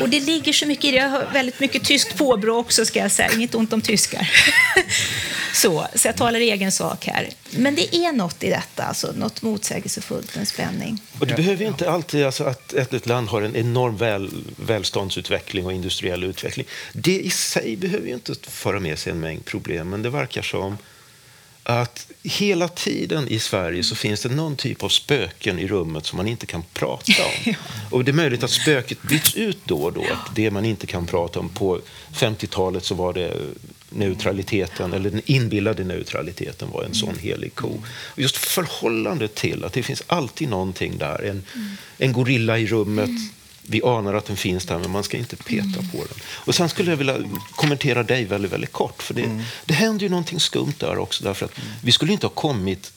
Och 0.00 0.08
det 0.08 0.20
ligger 0.20 0.52
så 0.52 0.66
mycket 0.66 0.84
i 0.84 0.90
det. 0.90 0.96
Jag 0.96 1.08
har 1.08 1.30
väldigt 1.32 1.60
mycket 1.60 1.84
tyskt 1.84 2.18
påbrå 2.18 2.58
också, 2.58 2.84
ska 2.84 2.98
jag 2.98 3.10
säga. 3.12 3.32
Inget 3.32 3.54
ont 3.54 3.72
om 3.72 3.80
tyskar. 3.80 4.30
Så, 5.54 5.86
så 5.94 6.08
jag 6.08 6.16
talar 6.16 6.40
i 6.40 6.50
egen 6.50 6.72
sak 6.72 7.06
här. 7.06 7.28
Men 7.50 7.74
det 7.74 7.96
är 7.96 8.12
något 8.12 8.42
i 8.44 8.50
detta, 8.50 8.82
alltså, 8.82 9.12
något 9.16 9.42
motsägelsefullt, 9.42 10.36
en 10.36 10.46
spänning. 10.46 10.98
Och 11.20 11.26
det 11.26 11.34
behöver 11.34 11.64
inte 11.64 11.90
alltid 11.90 12.26
alltså, 12.26 12.44
att 12.44 12.72
ett 12.72 13.06
land 13.06 13.28
har 13.28 13.42
en 13.42 13.56
enorm 13.56 13.96
väl, 13.96 14.30
välståndsutveckling 14.56 15.66
och 15.66 15.72
industriell 15.72 16.24
utveckling. 16.24 16.66
Det 16.92 17.20
i 17.20 17.30
sig 17.30 17.76
behöver 17.76 18.06
ju 18.06 18.14
inte 18.14 18.34
föra 18.42 18.80
med 18.80 18.98
sig 18.98 19.12
en 19.12 19.20
mängd 19.20 19.44
problem, 19.44 19.90
men 19.90 20.02
det 20.02 20.10
verkar 20.10 20.42
som 20.42 20.78
att 21.66 22.06
hela 22.22 22.68
tiden 22.68 23.28
i 23.28 23.38
Sverige 23.38 23.82
så 23.82 23.94
finns 23.94 24.22
det 24.22 24.28
någon 24.28 24.56
typ 24.56 24.82
av 24.82 24.88
spöken 24.88 25.58
i 25.58 25.66
rummet 25.66 26.06
som 26.06 26.16
man 26.16 26.28
inte 26.28 26.46
kan 26.46 26.62
prata 26.72 27.12
om. 27.24 27.54
Och 27.90 28.04
det 28.04 28.10
är 28.10 28.12
möjligt 28.12 28.42
att 28.42 28.50
spöket 28.50 29.02
byts 29.02 29.34
ut 29.34 29.58
då 29.64 29.82
och 29.82 29.92
då. 29.92 30.02
Att 30.02 30.34
det 30.34 30.50
man 30.50 30.64
inte 30.64 30.86
kan 30.86 31.06
prata 31.06 31.40
om. 31.40 31.48
På 31.48 31.80
50-talet 32.14 32.84
så 32.84 32.94
var 32.94 33.12
det 33.12 33.36
neutraliteten, 33.90 34.92
eller 34.92 35.10
den 35.10 35.22
inbillade 35.24 35.84
neutraliteten 35.84 36.70
var 36.70 36.82
en 36.84 36.94
sån 36.94 37.18
helig 37.18 37.54
ko. 37.54 37.82
Och 37.86 38.18
just 38.18 38.36
förhållandet 38.36 39.34
till 39.34 39.64
att 39.64 39.72
det 39.72 39.82
finns 39.82 40.02
alltid 40.06 40.48
någonting 40.48 40.98
där. 40.98 41.22
En, 41.22 41.42
en 41.98 42.12
gorilla 42.12 42.58
i 42.58 42.66
rummet 42.66 43.10
vi 43.66 43.82
anar 43.82 44.14
att 44.14 44.26
den 44.26 44.36
finns 44.36 44.64
där, 44.66 44.78
men 44.78 44.90
man 44.90 45.04
ska 45.04 45.16
inte 45.16 45.36
peta 45.36 45.78
mm. 45.78 45.88
på 45.90 45.96
den. 45.96 46.18
Och 46.24 46.54
Sen 46.54 46.68
skulle 46.68 46.90
jag 46.90 46.96
vilja 46.96 47.18
kommentera 47.54 48.02
dig 48.02 48.24
väldigt, 48.24 48.52
väldigt 48.52 48.72
kort. 48.72 49.02
För 49.02 49.14
det, 49.14 49.22
mm. 49.22 49.42
det 49.64 49.74
händer 49.74 50.02
ju 50.02 50.08
någonting 50.08 50.40
skumt 50.40 50.74
där 50.78 50.98
också. 50.98 51.24
Därför 51.24 51.46
att 51.46 51.58
mm. 51.58 51.70
Vi 51.82 51.92
skulle 51.92 52.12
inte 52.12 52.26
ha 52.26 52.34
kommit 52.34 52.92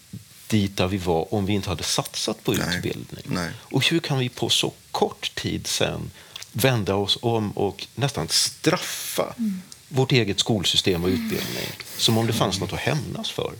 dit 0.48 0.78
där 0.78 0.88
vi 0.88 0.98
var 0.98 1.34
om 1.34 1.46
vi 1.46 1.54
inte 1.54 1.70
hade 1.70 1.84
satsat 1.84 2.44
på 2.44 2.52
Nej. 2.52 2.78
utbildning. 2.78 3.24
Nej. 3.26 3.50
Och 3.62 3.86
hur 3.86 4.00
kan 4.00 4.20
vi 4.20 4.30
på 4.30 4.50
så 4.50 4.74
kort 4.92 5.36
tid 5.36 5.68
sen 5.68 6.12
vända 6.52 6.96
oss 6.96 7.18
om 7.22 7.52
och 7.52 7.88
nästan 7.96 8.28
straffa 8.30 9.34
mm. 9.38 9.62
vårt 9.88 10.12
eget 10.12 10.40
skolsystem 10.40 11.04
och 11.04 11.10
utbildning 11.10 11.70
som 11.98 12.18
om 12.18 12.28
det 12.28 12.34
fanns 12.34 12.60
något 12.60 12.74
att 12.74 12.80
hämnas 12.80 13.30
för? 13.30 13.54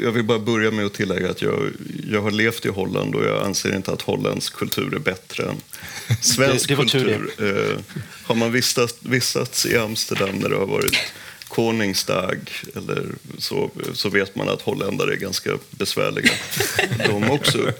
Jag 0.00 0.12
vill 0.12 0.24
bara 0.24 0.38
börja 0.38 0.70
med 0.70 0.86
att 0.86 0.94
tillägga 0.94 1.30
att 1.30 1.42
jag, 1.42 1.70
jag 2.10 2.22
har 2.22 2.30
levt 2.30 2.66
i 2.66 2.68
Holland 2.68 3.14
och 3.14 3.24
jag 3.24 3.46
anser 3.46 3.76
inte 3.76 3.92
att 3.92 4.02
holländsk 4.02 4.54
kultur 4.54 4.94
är 4.94 4.98
bättre 4.98 5.44
än 5.44 5.56
svensk 6.20 6.68
det, 6.68 6.74
det 6.74 6.80
kultur. 6.80 7.30
Eh, 7.38 7.98
har 8.24 8.34
man 8.34 8.52
vistats, 8.52 8.94
vistats 9.00 9.66
i 9.66 9.76
Amsterdam 9.76 10.36
när 10.36 10.48
det 10.48 10.56
har 10.56 10.66
varit 10.66 10.98
Koningsdag 11.48 12.50
eller 12.76 13.06
så, 13.38 13.70
så 13.92 14.08
vet 14.08 14.34
man 14.34 14.48
att 14.48 14.62
holländare 14.62 15.12
är 15.12 15.16
ganska 15.16 15.50
besvärliga 15.70 16.30
de 17.06 17.30
också. 17.30 17.72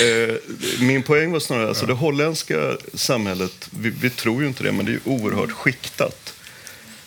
Eh, 0.00 0.34
min 0.80 1.02
poäng 1.02 1.32
var 1.32 1.40
snarare, 1.40 1.68
alltså 1.68 1.86
det 1.86 1.92
holländska 1.92 2.76
samhället, 2.94 3.68
vi, 3.70 3.90
vi 3.90 4.10
tror 4.10 4.42
ju 4.42 4.48
inte 4.48 4.64
det, 4.64 4.72
men 4.72 4.86
det 4.86 4.92
är 4.92 5.00
oerhört 5.04 5.50
skiktat. 5.50 6.34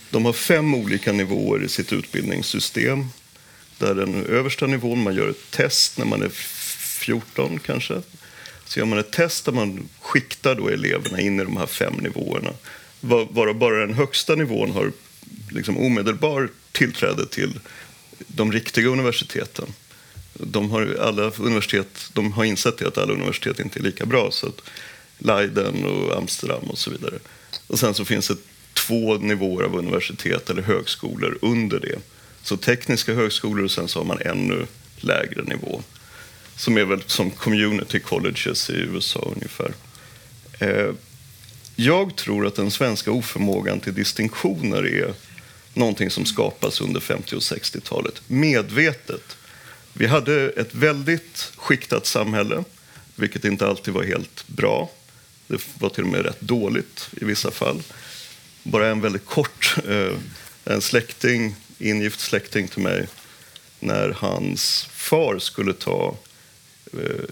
De 0.10 0.26
har 0.26 0.34
fem 0.34 0.76
olika 0.76 1.12
nivåer 1.12 1.64
i 1.64 1.70
sitt 1.70 1.93
utbildningssystem 1.93 3.10
där 3.78 3.95
den 3.95 4.26
översta 4.26 4.67
nivån, 4.67 5.03
man 5.03 5.15
gör 5.15 5.30
ett 5.30 5.51
test 5.51 5.97
när 5.97 6.05
man 6.05 6.21
är 6.21 6.30
14 6.30 7.59
kanske. 7.59 8.01
Så 8.65 8.80
gör 8.80 8.86
man 8.86 8.99
ett 8.99 9.11
test 9.11 9.45
där 9.45 9.51
man 9.51 9.89
skiktar 10.01 10.55
då 10.55 10.69
eleverna 10.69 11.19
in 11.19 11.39
i 11.39 11.43
de 11.43 11.57
här 11.57 11.65
fem 11.65 11.93
nivåerna. 11.93 12.51
Varav 13.30 13.55
bara 13.55 13.86
den 13.86 13.93
högsta 13.93 14.36
nivån 14.36 14.71
har 14.71 14.91
liksom 15.49 15.78
omedelbar 15.78 16.49
tillträde 16.71 17.26
till 17.26 17.59
de 18.28 18.51
riktiga 18.51 18.88
universiteten. 18.88 19.65
De 20.34 20.71
har, 20.71 20.97
alla 21.01 21.32
universitet 21.39 22.09
de 22.13 22.32
har 22.32 22.45
insett 22.45 22.82
att 22.82 22.97
alla 22.97 23.13
universitet 23.13 23.59
inte 23.59 23.80
är 23.80 23.84
lika 23.84 24.05
bra. 24.05 24.32
Så 24.32 24.47
att 24.47 24.61
Leiden 25.17 25.86
och 25.86 26.17
Amsterdam 26.17 26.63
och 26.63 26.78
så 26.78 26.91
vidare. 26.91 27.15
Och 27.67 27.80
sen 27.80 27.93
så 27.93 28.05
finns 28.05 28.28
det 28.28 28.38
två 28.73 29.17
nivåer 29.17 29.63
av 29.63 29.76
universitet 29.76 30.49
eller 30.49 30.61
högskolor 30.61 31.38
under 31.41 31.80
det 31.80 31.99
så 32.46 32.58
tekniska 32.58 33.14
högskolor 33.14 33.66
och 33.66 33.72
sen 33.72 33.88
så 33.88 34.00
har 34.00 34.06
man 34.06 34.22
ännu 34.22 34.66
lägre 34.98 35.43
nivå. 35.43 35.82
Som 36.56 36.78
är 36.78 36.86
väl 36.86 37.04
som 37.06 37.32
community 37.32 38.00
colleges 38.00 38.70
i 38.70 38.74
USA 38.74 39.32
ungefär. 39.36 39.74
Eh, 40.60 40.93
jag 41.76 42.16
tror 42.16 42.48
att 42.48 42.56
den 42.56 42.72
svenska 42.72 43.12
oförmågan 43.12 43.80
till 43.80 43.93
distinktioner 43.93 44.86
är 44.88 45.14
någonting 45.74 46.10
som 46.10 46.26
skapas 46.26 46.82
under 46.82 47.00
50 47.00 47.36
och 47.36 47.41
60-talet, 47.41 48.22
medvetet. 48.28 49.38
Vi 49.93 50.08
hade 50.08 50.50
ett 50.50 50.76
väldigt 50.76 51.52
skiktat 51.56 52.06
samhälle, 52.06 52.64
vilket 53.16 53.46
inte 53.46 53.68
alltid 53.68 53.93
var 53.93 54.04
helt 54.04 54.48
bra. 54.48 54.91
Det 55.48 55.62
var 55.80 55.89
till 55.89 56.04
och 56.04 56.10
med 56.10 56.26
rätt 56.26 56.41
dåligt 56.41 57.10
i 57.22 57.26
vissa 57.26 57.52
fall. 57.52 57.82
Bara 58.64 58.88
en 58.88 59.02
väldigt 59.02 59.26
kort... 59.26 59.76
Eh, 59.88 60.18
en 60.66 60.82
släkting 60.82 61.56
ingift 61.90 62.20
släkting 62.20 62.68
till 62.68 62.82
mig 62.82 63.08
när 63.80 64.10
hans 64.10 64.88
far 64.92 65.40
skulle 65.40 65.74
ta 65.74 66.18
eh, 66.94 67.26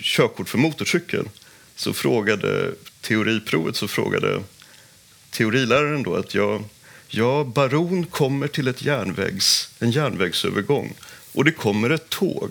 körkort 0.00 0.48
för 0.48 0.58
motorcykel 0.58 1.28
så 1.76 1.92
frågade 1.92 2.72
teoriprovet 3.00 3.76
så 3.76 3.88
frågade 3.88 4.42
teoriläraren 5.30 6.02
då 6.02 6.14
att 6.14 6.34
jag, 6.34 6.64
ja, 7.08 7.44
baron 7.54 8.06
kommer 8.06 8.48
till 8.48 8.68
ett 8.68 8.82
järnvägs, 8.82 9.70
en 9.78 9.90
järnvägsövergång 9.90 10.94
och 11.32 11.44
det 11.44 11.52
kommer 11.52 11.90
ett 11.90 12.08
tåg. 12.08 12.50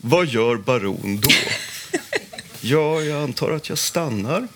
Vad 0.00 0.26
gör 0.26 0.56
baron 0.56 1.20
då? 1.20 1.28
Ja, 2.60 3.00
jag 3.00 3.22
antar 3.22 3.50
att 3.50 3.68
jag 3.68 3.78
stannar. 3.78 4.48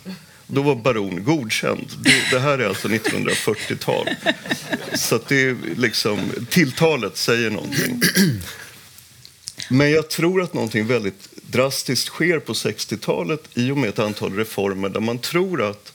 Då 0.54 0.62
var 0.62 0.74
baron 0.74 1.24
godkänd. 1.24 1.86
Det, 2.00 2.30
det 2.30 2.40
här 2.40 2.58
är 2.58 2.68
alltså 2.68 2.88
1940-tal. 2.88 4.08
Så 4.94 5.20
det 5.28 5.42
är 5.42 5.56
liksom, 5.76 6.18
tilltalet 6.50 7.16
säger 7.16 7.50
någonting. 7.50 8.02
Men 9.68 9.90
jag 9.90 10.10
tror 10.10 10.42
att 10.42 10.54
någonting 10.54 10.86
väldigt 10.86 11.28
drastiskt 11.42 12.06
sker 12.08 12.38
på 12.38 12.52
60-talet 12.52 13.48
i 13.54 13.70
och 13.70 13.78
med 13.78 13.88
ett 13.88 13.98
antal 13.98 14.36
reformer 14.36 14.88
där 14.88 15.00
man 15.00 15.18
tror 15.18 15.62
att 15.62 15.92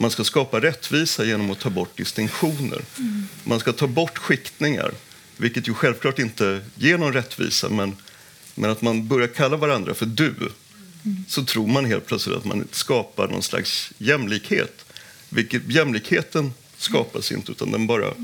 Man 0.00 0.10
ska 0.10 0.24
skapa 0.24 0.60
rättvisa 0.60 1.24
genom 1.24 1.50
att 1.50 1.58
ta 1.58 1.70
bort 1.70 1.96
distinktioner. 1.96 2.82
Man 3.44 3.60
ska 3.60 3.72
ta 3.72 3.86
bort 3.86 4.18
skiktningar, 4.18 4.92
vilket 5.36 5.68
ju 5.68 5.74
självklart 5.74 6.18
inte 6.18 6.60
ger 6.74 6.98
någon 6.98 7.12
rättvisa. 7.12 7.68
Men, 7.68 7.96
men 8.54 8.70
att 8.70 8.82
man 8.82 9.08
börjar 9.08 9.28
kalla 9.28 9.56
varandra 9.56 9.94
för 9.94 10.06
du, 10.06 10.34
så 11.28 11.44
tror 11.44 11.66
man 11.66 11.84
helt 11.84 12.06
plötsligt 12.06 12.36
att 12.36 12.44
man 12.44 12.68
skapar 12.72 13.28
någon 13.28 13.42
slags 13.42 13.92
jämlikhet. 13.98 14.84
Vilket, 15.28 15.62
jämlikheten 15.68 16.52
skapas 16.76 17.32
inte, 17.32 17.52
utan 17.52 17.70
den 17.70 17.86
bara 17.86 18.14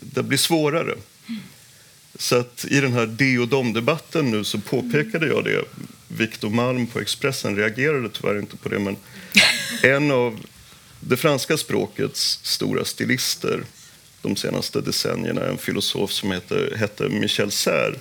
det 0.00 0.22
blir 0.22 0.38
svårare. 0.38 0.94
Så 2.18 2.36
att 2.36 2.64
i 2.70 2.80
den 2.80 2.92
här 2.92 3.06
de 3.06 3.38
och 3.38 3.48
dom-debatten 3.48 4.30
nu 4.30 4.44
så 4.44 4.58
påpekade 4.58 5.26
jag 5.26 5.44
det. 5.44 5.64
Victor 6.08 6.50
Malm 6.50 6.86
på 6.86 7.00
Expressen 7.00 7.56
reagerade 7.56 8.08
tyvärr 8.08 8.38
inte 8.38 8.56
på 8.56 8.68
det, 8.68 8.78
men 8.78 8.96
en 9.82 10.10
av 10.10 10.40
det 11.00 11.16
franska 11.16 11.56
språkets 11.56 12.40
stora 12.42 12.84
stilister 12.84 13.64
de 14.22 14.36
senaste 14.36 14.80
decennierna, 14.80 15.46
en 15.46 15.58
filosof 15.58 16.12
som 16.12 16.32
heter, 16.32 16.76
hette 16.76 17.08
Michel 17.08 17.50
Serre, 17.50 17.98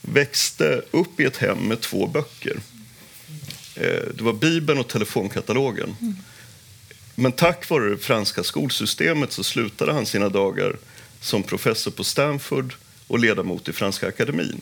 växte 0.00 0.82
upp 0.90 1.20
i 1.20 1.24
ett 1.24 1.36
hem 1.36 1.58
med 1.58 1.80
två 1.80 2.06
böcker. 2.06 2.60
Eh, 3.76 4.02
det 4.14 4.22
var 4.22 4.32
Bibeln 4.32 4.78
och 4.78 4.88
telefonkatalogen. 4.88 5.96
Men 7.14 7.32
tack 7.32 7.70
vare 7.70 7.90
det 7.90 7.98
franska 7.98 8.42
skolsystemet 8.42 9.32
så 9.32 9.44
slutade 9.44 9.92
han 9.92 10.06
sina 10.06 10.28
dagar 10.28 10.76
som 11.20 11.42
professor 11.42 11.90
på 11.90 12.04
Stanford 12.04 12.74
och 13.06 13.18
ledamot 13.18 13.68
i 13.68 13.72
Franska 13.72 14.08
akademin. 14.08 14.60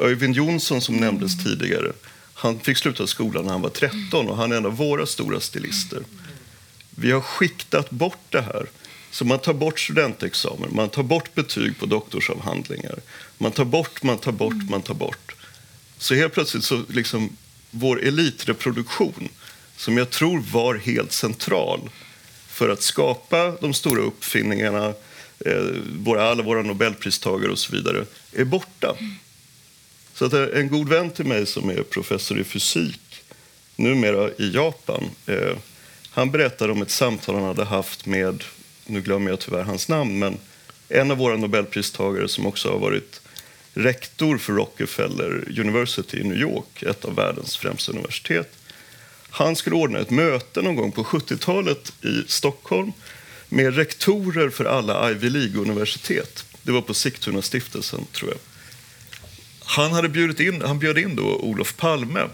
Öyvind 0.00 0.36
Jonsson, 0.36 0.80
som 0.80 0.96
nämndes 0.96 1.44
tidigare, 1.44 1.92
han 2.34 2.60
fick 2.60 2.76
sluta 2.76 3.06
skolan 3.06 3.44
när 3.44 3.52
han 3.52 3.62
var 3.62 3.70
13 3.70 4.28
och 4.28 4.36
han 4.36 4.52
är 4.52 4.56
en 4.56 4.66
av 4.66 4.76
våra 4.76 5.06
stora 5.06 5.40
stilister. 5.40 6.02
Vi 6.90 7.10
har 7.10 7.20
skiktat 7.20 7.90
bort 7.90 8.26
det 8.30 8.42
här. 8.42 8.66
Så 9.10 9.24
man 9.24 9.38
tar 9.38 9.54
bort 9.54 9.80
studentexamen, 9.80 10.70
man 10.72 10.88
tar 10.88 11.02
bort 11.02 11.34
betyg 11.34 11.78
på 11.78 11.86
doktorsavhandlingar. 11.86 12.98
Man 13.38 13.52
tar 13.52 13.64
bort, 13.64 14.02
man 14.02 14.18
tar 14.18 14.32
bort, 14.32 14.70
man 14.70 14.82
tar 14.82 14.94
bort. 14.94 15.34
Så 15.98 16.14
helt 16.14 16.34
plötsligt 16.34 16.64
så 16.64 16.82
liksom 16.88 17.36
vår 17.74 18.02
elitreproduktion, 18.02 19.28
som 19.76 19.98
jag 19.98 20.10
tror 20.10 20.40
var 20.52 20.74
helt 20.74 21.12
central 21.12 21.90
för 22.48 22.68
att 22.68 22.82
skapa 22.82 23.50
de 23.60 23.74
stora 23.74 24.02
uppfinningarna, 24.02 24.94
eh, 25.40 25.62
våra, 25.98 26.28
alla 26.28 26.42
våra 26.42 26.62
nobelpristagare 26.62 27.52
och 27.52 27.58
så 27.58 27.72
vidare, 27.72 28.04
är 28.32 28.44
borta. 28.44 28.96
Så 30.14 30.24
att 30.24 30.32
eh, 30.32 30.46
en 30.54 30.68
god 30.68 30.88
vän 30.88 31.10
till 31.10 31.26
mig 31.26 31.46
som 31.46 31.70
är 31.70 31.82
professor 31.82 32.40
i 32.40 32.44
fysik, 32.44 33.24
numera 33.76 34.30
i 34.30 34.50
Japan, 34.54 35.04
eh, 35.26 35.56
han 36.10 36.30
berättade 36.30 36.72
om 36.72 36.82
ett 36.82 36.90
samtal 36.90 37.34
han 37.34 37.44
hade 37.44 37.64
haft 37.64 38.06
med, 38.06 38.44
nu 38.86 39.00
glömmer 39.00 39.30
jag 39.30 39.40
tyvärr 39.40 39.62
hans 39.62 39.88
namn, 39.88 40.18
men 40.18 40.38
en 40.88 41.10
av 41.10 41.16
våra 41.16 41.36
nobelpristagare 41.36 42.28
som 42.28 42.46
också 42.46 42.70
har 42.70 42.78
varit 42.78 43.20
rektor 43.74 44.38
för 44.38 44.52
Rockefeller 44.52 45.60
University 45.60 46.20
i 46.20 46.24
New 46.24 46.38
York, 46.38 46.82
ett 46.82 47.04
av 47.04 47.14
världens 47.14 47.56
främsta 47.56 47.92
universitet. 47.92 48.56
Han 49.30 49.56
skulle 49.56 49.76
ordna 49.76 49.98
ett 49.98 50.10
möte 50.10 50.62
någon 50.62 50.76
gång 50.76 50.92
på 50.92 51.04
70-talet 51.04 51.92
i 52.04 52.22
Stockholm 52.26 52.92
med 53.48 53.76
rektorer 53.76 54.50
för 54.50 54.64
alla 54.64 55.10
Ivy 55.10 55.28
League-universitet. 55.30 56.44
Det 56.62 56.72
var 56.72 56.80
på 56.80 56.94
Sigtuna 56.94 57.42
stiftelsen, 57.42 58.06
tror 58.12 58.30
jag. 58.30 58.38
Han, 59.64 59.92
hade 59.92 60.08
bjudit 60.08 60.40
in, 60.40 60.62
han 60.62 60.78
bjöd 60.78 60.98
in 60.98 61.16
då 61.16 61.36
Olof 61.36 61.76
Palme 61.76 62.28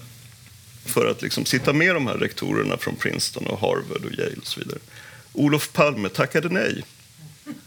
för 0.85 1.07
att 1.07 1.23
liksom 1.23 1.45
sitta 1.45 1.73
med 1.73 1.95
de 1.95 2.07
här 2.07 2.15
rektorerna 2.15 2.77
från 2.77 2.97
Princeton, 2.97 3.47
och 3.47 3.61
Harvard 3.61 4.05
och 4.05 4.13
Yale 4.13 4.37
och 4.41 4.47
så 4.47 4.61
vidare. 4.61 4.79
Olof 5.33 5.73
Palme 5.73 6.09
tackade 6.09 6.49
nej. 6.49 6.85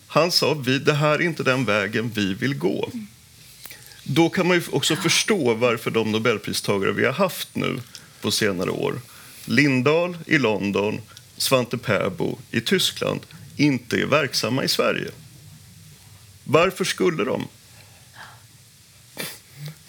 Han 0.08 0.32
sa 0.32 0.54
vi, 0.54 0.80
det 0.80 0.94
här 0.94 1.14
är 1.14 1.22
inte 1.22 1.44
den 1.44 1.66
vägen 1.66 2.12
vi 2.16 2.34
vill 2.34 2.56
gå. 2.56 2.90
Då 4.04 4.30
kan 4.30 4.48
man 4.48 4.58
ju 4.58 4.64
också 4.72 4.96
förstå 4.96 5.54
varför 5.54 5.92
de 5.92 6.12
nobelpristagare 6.12 6.92
vi 6.92 7.06
har 7.06 7.14
haft 7.14 7.56
nu 7.56 7.80
på 8.22 8.32
senare 8.32 8.70
år, 8.70 9.02
Lindahl 9.46 10.18
i 10.26 10.38
London, 10.38 11.02
Svante 11.38 11.78
Pääbo 11.78 12.38
i 12.52 12.62
Tyskland, 12.62 13.20
inte 13.58 13.96
är 13.96 14.06
verksamma 14.06 14.64
i 14.64 14.68
Sverige. 14.68 15.12
Varför 16.44 16.86
skulle 16.86 17.24
de? 17.24 17.48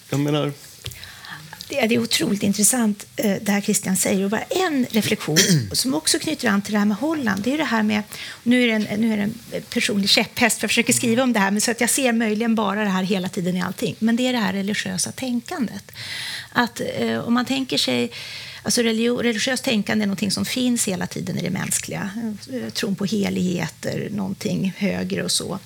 Jag 0.09 0.19
menar... 0.19 0.51
Det 1.69 1.79
är 1.79 1.99
otroligt 1.99 2.43
intressant 2.43 3.05
eh, 3.15 3.35
det 3.41 3.51
här 3.51 3.61
Christian 3.61 3.95
säger. 3.95 4.23
Och 4.23 4.29
bara 4.29 4.41
en 4.41 4.85
reflektion 4.91 5.37
som 5.71 5.93
också 5.93 6.19
knyter 6.19 6.47
an 6.47 6.61
till 6.61 6.73
det 6.73 6.79
här 6.79 6.85
med 6.85 6.97
Holland. 6.97 7.43
Det 7.43 7.53
är 7.53 7.57
det 7.57 7.63
här 7.63 7.83
med, 7.83 8.03
nu 8.43 8.63
är 8.63 8.67
det 8.67 8.73
en, 8.73 9.01
nu 9.01 9.13
är 9.13 9.17
det 9.17 9.23
en 9.23 9.33
personlig 9.69 10.09
käpphäst 10.09 10.59
för 10.59 10.63
jag 10.63 10.69
försöker 10.69 10.93
skriva 10.93 11.23
om 11.23 11.33
det 11.33 11.39
här 11.39 11.51
men 11.51 11.61
så 11.61 11.71
att 11.71 11.81
jag 11.81 11.89
ser 11.89 12.13
möjligen 12.13 12.55
bara 12.55 12.83
det 12.83 12.89
här 12.89 13.03
hela 13.03 13.29
tiden 13.29 13.57
i 13.57 13.61
allting. 13.61 13.95
Men 13.99 14.15
det 14.15 14.27
är 14.27 14.33
det 14.33 14.39
här 14.39 14.53
religiösa 14.53 15.11
tänkandet. 15.11 15.91
Att 16.51 16.81
eh, 16.95 17.19
om 17.19 17.33
man 17.33 17.45
tänker 17.45 17.77
sig 17.77 18.11
Alltså 18.63 18.81
religiöst 18.81 19.63
tänkande 19.63 20.05
är 20.05 20.07
något 20.07 20.33
som 20.33 20.45
finns 20.45 20.87
hela 20.87 21.07
tiden 21.07 21.37
i 21.37 21.41
det 21.41 21.49
mänskliga. 21.49 22.09
Eh, 22.53 22.69
tron 22.69 22.95
på 22.95 23.05
heligheter, 23.05 24.09
någonting 24.11 24.73
högre 24.77 25.23
och 25.23 25.31
så 25.31 25.59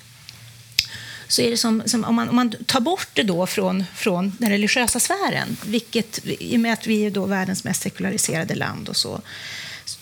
så 1.30 1.42
är 1.42 1.50
det 1.50 1.56
som, 1.56 1.82
som 1.86 2.04
om, 2.04 2.14
man, 2.14 2.28
om, 2.28 2.36
man, 2.36 2.54
tar 2.66 2.80
bort 2.80 3.08
det 3.12 3.22
då 3.22 3.46
från, 3.46 3.84
från 3.94 4.36
den 4.38 4.50
religiösa 4.50 5.00
sfären, 5.00 5.56
vilket 5.66 6.20
i 6.24 6.56
och 6.56 6.60
med 6.60 6.72
att 6.72 6.86
vi 6.86 7.06
är 7.06 7.10
då 7.10 7.26
världens 7.26 7.64
mest 7.64 7.82
sekulariserade 7.82 8.54
land 8.54 8.88
och 8.88 8.96
så, 8.96 9.20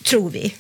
tror 0.03 0.31
vi, 0.31 0.55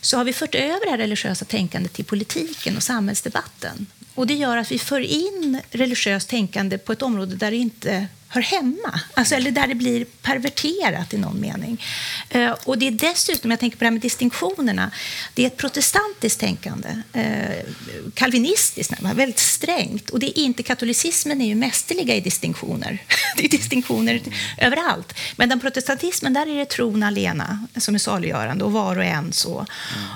så 0.00 0.16
har 0.16 0.24
vi 0.24 0.32
fört 0.32 0.54
över 0.54 0.84
det 0.84 0.90
här 0.90 0.98
religiösa 0.98 1.44
tänkandet 1.44 1.92
till 1.92 2.04
politiken 2.04 2.76
och 2.76 2.82
samhällsdebatten. 2.82 3.86
Och 4.14 4.26
det 4.26 4.34
gör 4.34 4.56
att 4.56 4.72
vi 4.72 4.78
för 4.78 5.00
in 5.00 5.60
religiöst 5.70 6.28
tänkande 6.28 6.78
på 6.78 6.92
ett 6.92 7.02
område 7.02 7.36
där 7.36 7.50
det 7.50 7.56
inte 7.56 8.06
hör 8.34 8.42
hemma, 8.42 9.00
alltså, 9.14 9.34
eller 9.34 9.50
där 9.50 9.66
det 9.66 9.74
blir 9.74 10.04
perverterat 10.04 11.14
i 11.14 11.18
någon 11.18 11.40
mening. 11.40 11.84
Eh, 12.28 12.50
och 12.64 12.78
det 12.78 12.86
är 12.86 12.90
dessutom, 12.90 13.50
jag 13.50 13.60
tänker 13.60 13.76
på 13.76 13.84
det 13.84 13.86
här 13.86 13.92
med 13.92 14.00
distinktionerna, 14.00 14.90
det 15.34 15.42
är 15.42 15.46
ett 15.46 15.56
protestantiskt 15.56 16.40
tänkande, 16.40 16.88
eh, 17.12 17.66
kalvinistiskt, 18.14 18.92
väldigt 19.14 19.38
strängt. 19.38 20.10
Och 20.10 20.18
det 20.18 20.38
är 20.38 20.42
inte, 20.42 20.62
katolicismen 20.62 21.40
är 21.40 21.46
ju 21.46 21.54
mästerliga 21.54 22.14
i 22.14 22.20
distinktioner. 22.20 22.98
det 23.36 23.44
är 23.44 23.48
distinktioner 23.48 24.20
överallt. 24.58 25.14
Men 25.36 25.48
den 25.48 25.60
protestantismen, 25.60 26.32
där 26.32 26.46
är 26.46 26.58
det 26.58 26.64
tron 26.64 27.02
alena 27.02 27.66
som 27.76 27.94
är 27.94 27.98
saliggörande 27.98 28.64
och 28.64 28.72
var 28.72 28.96
och 28.96 29.04
en 29.04 29.32
så. 29.32 29.58
Mm. 29.58 29.68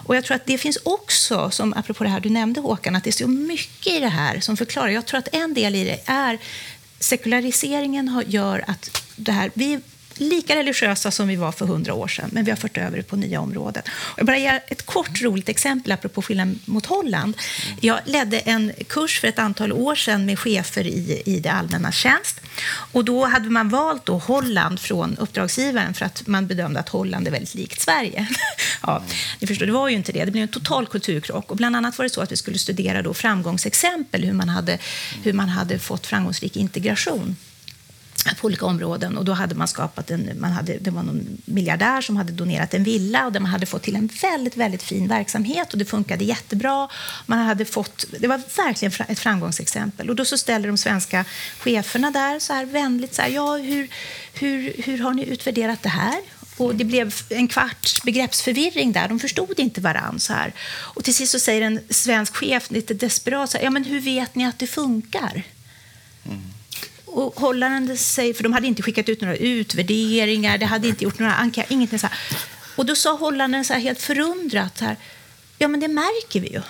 Och 0.05 0.17
jag 0.17 0.25
tror 0.25 0.35
att 0.35 0.47
det 0.47 0.59
finns 0.59 0.79
också, 0.83 1.51
som 1.51 1.75
apropå 1.75 2.05
det 2.05 2.11
här 2.11 2.21
du 2.21 2.31
nämnde 2.31 2.61
Håkan, 2.61 2.97
att 2.97 3.05
det 3.05 3.11
är 3.11 3.13
så 3.13 3.29
mycket 3.29 3.93
i 3.93 4.01
det 4.01 4.09
här 4.09 4.41
som 4.41 4.57
förklarar. 4.57 4.89
Jag 4.89 5.07
tror 5.07 5.19
att 5.19 5.35
en 5.35 5.55
del 5.55 5.75
i 5.75 5.85
det 5.85 6.01
är 6.07 6.39
sekulariseringen 7.01 8.23
gör 8.27 8.65
att 8.67 9.03
det 9.17 9.33
här, 9.33 9.51
vi 9.55 9.81
lika 10.21 10.57
religiösa 10.57 11.11
som 11.11 11.29
vi 11.29 11.37
var 11.37 11.53
för 11.53 11.67
hundra 11.67 11.95
år 11.95 12.09
sedan, 12.09 12.31
men 12.33 12.45
vi 12.45 12.51
har 12.51 12.57
fört 12.57 12.79
över 12.79 12.97
det 12.97 13.03
på 13.03 13.17
nya 13.17 13.41
områden. 13.41 13.83
Jag 14.17 14.27
bara 14.27 14.39
ger 14.39 14.61
ett 14.67 14.87
kort 14.87 15.23
roligt 15.23 15.49
exempel 15.49 15.93
apropå 15.93 16.23
skillnaden 16.23 16.59
mot 16.65 16.87
Holland. 16.87 17.37
Jag 17.81 18.01
ledde 18.05 18.39
en 18.39 18.73
kurs 18.89 19.21
för 19.21 19.29
ett 19.29 19.39
antal 19.39 19.73
år 19.73 19.95
sedan 19.95 20.27
med 20.27 20.39
chefer 20.39 20.87
i, 20.87 21.23
i 21.27 21.41
det 21.41 21.49
allmänna 21.49 21.93
tjänst. 21.93 22.41
Och 22.93 23.05
då 23.05 23.27
hade 23.27 23.51
man 23.51 23.69
valt 23.69 24.07
då 24.07 24.19
Holland 24.19 24.81
från 24.81 25.17
uppdragsgivaren 25.19 25.95
för 25.95 26.07
att 26.07 26.27
man 26.27 26.47
bedömde 26.47 26.81
att 26.81 26.89
Holland 26.89 27.27
är 27.27 27.31
väldigt 27.31 27.55
likt 27.55 27.81
Sverige. 27.81 28.29
ja, 28.83 29.03
ni 29.41 29.47
förstår, 29.47 29.67
det 29.67 29.73
var 29.73 29.89
ju 29.89 29.97
inte 29.97 30.13
det. 30.13 30.25
Det 30.25 30.31
blev 30.31 30.43
en 30.43 30.49
total 30.49 30.87
kulturkrock. 30.87 31.51
Och 31.51 31.57
bland 31.57 31.77
annat 31.77 31.99
var 31.99 32.03
det 32.03 32.11
så 32.11 32.21
att 32.21 32.33
vi 32.33 32.37
skulle 32.37 32.59
studera 32.59 33.03
då 33.03 33.15
framgångsexempel, 33.15 34.25
hur 34.25 34.33
man 34.33 34.49
hade, 34.49 34.79
hur 35.23 35.33
man 35.33 35.49
hade 35.49 35.79
fått 35.79 36.07
framgångsrik 36.07 36.57
integration 36.57 37.37
på 38.41 38.47
olika 38.47 38.67
områden. 38.67 39.19
Och 39.19 39.25
då 39.25 39.33
hade 39.33 39.55
man 39.55 39.69
skapat 39.69 40.11
en, 40.11 40.31
man 40.41 40.53
hade, 40.53 40.79
det 40.79 40.91
var 40.91 41.03
någon 41.03 41.39
miljardär 41.45 42.01
som 42.01 42.17
hade 42.17 42.33
donerat 42.33 42.75
en 42.75 42.85
villa 42.85 43.27
och 43.27 43.33
där 43.33 43.41
man 43.41 43.51
hade 43.51 43.67
fått 43.67 43.83
till 43.83 43.97
en 43.97 44.11
väldigt, 44.23 44.57
väldigt 44.57 44.83
fin 44.83 45.09
verksamhet 45.09 45.73
och 45.73 45.79
det 45.79 45.85
funkade 45.85 46.25
jättebra. 46.25 46.89
Man 47.27 47.39
hade 47.39 47.65
fått, 47.65 48.05
det 48.21 48.29
var 48.29 48.41
verkligen 48.57 48.93
ett 49.09 49.19
framgångsexempel. 49.19 50.11
Och 50.11 50.17
då 50.17 50.25
så 50.25 50.39
ställer 50.39 50.69
de 50.69 50.77
svenska 50.77 51.25
cheferna 51.59 52.11
där 52.11 52.39
så 52.39 52.53
här 52.53 52.65
vänligt 52.65 53.15
så 53.15 53.23
här, 53.23 53.29
ja, 53.29 53.57
hur, 53.57 53.89
hur, 54.35 54.83
hur 54.85 54.99
har 54.99 55.15
ni 55.15 55.25
utvärderat 55.25 55.83
det 55.83 55.89
här? 55.89 56.19
Och 56.57 56.75
det 56.75 56.85
blev 56.85 57.15
en 57.29 57.49
kvarts 57.49 58.03
begreppsförvirring 58.03 58.93
där. 58.93 59.09
De 59.09 59.21
förstod 59.21 59.59
inte 59.61 59.81
varann. 59.81 60.21
Så 60.21 60.33
här. 60.33 60.53
Och 60.71 61.05
till 61.05 61.15
sist 61.15 61.33
så 61.33 61.39
säger 61.39 61.63
en 61.63 61.81
svensk 61.91 62.37
chef 62.37 62.71
lite 62.71 62.95
desperat 62.95 63.51
så 63.51 63.59
här, 63.59 63.65
ja, 63.65 63.71
men 63.71 63.85
hur 63.85 64.01
vet 64.01 64.35
ni 64.35 64.47
att 64.47 64.59
det 64.59 64.67
funkar? 64.67 65.43
Mm. 66.27 66.43
Och 67.11 67.41
hållande 67.41 67.97
sig, 67.97 68.35
för 68.35 68.43
de 68.43 68.53
hade 68.53 68.67
inte 68.67 68.83
skickat 68.83 69.09
ut 69.09 69.21
några 69.21 69.37
utvärderingar, 69.37 70.59
det 70.59 70.67
hade 70.67 70.89
inte 70.89 71.05
gjort 71.05 71.19
några 71.19 71.35
enkäter, 71.35 71.73
ingenting 71.73 71.99
så 71.99 72.07
här. 72.07 72.19
Och 72.77 72.87
då 72.87 72.95
sa 72.95 73.17
holländaren 73.17 73.65
så 73.65 73.73
här 73.73 73.81
helt 73.81 74.03
förundrat 74.03 74.81
här, 74.81 74.97
ja 75.59 75.69
men 75.69 75.81
det 75.81 75.89
märker 75.89 76.41
vi 76.41 76.49
ju. 76.49 76.61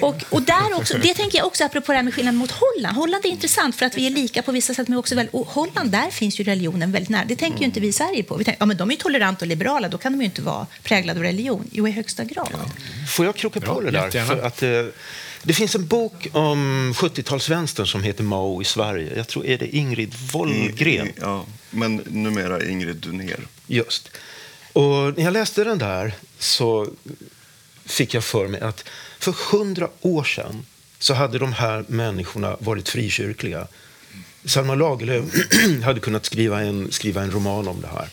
Och, 0.00 0.24
och 0.30 0.42
där 0.42 0.74
också, 0.74 0.98
det 0.98 1.14
tänker 1.14 1.38
jag 1.38 1.46
också 1.46 1.64
apropå 1.64 1.92
det 1.92 1.96
här 1.98 2.02
med 2.02 2.14
skillnaden 2.14 2.38
mot 2.38 2.50
Holland. 2.50 2.96
Holland 2.96 3.24
är 3.24 3.28
intressant 3.28 3.76
för 3.76 3.86
att 3.86 3.96
vi 3.96 4.06
är 4.06 4.10
lika 4.10 4.42
på 4.42 4.52
vissa 4.52 4.74
sätt 4.74 4.88
men 4.88 4.98
också 4.98 5.14
väl, 5.14 5.28
och 5.32 5.46
Holland, 5.46 5.90
där 5.90 6.10
finns 6.10 6.40
ju 6.40 6.44
religionen 6.44 6.92
väldigt 6.92 7.10
nära. 7.10 7.24
Det 7.24 7.36
tänker 7.36 7.58
ju 7.58 7.64
inte 7.64 7.80
vi 7.80 7.88
i 7.88 7.92
Sverige 7.92 8.22
på. 8.22 8.36
Vi 8.36 8.44
tänker, 8.44 8.62
ja, 8.62 8.66
men 8.66 8.76
de 8.76 8.88
är 8.88 8.92
ju 8.92 8.98
toleranta 8.98 9.44
och 9.44 9.46
liberala, 9.46 9.88
då 9.88 9.98
kan 9.98 10.12
de 10.12 10.18
ju 10.18 10.24
inte 10.24 10.42
vara 10.42 10.66
präglade 10.82 11.20
av 11.20 11.24
religion. 11.24 11.68
Jo, 11.72 11.88
i 11.88 11.90
högsta 11.90 12.24
grad. 12.24 12.48
Får 13.08 13.24
jag 13.24 13.34
kroka 13.34 13.60
på 13.60 13.80
det 13.80 13.90
där? 13.90 14.26
För 14.26 14.42
att, 14.42 14.62
eh, 14.62 14.68
det 15.42 15.52
finns 15.52 15.74
en 15.74 15.86
bok 15.86 16.28
om 16.32 16.92
70-talsvänstern 16.96 17.86
som 17.86 18.02
heter 18.02 18.24
Mao 18.24 18.62
i 18.62 18.64
Sverige. 18.64 19.16
Jag 19.16 19.28
tror 19.28 19.46
är 19.46 19.58
det 19.58 19.76
Ingrid 19.76 20.14
Wollgren. 20.32 21.12
Ja, 21.20 21.46
men 21.70 21.96
numera 21.96 22.64
Ingrid 22.68 22.96
Dunér. 22.96 23.40
Just. 23.66 24.10
Och 24.76 25.16
när 25.16 25.24
jag 25.24 25.32
läste 25.32 25.64
den 25.64 25.78
där 25.78 26.14
så 26.38 26.88
fick 27.84 28.14
jag 28.14 28.24
för 28.24 28.48
mig 28.48 28.60
att 28.60 28.84
för 29.18 29.34
hundra 29.52 29.88
år 30.00 30.24
sedan 30.24 30.66
så 30.98 31.14
hade 31.14 31.38
de 31.38 31.52
här 31.52 31.84
människorna 31.88 32.56
varit 32.60 32.88
frikyrkliga. 32.88 33.66
Selma 34.44 34.74
Lagerlöf 34.74 35.24
hade 35.84 36.00
kunnat 36.00 36.26
skriva 36.26 36.62
en, 36.62 36.92
skriva 36.92 37.22
en 37.22 37.30
roman 37.30 37.68
om 37.68 37.80
det 37.80 37.88
här. 37.88 38.08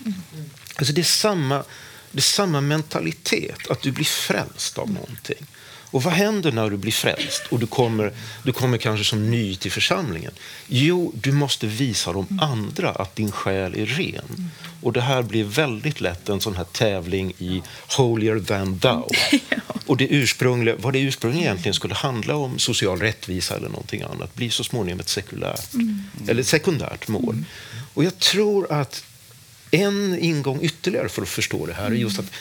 Alltså 0.75 0.93
det, 0.93 1.01
är 1.01 1.03
samma, 1.03 1.63
det 2.11 2.19
är 2.19 2.21
samma 2.21 2.61
mentalitet, 2.61 3.69
att 3.69 3.81
du 3.81 3.91
blir 3.91 4.05
frälst 4.05 4.77
av 4.77 4.91
någonting. 4.91 5.45
Och 5.93 6.03
vad 6.03 6.13
händer 6.13 6.51
när 6.51 6.69
du 6.69 6.77
blir 6.77 6.91
frälst 6.91 7.43
och 7.49 7.59
du 7.59 7.67
kommer, 7.67 8.11
du 8.43 8.51
kommer 8.51 8.77
kanske 8.77 9.05
som 9.05 9.31
ny 9.31 9.55
till 9.55 9.71
församlingen? 9.71 10.31
Jo, 10.67 11.11
du 11.15 11.31
måste 11.31 11.67
visa 11.67 12.13
de 12.13 12.39
andra 12.41 12.89
att 12.89 13.15
din 13.15 13.31
själ 13.31 13.75
är 13.75 13.85
ren. 13.85 14.51
Och 14.81 14.93
det 14.93 15.01
här 15.01 15.21
blir 15.21 15.43
väldigt 15.43 16.01
lätt 16.01 16.29
en 16.29 16.41
sån 16.41 16.55
här 16.55 16.63
tävling 16.63 17.33
i 17.37 17.61
holier 17.97 18.39
than 18.39 18.79
thou. 18.79 19.09
Och 19.85 19.97
det 19.97 20.07
ursprungliga, 20.07 20.75
vad 20.79 20.93
det 20.93 20.99
ursprungligen 20.99 21.45
egentligen 21.45 21.73
skulle 21.73 21.93
handla 21.93 22.35
om, 22.35 22.59
social 22.59 22.99
rättvisa 22.99 23.55
eller 23.55 23.69
någonting 23.69 24.01
annat, 24.01 24.35
blir 24.35 24.49
så 24.49 24.63
småningom 24.63 24.99
ett 24.99 25.09
sekulärt, 25.09 25.69
eller 26.27 26.43
sekundärt 26.43 27.07
mål. 27.07 27.43
Och 27.93 28.03
jag 28.03 28.19
tror 28.19 28.71
att 28.71 29.03
en 29.71 30.19
ingång 30.19 30.59
ytterligare 30.61 31.09
för 31.09 31.21
att 31.21 31.29
förstå 31.29 31.65
det 31.65 31.73
här 31.73 31.85
är 31.85 31.91
just 31.91 32.19
att 32.19 32.31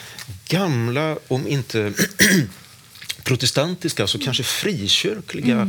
gamla, 0.47 1.17
om 1.27 1.47
inte 1.47 1.93
protestantiska, 3.23 4.07
så 4.07 4.19
kanske 4.19 4.43
frikyrkliga 4.43 5.67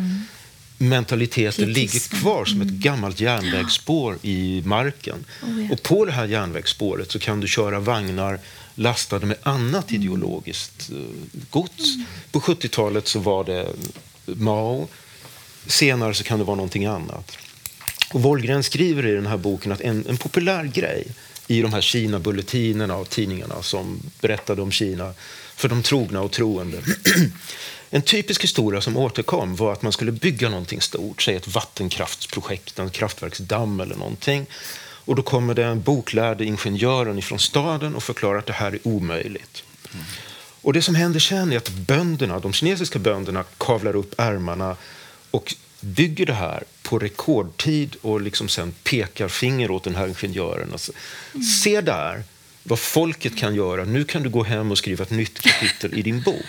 mentaliteter 0.79 1.67
ligger 1.67 2.21
kvar 2.21 2.45
som 2.45 2.61
ett 2.61 2.69
gammalt 2.69 3.21
järnvägsspår 3.21 4.19
i 4.23 4.63
marken. 4.65 5.25
Oh, 5.43 5.63
ja. 5.63 5.73
Och 5.73 5.83
på 5.83 6.05
det 6.05 6.13
här 6.13 6.27
järnvägsspåret 6.27 7.11
så 7.11 7.19
kan 7.19 7.41
du 7.41 7.49
köra 7.49 7.81
vagnar 7.81 8.39
lastade 8.75 9.27
med 9.27 9.37
annat 9.43 9.93
ideologiskt 9.93 10.91
eh, 10.91 10.99
gods. 11.51 11.97
På 12.31 12.41
70-talet 12.41 13.09
så 13.09 13.19
var 13.19 13.45
det 13.45 13.69
Mao. 14.25 14.89
Senare 15.67 16.15
så 16.15 16.25
kan 16.25 16.39
det 16.39 16.45
vara 16.45 16.57
någonting 16.57 16.87
annat. 16.87 17.37
Och 18.13 18.23
Wollgren 18.23 18.63
skriver 18.63 19.07
i 19.07 19.15
den 19.15 19.27
här 19.27 19.37
boken 19.37 19.73
att 19.73 19.81
en, 19.81 20.07
en 20.09 20.17
populär 20.17 20.65
grej 20.65 21.07
i 21.47 21.63
de 21.63 21.73
här 21.73 21.81
Kina-bulletinerna 21.81 22.97
och 22.97 23.11
tidningarna 23.11 23.63
som 23.63 24.01
berättade 24.21 24.63
om 24.63 24.73
Kina 24.73 25.15
för 25.57 25.69
de 25.69 25.83
trogna 25.83 26.21
och 26.21 26.33
troende. 26.33 26.83
En 27.91 28.03
typisk 28.03 28.43
historia 28.43 28.81
som 28.81 28.97
återkom 28.97 29.57
var 29.57 29.73
att 29.73 29.83
man 29.83 29.93
skulle 29.93 30.13
bygga 30.13 30.49
någonting 30.49 30.81
stort, 30.81 31.23
säg 31.23 31.37
ett 31.37 31.49
vattenkraftsprojekt, 31.49 32.79
en 32.79 32.91
kraftverksdamm 32.91 33.81
eller 33.81 33.97
någonting. 33.97 34.47
Och 35.05 35.17
då 35.17 35.23
kommer 35.23 35.55
det 35.55 35.65
en 35.65 35.83
boklärd 35.83 36.41
ingenjören 36.41 37.23
från 37.23 37.39
staden 37.39 37.95
och 37.95 38.03
förklarar 38.03 38.39
att 38.39 38.47
det 38.47 38.53
här 38.53 38.73
är 38.73 38.79
omöjligt. 38.83 39.65
Och 40.61 40.73
det 40.73 40.83
som 40.83 40.95
händer 40.95 41.21
sen 41.21 41.53
är 41.53 41.57
att 41.57 41.69
bönderna, 41.69 42.39
de 42.39 42.53
kinesiska 42.53 42.99
bönderna 42.99 43.45
kavlar 43.59 43.97
upp 43.97 44.15
ärmarna 44.19 44.77
och 45.31 45.55
bygger 45.81 46.27
det 46.27 46.35
här 46.35 46.65
på 46.83 46.99
rekordtid 46.99 47.97
och 48.01 48.21
liksom 48.21 48.49
sen 48.49 48.75
pekar 48.85 49.29
finger 49.29 49.71
åt 49.71 49.85
den 49.85 49.95
här 49.95 50.09
ingenjören. 50.09 50.73
Alltså, 50.73 50.93
Se 51.63 51.81
där 51.81 52.23
vad 52.67 52.79
folket 52.79 53.37
kan 53.37 53.55
göra. 53.55 53.85
Nu 53.85 54.05
kan 54.05 54.23
du 54.23 54.29
gå 54.31 54.43
hem 54.43 54.71
och 54.71 54.79
skriva 54.79 55.03
ett 55.05 55.11
nytt 55.11 55.39
kapitel 55.41 55.99
i 55.99 56.03
din 56.03 56.23
bok. 56.23 56.45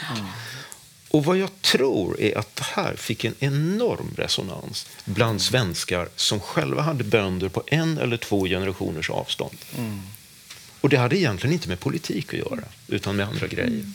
Och 1.10 1.26
vad 1.26 1.38
jag 1.38 1.50
tror 1.62 2.20
är 2.22 2.38
att 2.38 2.56
det 2.56 2.64
här 2.64 2.96
fick 2.96 3.24
en 3.26 3.36
enorm 3.40 4.14
resonans 4.18 4.88
bland 5.06 5.42
svenskar 5.42 6.10
som 6.16 6.40
själva 6.40 6.82
hade 6.82 7.04
bönder 7.04 7.50
på 7.50 7.64
en 7.68 7.98
eller 7.98 8.18
två 8.18 8.46
generationers 8.46 9.10
avstånd. 9.10 9.58
Och 10.82 10.90
det 10.90 10.98
hade 10.98 11.18
egentligen 11.18 11.54
inte 11.54 11.68
med 11.70 11.80
politik 11.80 12.34
att 12.34 12.40
göra, 12.40 12.64
utan 12.88 13.16
med 13.16 13.28
andra 13.28 13.48
grejer. 13.48 13.92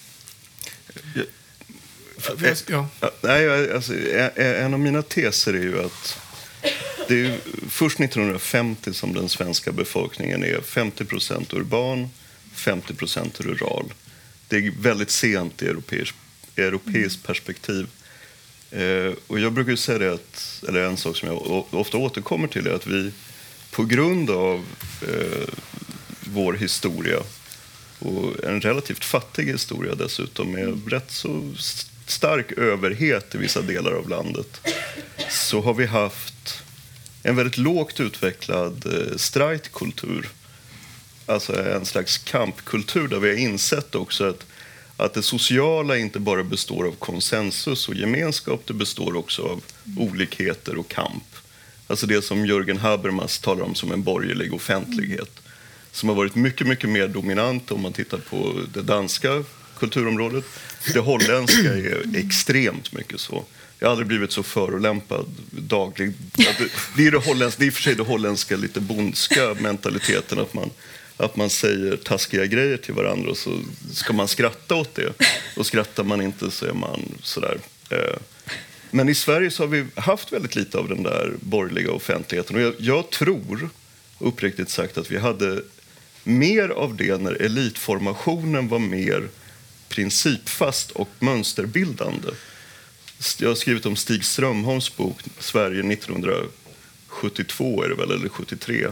Ja. 2.69 2.89
Ja, 3.01 3.11
nej, 3.23 3.43
jag- 3.43 3.71
alltså, 3.71 3.93
en- 3.95 4.31
en 4.65 4.75
av 4.75 4.81
mina 4.81 5.03
teser 5.03 5.55
är 5.55 5.63
ju 5.63 5.85
att 5.85 6.19
det 7.09 7.27
är 7.27 7.39
först 7.69 8.01
1950 8.01 8.93
som 8.93 9.15
den 9.15 9.29
svenska 9.29 9.73
befolkningen 9.73 10.45
är 10.45 10.61
50% 10.61 11.57
urban, 11.57 12.09
50% 12.55 13.43
rural. 13.43 13.93
Det 14.49 14.57
är 14.57 14.73
väldigt 14.81 15.11
sent 15.11 15.63
i 15.63 15.67
europeiskt 15.67 16.17
europeiskt 16.57 17.27
perspektiv. 17.27 17.87
Eh, 18.71 19.13
och 19.27 19.41
jag 19.41 19.53
brukar 19.53 19.77
säga 19.77 19.99
det 19.99 20.13
att, 20.13 20.65
eller 20.69 20.81
en 20.81 20.97
sak 20.97 21.17
som 21.17 21.29
jag 21.29 21.65
ofta 21.71 21.97
återkommer 21.97 22.49
till 22.49 22.67
är 22.67 22.75
att 22.75 22.87
vi 22.87 23.13
på 23.71 23.85
grund 23.85 24.31
av 24.31 24.65
eh, 25.09 25.49
vår 26.21 26.53
historia 26.53 27.19
och 27.99 28.45
en 28.45 28.61
relativt 28.61 29.05
fattig 29.05 29.47
historia 29.47 29.95
dessutom 29.95 30.53
med 30.53 30.93
rätt 30.93 31.11
så 31.11 31.53
stark 32.11 32.53
överhet 32.53 33.35
i 33.35 33.39
vissa 33.39 33.63
delar 33.63 33.93
av 33.93 34.09
landet 34.09 34.61
så 35.31 35.61
har 35.61 35.75
vi 35.75 35.87
haft 35.87 36.63
en 37.23 37.37
väldigt 37.37 37.59
lågt 37.59 38.01
utvecklad 38.01 38.87
eh, 38.87 39.17
strejkkultur. 39.17 40.29
Alltså 41.27 41.63
en 41.63 41.87
slags 41.87 42.19
kampkultur 42.19 43.09
där 43.09 43.19
vi 43.19 43.29
har 43.29 43.37
insett 43.37 43.95
också 43.95 44.29
att, 44.29 44.47
att 44.97 45.15
det 45.15 45.23
sociala 45.23 45.97
inte 45.97 46.21
bara 46.21 46.45
består 46.45 46.87
av 46.87 46.93
konsensus 46.93 47.89
och 47.89 47.95
gemenskap, 47.95 48.63
det 48.67 48.75
består 48.75 49.17
också 49.17 49.43
av 49.43 49.63
olikheter 49.99 50.79
och 50.79 50.89
kamp. 50.89 51.37
Alltså 51.87 52.07
det 52.07 52.23
som 52.23 52.47
Jörgen 52.47 52.77
Habermas 52.77 53.39
talar 53.39 53.65
om 53.65 53.75
som 53.75 53.93
en 53.93 54.03
borgerlig 54.03 54.55
offentlighet 54.55 55.43
som 55.93 56.09
har 56.09 56.17
varit 56.17 56.35
mycket, 56.35 56.67
mycket 56.67 56.91
mer 56.91 57.09
dominant 57.09 57.71
om 57.71 57.81
man 57.83 57.93
tittar 57.93 58.19
på 58.19 58.61
det 58.75 58.83
danska 58.83 59.45
kulturområdet. 59.81 60.45
Det 60.95 61.01
holländska 61.01 61.75
är 61.75 62.17
extremt 62.17 62.93
mycket 62.93 63.21
så. 63.21 63.45
Jag 63.79 63.87
har 63.87 63.91
aldrig 63.91 64.09
blivit 64.09 64.33
så 64.33 64.43
förolämpad 64.43 65.27
dagligen. 65.51 66.15
Det, 66.97 67.07
är 67.07 67.11
det 67.11 67.19
holländska, 67.19 67.61
det 67.61 67.65
är 67.65 67.67
i 67.67 67.71
och 67.71 67.75
för 67.75 67.83
sig 67.83 67.95
det 67.95 68.03
holländska 68.03 68.57
lite 68.57 68.81
bondska 68.81 69.55
mentaliteten 69.61 70.39
att 70.39 70.55
man, 70.55 70.71
att 71.17 71.37
man 71.37 71.51
säger 71.51 71.97
taskiga 71.97 72.47
grejer 72.47 72.77
till 72.77 72.95
varandra 72.95 73.31
och 73.31 73.37
så 73.37 73.61
ska 73.93 74.13
man 74.13 74.29
skratta 74.29 74.75
åt 74.75 74.95
det. 74.95 75.13
Och 75.57 75.67
skrattar 75.67 76.05
man 76.05 76.23
inte 76.23 76.51
så 76.51 76.67
är 76.67 76.73
man 76.73 77.01
sådär. 77.23 77.59
Eh. 77.91 78.19
Men 78.91 79.09
i 79.09 79.15
Sverige 79.15 79.51
så 79.51 79.63
har 79.63 79.69
vi 79.69 79.87
haft 79.95 80.33
väldigt 80.33 80.57
lite 80.57 80.79
av 80.79 80.89
den 80.89 81.03
där 81.03 81.33
borgerliga 81.41 81.93
offentligheten. 81.93 82.57
Och 82.57 82.63
jag, 82.63 82.75
jag 82.79 83.11
tror, 83.11 83.69
uppriktigt 84.19 84.71
sagt, 84.71 84.99
att 84.99 85.11
vi 85.11 85.19
hade 85.19 85.63
mer 86.25 86.69
av 86.69 86.97
det 86.97 87.21
när 87.21 87.43
elitformationen 87.43 88.69
var 88.69 88.79
mer 88.79 89.29
principfast 89.91 90.91
och 90.91 91.09
mönsterbildande. 91.19 92.29
Jag 93.39 93.49
har 93.49 93.55
skrivit 93.55 93.87
om 93.87 93.97
Stig 93.97 94.25
Strömholms 94.25 94.97
bok 94.97 95.19
Sverige 95.39 95.93
1972, 95.93 97.85
är 97.85 97.89
det 97.89 97.95
väl, 97.95 98.11
eller 98.11 98.29
73 98.29 98.89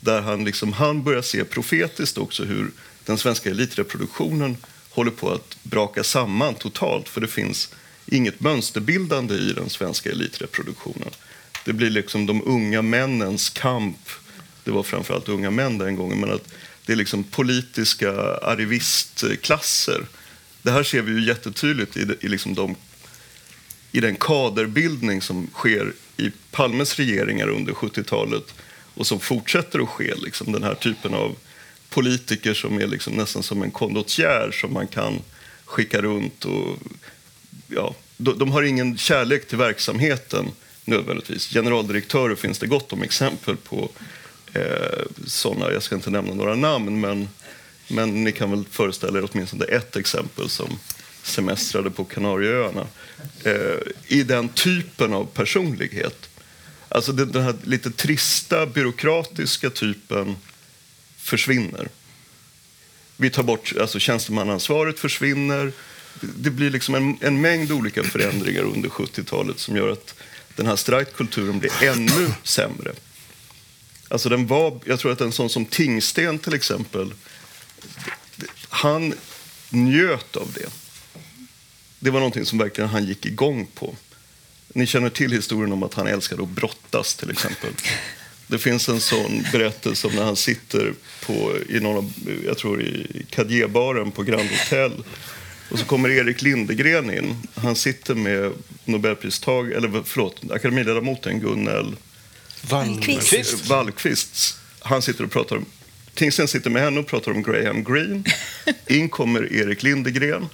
där 0.00 0.20
han, 0.20 0.44
liksom, 0.44 0.72
han 0.72 1.02
börjar 1.02 1.22
se 1.22 1.44
profetiskt 1.44 2.18
också 2.18 2.44
hur 2.44 2.70
den 3.04 3.18
svenska 3.18 3.50
elitreproduktionen 3.50 4.56
håller 4.90 5.10
på 5.10 5.30
att 5.30 5.56
braka 5.62 6.04
samman 6.04 6.54
totalt 6.54 7.08
för 7.08 7.20
det 7.20 7.28
finns 7.28 7.74
inget 8.06 8.40
mönsterbildande 8.40 9.34
i 9.34 9.52
den 9.52 9.70
svenska 9.70 10.10
elitreproduktionen. 10.10 11.10
Det 11.64 11.72
blir 11.72 11.90
liksom 11.90 12.26
de 12.26 12.42
unga 12.44 12.82
männens 12.82 13.50
kamp. 13.50 14.08
Det 14.64 14.70
var 14.70 14.82
framförallt 14.82 15.28
unga 15.28 15.50
män 15.50 15.78
den 15.78 15.96
gången, 15.96 16.20
men 16.20 16.32
att 16.32 16.48
det 16.86 16.92
är 16.92 16.96
liksom 16.96 17.24
politiska 17.24 18.12
arrivistklasser. 18.36 20.06
Det 20.62 20.70
här 20.70 20.82
ser 20.82 21.02
vi 21.02 21.12
ju 21.12 21.26
jättetydligt 21.26 21.96
i, 21.96 22.00
i, 22.20 22.28
liksom 22.28 22.54
de, 22.54 22.76
i 23.92 24.00
den 24.00 24.16
kaderbildning 24.16 25.22
som 25.22 25.50
sker 25.54 25.92
i 26.16 26.30
Palmes 26.50 26.96
regeringar 26.96 27.48
under 27.48 27.72
70-talet 27.72 28.54
och 28.94 29.06
som 29.06 29.20
fortsätter 29.20 29.78
att 29.78 29.88
ske. 29.88 30.14
Liksom 30.14 30.52
den 30.52 30.62
här 30.62 30.74
typen 30.74 31.14
av 31.14 31.36
politiker 31.88 32.54
som 32.54 32.80
är 32.80 32.86
liksom 32.86 33.12
nästan 33.12 33.42
som 33.42 33.62
en 33.62 33.70
kondottier 33.70 34.50
som 34.52 34.72
man 34.72 34.86
kan 34.86 35.22
skicka 35.64 36.02
runt. 36.02 36.44
Och, 36.44 36.78
ja, 37.68 37.94
de, 38.16 38.38
de 38.38 38.52
har 38.52 38.62
ingen 38.62 38.98
kärlek 38.98 39.48
till 39.48 39.58
verksamheten 39.58 40.46
nödvändigtvis. 40.84 41.48
Generaldirektörer 41.48 42.34
finns 42.34 42.58
det 42.58 42.66
gott 42.66 42.92
om 42.92 43.02
exempel 43.02 43.56
på 43.56 43.88
eh, 44.52 45.06
sådana. 45.26 45.72
Jag 45.72 45.82
ska 45.82 45.94
inte 45.94 46.10
nämna 46.10 46.34
några 46.34 46.54
namn, 46.54 47.00
men, 47.00 47.28
men 47.88 48.24
ni 48.24 48.32
kan 48.32 48.50
väl 48.50 48.64
föreställa 48.70 49.18
er 49.18 49.28
åtminstone 49.30 49.64
ett 49.64 49.96
exempel 49.96 50.48
som, 50.48 50.78
semestrade 51.28 51.90
på 51.90 52.04
Kanarieöarna. 52.04 52.86
Eh, 53.44 53.78
I 54.06 54.22
den 54.22 54.48
typen 54.48 55.12
av 55.14 55.24
personlighet. 55.24 56.28
Alltså 56.88 57.12
den, 57.12 57.32
den 57.32 57.42
här 57.42 57.54
lite 57.64 57.90
trista, 57.90 58.66
byråkratiska 58.66 59.70
typen 59.70 60.36
försvinner. 61.16 61.88
Vi 63.16 63.30
tar 63.30 63.42
bort, 63.42 63.72
alltså 63.80 63.98
tjänstemannaansvaret 63.98 64.98
försvinner. 64.98 65.72
Det 66.20 66.50
blir 66.50 66.70
liksom 66.70 66.94
en, 66.94 67.18
en 67.20 67.40
mängd 67.40 67.72
olika 67.72 68.04
förändringar 68.04 68.62
under 68.62 68.88
70-talet 68.88 69.58
som 69.58 69.76
gör 69.76 69.88
att 69.88 70.14
den 70.56 70.66
här 70.66 70.76
strejkkulturen 70.76 71.58
blir 71.58 71.82
ännu 71.82 72.32
sämre. 72.42 72.92
Alltså 74.08 74.28
den 74.28 74.46
var, 74.46 74.80
jag 74.84 74.98
tror 74.98 75.12
att 75.12 75.20
en 75.20 75.32
sån 75.32 75.50
som 75.50 75.64
Tingsten 75.64 76.38
till 76.38 76.54
exempel, 76.54 77.12
han 78.68 79.14
njöt 79.70 80.36
av 80.36 80.52
det. 80.54 80.70
Det 81.98 82.10
var 82.10 82.20
någonting 82.20 82.44
som 82.44 82.58
verkligen 82.58 82.90
han 82.90 83.04
gick 83.04 83.26
igång 83.26 83.66
på. 83.74 83.94
Ni 84.68 84.86
känner 84.86 85.10
till 85.10 85.32
historien 85.32 85.72
om 85.72 85.82
att 85.82 85.94
han 85.94 86.06
älskade 86.06 86.42
att 86.42 86.48
brottas 86.48 87.14
till 87.14 87.30
exempel. 87.30 87.70
Det 88.50 88.58
finns 88.58 88.88
en 88.88 89.00
sån 89.00 89.44
berättelse 89.52 90.06
om 90.06 90.14
när 90.14 90.24
han 90.24 90.36
sitter 90.36 90.94
på, 91.26 91.56
i 91.68 91.80
någon 91.80 91.96
av, 91.96 92.12
jag 92.46 92.58
tror 92.58 92.82
i 92.82 93.26
Cadierbaren 93.30 94.10
på 94.10 94.22
Grand 94.22 94.48
Hotel. 94.50 94.92
Och 95.70 95.78
så 95.78 95.84
kommer 95.84 96.08
Erik 96.08 96.42
Lindegren 96.42 97.10
in. 97.10 97.36
Han 97.54 97.76
sitter 97.76 98.14
med 98.14 98.52
Nobelpristag, 98.84 99.72
eller 99.72 100.02
förlåt, 100.04 100.50
akademiledamoten 100.50 101.40
Gunnel 101.40 101.96
Wallqvist. 102.62 103.66
Wallqvist. 103.66 104.58
Han 104.80 105.02
sitter 105.02 105.24
och 105.24 105.30
pratar 105.30 105.56
om, 105.56 105.66
Tingsten 106.18 106.48
sitter 106.48 106.70
med 106.70 106.82
henne 106.82 107.00
och 107.00 107.06
pratar 107.06 107.32
om 107.32 107.42
Graham 107.42 107.84
Greene. 107.84 108.22
In 108.86 109.08
kommer 109.08 109.52
Erik 109.52 109.82
Lindegren. 109.82 110.48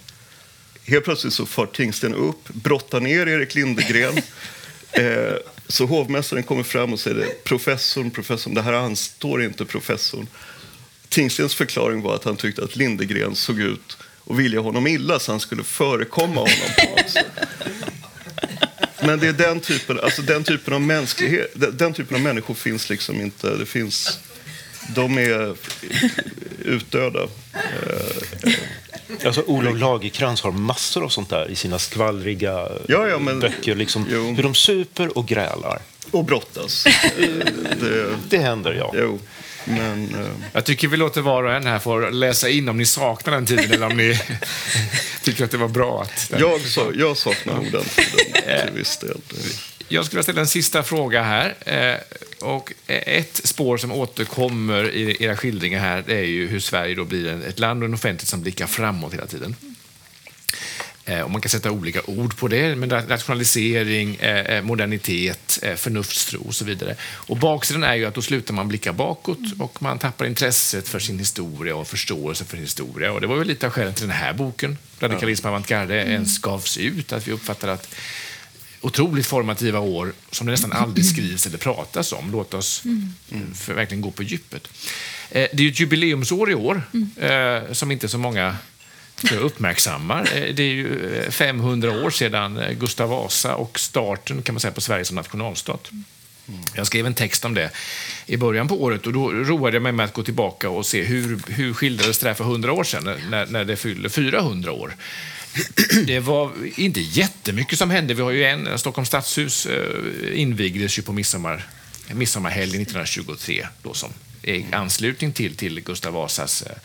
Helt 0.85 1.05
plötsligt 1.05 1.33
så 1.33 1.47
far 1.47 1.67
Tingsten 1.67 2.15
upp, 2.15 2.49
brottar 2.49 3.01
ner 3.01 3.27
Erik 3.27 3.55
Lindegren. 3.55 4.15
Eh, 4.97 5.37
så 5.69 5.87
hovmästaren 5.87 6.43
kommer 6.43 6.63
fram 6.63 6.93
och 6.93 7.01
säger 7.01 7.27
professorn, 7.45 8.11
professorn, 8.11 8.55
det 8.55 8.63
här 8.63 8.73
anstår 8.73 9.43
inte 9.43 9.65
professorn. 9.65 10.27
Tingstens 11.09 11.55
förklaring 11.55 12.03
var 12.03 12.15
att 12.15 12.25
han 12.25 12.37
tyckte 12.37 12.65
att 12.65 12.77
Lindegren 12.77 13.35
såg 13.35 13.61
ut 13.61 13.97
och 14.19 14.41
vilja 14.41 14.61
honom 14.61 14.87
illa 14.87 15.19
så 15.19 15.33
han 15.33 15.41
skulle 15.41 15.65
förekomma 15.65 16.41
honom 16.41 16.69
på. 16.79 16.99
Men 19.07 19.19
det 19.19 19.29
är 19.29 19.33
den 19.33 19.61
typen, 19.61 20.01
alltså 20.01 20.23
den 20.23 20.45
typen 20.45 20.75
av 20.75 20.81
mänsklighet, 20.81 21.53
den 21.73 21.93
typen 21.93 22.17
av 22.17 22.23
människor 22.23 22.55
finns 22.55 22.91
liksom 22.91 23.21
inte. 23.21 23.57
Det 23.57 23.67
finns, 23.67 24.19
de 24.89 25.19
är 25.19 25.57
utdöda. 26.65 27.29
Alltså, 29.25 29.43
Olof 29.47 29.79
Lagerkrans 29.81 30.43
har 30.43 30.53
massor 30.53 31.05
av 31.05 31.09
sånt 31.09 31.31
där 31.31 31.51
i 31.51 31.57
sina 31.57 31.79
skvallriga 31.79 32.69
Ja, 32.89 33.09
ja, 33.09 33.19
men- 33.19 33.41
böcker. 33.41 33.75
Liksom, 33.75 34.07
Jo. 34.11 34.35
hur 34.35 34.43
de 34.43 34.55
super 34.55 35.19
och 35.19 35.27
grälar. 35.29 35.81
och 36.11 36.25
brottas. 36.25 36.85
Det, 37.81 38.07
Det 38.29 38.39
händer, 38.39 38.73
ja. 38.73 38.93
jo, 38.97 39.21
men... 39.65 40.15
eh, 40.15 40.31
Jag 40.53 40.65
tycker 40.65 40.89
vi 40.89 40.97
låter 40.97 41.21
var 41.21 41.43
och 41.45 41.53
en 41.55 41.67
här 41.67 41.79
få 41.79 41.99
läsa 42.11 42.49
in 42.49 42.69
om 42.69 42.77
ni 42.77 42.87
saknar 42.87 43.35
den 43.35 43.47
tiden 43.47 43.73
eller 43.73 43.87
om 43.87 43.97
ni 43.97 44.21
tycker 45.23 45.45
att 45.45 45.51
det 45.51 45.57
var 45.57 45.69
bra 45.69 46.03
att... 46.03 46.31
Den... 46.31 46.41
Jag, 46.41 46.61
sa, 46.61 46.91
jag 46.95 47.17
saknar 47.17 47.55
nog 47.55 47.73
den 47.73 47.85
tiden 47.85 48.43
till 48.67 48.75
viss 48.79 48.99
del. 48.99 49.17
Jag 49.89 50.05
skulle 50.05 50.17
vilja 50.19 50.23
ställa 50.23 50.41
en 50.41 50.47
sista 50.47 50.83
fråga 50.83 51.23
här. 51.23 51.55
Eh, 51.67 51.97
och 52.47 52.73
ett 52.87 53.41
spår 53.45 53.77
som 53.77 53.93
återkommer 53.93 54.91
i 54.91 55.17
era 55.25 55.37
skildringar 55.37 55.81
här 55.81 56.11
är 56.11 56.23
ju 56.23 56.47
hur 56.49 56.61
Sverige 56.61 56.95
då 56.95 57.05
blir 57.05 57.47
ett 57.47 57.59
land 57.59 57.83
och 57.83 57.89
en 57.89 57.95
offentlighet 57.95 58.29
som 58.29 58.43
blickar 58.43 58.67
framåt 58.67 59.13
hela 59.13 59.27
tiden. 59.27 59.57
Eh, 61.05 61.21
Och 61.21 61.31
man 61.31 61.41
kan 61.41 61.51
sätta 61.51 61.71
olika 61.71 62.01
ord 62.07 62.37
på 62.37 62.49
det, 62.49 62.77
men 62.77 62.91
rationalisering, 62.91 64.15
eh, 64.17 64.63
modernitet, 64.63 65.59
förnuftstro 65.77 66.43
och 66.43 66.55
så 66.55 66.65
vidare. 66.65 66.97
Och 67.03 67.37
baksidan 67.37 67.85
är 67.85 67.95
ju 67.95 68.05
att 68.05 68.15
då 68.15 68.23
slutar 68.23 68.55
man 68.55 68.69
blicka 68.69 68.93
bakåt 68.93 69.39
och 69.59 69.83
man 69.83 69.99
tappar 69.99 70.27
intresset 70.27 70.89
för 70.89 70.99
sin 70.99 71.19
historia 71.19 71.77
och 71.77 71.89
förståelse 71.89 72.45
för 72.45 72.57
historia. 72.57 73.13
Och 73.13 73.21
det 73.21 73.27
var 73.27 73.37
väl 73.37 73.47
lite 73.47 73.67
av 73.67 73.73
skälet 73.73 73.97
till 73.97 74.07
den 74.09 74.17
här 74.17 74.33
boken, 74.33 74.79
Radikalism 75.01 75.47
avantgarde, 75.47 75.95
ens 75.95 76.39
gavs 76.39 76.79
ut, 76.79 77.13
att 77.13 77.29
vi 77.29 77.33
uppfattar 77.33 77.69
att 77.69 77.95
otroligt 78.85 79.27
formativa 79.27 79.79
år 79.79 80.13
som 80.31 80.47
det 80.47 80.51
nästan 80.51 80.73
aldrig 80.73 81.07
skrivs 81.07 81.47
eller 81.47 81.59
pratas 81.59 82.13
om. 82.13 82.31
Låt 82.33 82.55
oss 82.55 82.83
mm, 82.85 83.55
för 83.55 83.75
verkligen 83.75 84.01
gå 84.03 84.11
på 84.11 84.23
djupet. 84.23 84.69
Eh, 85.31 85.49
Det 85.53 85.59
är 85.59 85.61
ju 85.63 85.69
ett 85.71 85.81
jubileumsår 85.81 86.51
i 86.51 86.55
år 86.55 86.83
eh, 87.17 87.73
som 87.73 87.91
inte 87.91 88.09
så 88.09 88.19
många 88.19 88.57
jag, 89.23 89.41
uppmärksammar. 89.41 90.21
Eh, 90.35 90.55
det 90.55 90.63
är 90.63 90.75
ju 90.75 91.17
eh, 91.17 91.31
500 91.31 92.05
år 92.05 92.11
sedan 92.11 92.61
Gustav 92.79 93.09
Vasa 93.09 93.55
och 93.55 93.81
starten 93.81 94.43
kan 94.43 94.55
man 94.55 94.61
säga 94.61 94.73
på 94.73 94.81
Sverige 94.81 95.05
som 95.05 95.17
nationalstat. 95.17 95.91
Jag 96.75 96.87
skrev 96.87 97.07
en 97.07 97.15
text 97.15 97.45
om 97.45 97.55
det 97.55 97.71
i 98.27 98.37
början 98.37 98.69
på 98.69 98.83
året 98.83 99.07
och 99.07 99.13
då 99.13 99.33
roade 99.33 99.77
jag 99.77 99.83
mig 99.83 99.93
med 99.93 100.05
att 100.05 100.13
gå 100.13 100.23
tillbaka 100.23 100.69
och 100.69 100.87
se 100.87 101.03
hur, 101.03 101.41
hur 101.49 101.75
skildrades 101.75 102.19
det 102.19 102.29
här 102.29 102.35
för 102.35 102.45
100 102.45 102.73
år 102.73 102.85
sedan, 102.85 103.05
när, 103.31 103.47
när 103.47 103.65
det 103.65 103.77
fyllde 103.77 104.09
400 104.09 104.73
år. 104.73 104.95
Det 106.07 106.21
var 106.21 106.53
inte 106.77 107.01
jättemycket 107.01 107.79
som 107.79 107.91
hände. 107.91 108.15
Vi 108.15 108.23
har 108.23 108.31
ju 108.31 108.45
en, 108.45 108.79
Stockholms 108.79 109.09
stadshus 109.09 109.67
eh, 109.67 110.41
invigdes 110.41 110.99
ju 110.99 111.03
på 111.03 111.13
midsommar, 111.13 111.67
midsommarhelgen 112.13 112.83
1923 112.83 113.67
då 113.83 113.95
som 113.95 114.13
i 114.43 114.65
anslutning 114.73 115.33
till, 115.33 115.57
till 115.57 115.81
Gustav 115.81 116.13
Vasas 116.13 116.63
eh, 116.63 116.77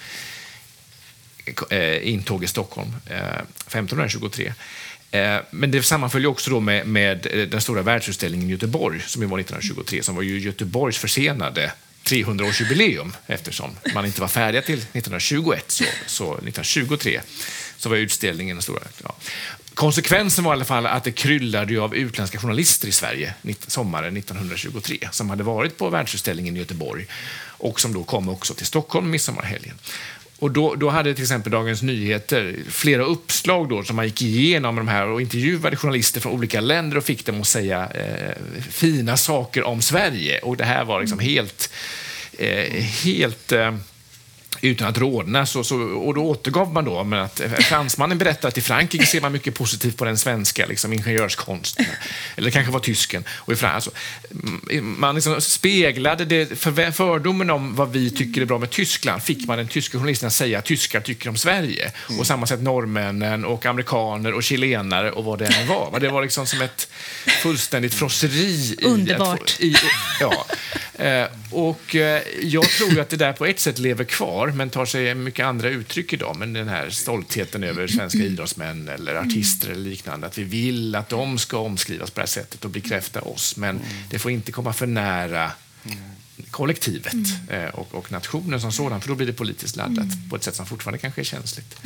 eh, 1.79 2.07
intåg 2.07 2.43
i 2.43 2.47
Stockholm 2.47 2.95
1523. 3.05 4.53
Men 5.51 5.71
det 5.71 5.83
sammanföll 5.83 6.25
också 6.25 6.49
då 6.49 6.59
med, 6.59 6.87
med 6.87 7.47
den 7.51 7.61
stora 7.61 7.81
världsutställningen 7.81 8.49
i 8.49 8.51
Göteborg 8.51 9.01
som 9.05 9.21
ju 9.21 9.27
var 9.27 9.39
1923, 9.39 10.03
som 10.03 10.15
var 10.15 10.21
ju 10.21 10.39
Göteborgs 10.39 10.97
försenade 10.97 11.71
300-årsjubileum 12.03 13.11
eftersom 13.27 13.69
man 13.93 14.05
inte 14.05 14.21
var 14.21 14.27
färdiga 14.27 14.61
till 14.61 14.79
1921. 14.79 15.63
Så, 15.67 15.83
så 16.05 16.33
1923 16.33 17.21
så 17.79 17.89
var 17.89 17.97
utställningen 17.97 18.61
stora. 18.61 18.79
Ja. 19.03 19.15
Konsekvensen 19.73 20.43
var 20.43 20.51
i 20.51 20.55
alla 20.55 20.65
fall 20.65 20.85
att 20.85 21.03
det 21.03 21.11
kryllade 21.11 21.81
av 21.81 21.95
utländska 21.95 22.39
journalister 22.39 22.87
i 22.87 22.91
Sverige 22.91 23.33
sommaren 23.67 24.17
1923 24.17 24.97
som 25.11 25.29
hade 25.29 25.43
varit 25.43 25.77
på 25.77 25.89
världsutställningen 25.89 26.55
i 26.55 26.59
Göteborg 26.59 27.05
och 27.41 27.79
som 27.79 27.93
då 27.93 28.03
kom 28.03 28.29
också 28.29 28.53
till 28.53 28.65
Stockholm 28.65 29.09
midsommarhelgen. 29.09 29.75
Och 30.39 30.51
då, 30.51 30.75
då 30.75 30.89
hade 30.89 31.13
till 31.13 31.23
exempel 31.23 31.51
Dagens 31.51 31.81
Nyheter 31.81 32.55
flera 32.69 33.03
uppslag 33.03 33.69
då 33.69 33.83
som 33.83 33.95
man 33.95 34.05
gick 34.05 34.21
igenom 34.21 34.75
de 34.75 34.87
här 34.87 35.07
och 35.07 35.21
intervjuade 35.21 35.75
journalister 35.75 36.21
från 36.21 36.33
olika 36.33 36.61
länder 36.61 36.97
och 36.97 37.03
fick 37.03 37.25
dem 37.25 37.41
att 37.41 37.47
säga 37.47 37.89
eh, 37.89 38.35
fina 38.69 39.17
saker 39.17 39.63
om 39.63 39.81
Sverige. 39.81 40.39
Och 40.39 40.57
det 40.57 40.65
här 40.65 40.85
var 40.85 40.99
liksom 40.99 41.19
helt, 41.19 41.73
eh, 42.37 42.83
helt 42.83 43.51
eh, 43.51 43.75
utan 44.61 44.87
att 44.87 44.97
rodna. 44.97 45.45
Så, 45.45 45.63
så, 45.63 45.75
och 45.79 46.13
då 46.13 46.21
återgav 46.25 46.73
man 46.73 46.85
då 46.85 47.03
men 47.03 47.19
att 47.19 47.41
fransmannen 47.59 48.17
berättade 48.17 48.47
att 48.47 48.57
i 48.57 48.61
Frankrike 48.61 49.05
ser 49.05 49.21
man 49.21 49.31
mycket 49.31 49.55
positivt 49.55 49.97
på 49.97 50.05
den 50.05 50.17
svenska 50.17 50.65
liksom, 50.65 50.93
ingenjörskonsten. 50.93 51.85
Eller 52.35 52.51
kanske 52.51 52.71
var 52.71 52.79
tysken. 52.79 53.23
Och 53.29 53.53
i 53.53 53.55
Fran- 53.55 53.75
alltså, 53.75 53.91
mm, 54.71 54.95
man 54.99 55.15
liksom 55.15 55.41
speglade 55.41 56.25
det, 56.25 56.59
för, 56.59 56.91
fördomen 56.91 57.49
om 57.49 57.75
vad 57.75 57.91
vi 57.91 58.09
tycker 58.09 58.41
är 58.41 58.45
bra 58.45 58.57
med 58.57 58.69
Tyskland 58.69 59.23
fick 59.23 59.47
man 59.47 59.57
den 59.57 59.67
tyska 59.67 59.97
journalisten 59.97 60.27
att 60.27 60.33
säga 60.33 60.59
att 60.59 60.65
tyskar 60.65 61.01
tycker 61.01 61.29
om 61.29 61.37
Sverige. 61.37 61.91
Och 62.19 62.27
samma 62.27 62.45
sätt 62.45 62.61
norrmännen 62.61 63.45
och 63.45 63.65
amerikaner 63.65 64.33
och 64.33 64.43
chilenare 64.43 65.11
och 65.11 65.23
vad 65.25 65.39
det 65.39 65.45
än 65.45 65.67
var. 65.67 65.99
Det 65.99 66.09
var 66.09 66.21
liksom 66.21 66.47
som 66.47 66.61
ett 66.61 66.87
fullständigt 67.41 67.93
frosseri. 67.93 68.75
i- 68.81 68.85
Underbart. 68.85 69.57
I, 69.59 69.75
ja. 70.19 70.45
Eh, 71.05 71.25
och 71.51 71.95
eh, 71.95 72.21
jag 72.41 72.69
tror 72.69 72.99
att 72.99 73.09
det 73.09 73.15
där 73.17 73.33
på 73.33 73.45
ett 73.45 73.59
sätt 73.59 73.79
lever 73.79 74.03
kvar, 74.03 74.47
men 74.55 74.69
tar 74.69 74.85
sig 74.85 75.15
mycket 75.15 75.45
andra 75.45 75.69
uttryck 75.69 76.13
idag. 76.13 76.35
Men 76.39 76.53
den 76.53 76.67
här 76.67 76.89
stoltheten 76.89 77.63
över 77.63 77.87
svenska 77.87 78.19
idrottsmän 78.19 78.87
eller 78.87 79.15
artister 79.15 79.69
eller 79.69 79.89
liknande. 79.89 80.27
Att 80.27 80.37
vi 80.37 80.43
vill 80.43 80.95
att 80.95 81.09
de 81.09 81.37
ska 81.37 81.57
omskrivas 81.57 82.11
på 82.11 82.19
det 82.19 82.21
här 82.21 82.27
sättet 82.27 82.65
och 82.65 82.71
bekräfta 82.71 83.21
oss. 83.21 83.57
Men 83.57 83.79
det 84.09 84.19
får 84.19 84.31
inte 84.31 84.51
komma 84.51 84.73
för 84.73 84.87
nära 84.87 85.51
kollektivet 86.51 87.13
mm. 87.49 87.69
och, 87.69 87.95
och 87.95 88.11
nationen 88.11 88.61
som 88.61 88.71
sådan, 88.71 89.01
för 89.01 89.07
då 89.07 89.15
blir 89.15 89.27
det 89.27 89.33
politiskt 89.33 89.75
laddat 89.75 90.07
på 90.29 90.35
ett 90.35 90.43
sätt 90.43 90.55
som 90.55 90.65
fortfarande 90.65 90.97
kanske 90.97 91.21
är 91.21 91.25
känsligt. 91.25 91.77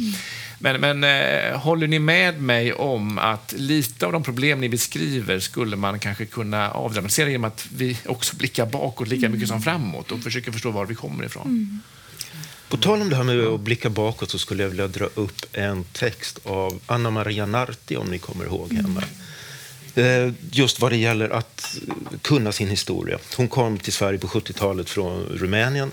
Men, 0.59 0.81
men 0.81 1.03
eh, 1.03 1.59
håller 1.59 1.87
ni 1.87 1.99
med 1.99 2.41
mig 2.41 2.73
om 2.73 3.17
att 3.17 3.53
lite 3.57 4.05
av 4.05 4.11
de 4.11 4.23
problem 4.23 4.61
ni 4.61 4.69
beskriver 4.69 5.39
skulle 5.39 5.75
man 5.75 5.99
kanske 5.99 6.25
kunna 6.25 6.71
avdramatisera 6.71 7.29
genom 7.29 7.43
att 7.45 7.67
vi 7.75 7.97
också 8.05 8.35
blickar 8.35 8.65
bakåt 8.65 9.07
lika 9.07 9.29
mycket 9.29 9.47
som 9.47 9.61
framåt 9.61 10.11
och 10.11 10.19
försöker 10.19 10.51
förstå 10.51 10.71
var 10.71 10.85
vi 10.85 10.95
kommer 10.95 11.25
ifrån? 11.25 11.47
Mm. 11.47 11.79
På 12.73 12.77
tal 12.77 13.01
om 13.01 13.09
det 13.09 13.15
här 13.15 13.23
med 13.23 13.39
att 13.39 13.59
blicka 13.59 13.89
bakåt 13.89 14.31
så 14.31 14.39
skulle 14.39 14.63
jag 14.63 14.69
vilja 14.69 14.87
dra 14.87 15.05
upp 15.15 15.45
en 15.51 15.83
text 15.83 16.39
av 16.43 16.79
Anna 16.85 17.09
Maria 17.09 17.45
Narti, 17.45 17.95
om 17.95 18.07
ni 18.07 18.19
kommer 18.19 18.45
ihåg 18.45 18.73
henne. 18.73 19.03
Eh, 19.95 20.33
Just 20.51 20.79
vad 20.79 20.91
det 20.91 20.97
gäller 20.97 21.29
att 21.29 21.77
kunna 22.21 22.51
sin 22.51 22.69
historia. 22.69 23.19
Hon 23.35 23.47
kom 23.47 23.77
till 23.77 23.93
Sverige 23.93 24.19
på 24.19 24.27
70-talet 24.27 24.89
från 24.89 25.23
Rumänien 25.23 25.91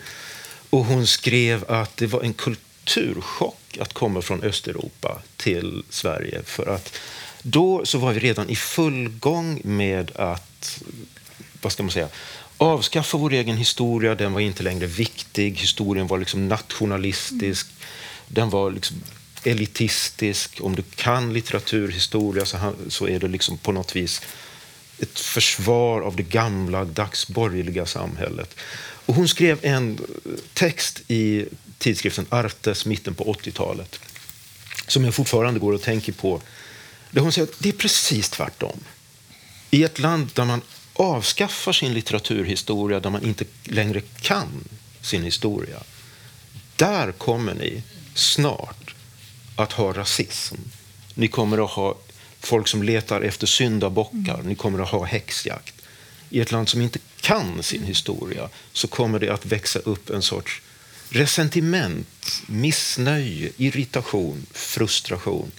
och 0.71 0.85
hon 0.85 1.07
skrev 1.07 1.65
att 1.71 1.97
det 1.97 2.07
var 2.07 2.23
en 2.23 2.35
kulturchock 2.35 3.79
att 3.81 3.93
komma 3.93 4.23
från 4.23 4.43
Östeuropa 4.43 5.23
till 5.37 5.83
Sverige. 5.91 6.43
För 6.45 6.67
att 6.67 6.99
då 7.43 7.87
så 7.87 7.99
var 7.99 8.13
vi 8.13 8.21
redan 8.21 8.51
i 8.51 8.57
full 8.57 9.09
gång 9.09 9.61
med 9.65 10.11
att, 10.17 10.83
vad 11.63 11.73
ska 11.73 11.83
man 11.83 11.93
säga, 11.93 12.09
avskaffa 12.61 13.19
vår 13.19 13.33
egen 13.33 13.57
historia. 13.57 14.15
Den 14.15 14.33
var 14.33 14.41
inte 14.41 14.63
längre 14.63 14.87
viktig. 14.87 15.59
Historien 15.59 16.07
var 16.07 16.19
liksom 16.19 16.49
nationalistisk. 16.49 17.67
Den 18.29 18.51
var 18.51 18.71
liksom 18.71 18.97
elitistisk. 19.45 20.59
Om 20.61 20.77
du 20.77 20.83
kan 20.83 21.33
litteraturhistoria 21.33 22.47
så, 22.47 22.75
så 22.89 23.09
är 23.09 23.19
det 23.19 23.29
liksom 23.29 23.59
på 23.59 23.73
något 23.73 23.97
vis 23.97 24.23
ett 24.99 25.19
försvar 25.19 26.01
av 26.01 26.17
det 26.17 26.23
gamla 26.23 26.85
dagsborgerliga 26.85 27.87
samhället. 27.87 28.55
Och 29.07 29.15
hon 29.15 29.29
skrev 29.29 29.59
en 29.63 29.99
text 30.55 31.01
i 31.09 31.47
tidskriften 31.79 32.27
Artes 32.29 32.87
mitten 32.87 33.15
på 33.15 33.25
80-talet 33.25 34.01
som 34.87 35.05
jag 35.05 35.15
fortfarande 35.15 35.61
går 35.61 35.73
och 35.73 35.83
tänker 35.83 36.13
på. 36.13 36.41
Där 37.11 37.21
hon 37.21 37.33
säger 37.33 37.49
att 37.49 37.59
det 37.59 37.69
är 37.69 37.73
precis 37.73 38.29
tvärtom. 38.29 38.81
I 39.71 39.85
ett 39.85 39.99
land 39.99 40.31
där 40.35 40.45
man 40.45 40.63
avskaffar 41.01 41.73
sin 41.73 41.95
litteraturhistoria, 41.95 43.01
där 43.01 43.11
man 43.11 43.25
inte 43.25 43.45
längre 43.65 44.01
kan 44.01 44.65
sin 45.01 45.23
historia, 45.23 45.79
där 46.77 47.13
kommer 47.13 47.55
ni 47.55 47.83
snart 48.15 48.95
att 49.57 49.73
ha 49.73 49.93
rasism. 49.93 50.57
Ni 51.15 51.29
kommer 51.29 51.65
att 51.65 51.71
ha 51.71 51.97
folk 52.41 52.69
som 52.69 52.83
letar 52.83 53.21
efter 53.21 53.47
syndabockar. 53.47 54.43
Ni 54.45 54.55
kommer 54.55 54.79
att 54.79 54.89
ha 54.89 55.05
häxjakt. 55.05 55.75
I 56.31 56.41
ett 56.41 56.53
land 56.53 56.69
som 56.69 56.81
inte 56.81 56.99
kan 57.21 57.63
sin 57.63 57.83
historia 57.83 58.49
så 58.73 58.89
kommer 58.89 59.19
det 59.19 59.29
att 59.29 59.47
växa 59.47 59.79
upp 59.79 60.11
en 60.11 60.23
sorts 60.23 60.63
resentiment, 61.09 62.43
missnöje, 62.47 63.51
irritation, 63.57 64.47
frustration. 64.53 65.51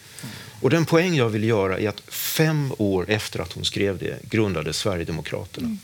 Och 0.62 0.70
den 0.70 0.86
poäng 0.86 1.16
jag 1.16 1.30
vill 1.30 1.44
göra 1.44 1.80
är 1.80 1.90
att 1.90 2.02
fem 2.08 2.74
år 2.78 3.06
efter 3.10 3.40
att 3.40 3.54
hon 3.54 3.66
skrev 3.66 3.98
det 3.98 4.30
grundades 4.30 4.78
Sverigedemokraterna. 4.78 5.78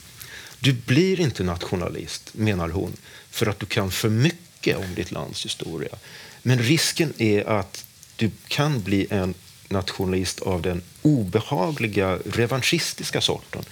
Du 0.60 0.74
blir 0.74 1.20
inte 1.20 1.44
nationalist, 1.44 2.30
menar 2.34 2.70
hon, 2.70 2.94
för 3.32 3.46
att 3.46 3.60
du 3.60 3.66
kan 3.66 3.92
för 3.92 4.10
mycket 4.10 4.78
om 4.78 4.96
ditt 4.96 5.12
lands 5.12 5.46
historia. 5.46 5.96
Men 6.42 6.60
risken 6.60 7.14
är 7.18 7.50
att 7.50 7.86
du 8.16 8.32
kan 8.48 8.82
bli 8.82 9.08
en 9.10 9.34
nationalist 9.70 10.40
av 10.40 10.62
den 10.62 10.82
obehagliga 11.02 12.20
revanschistiska 12.26 13.22
sorten 13.22 13.64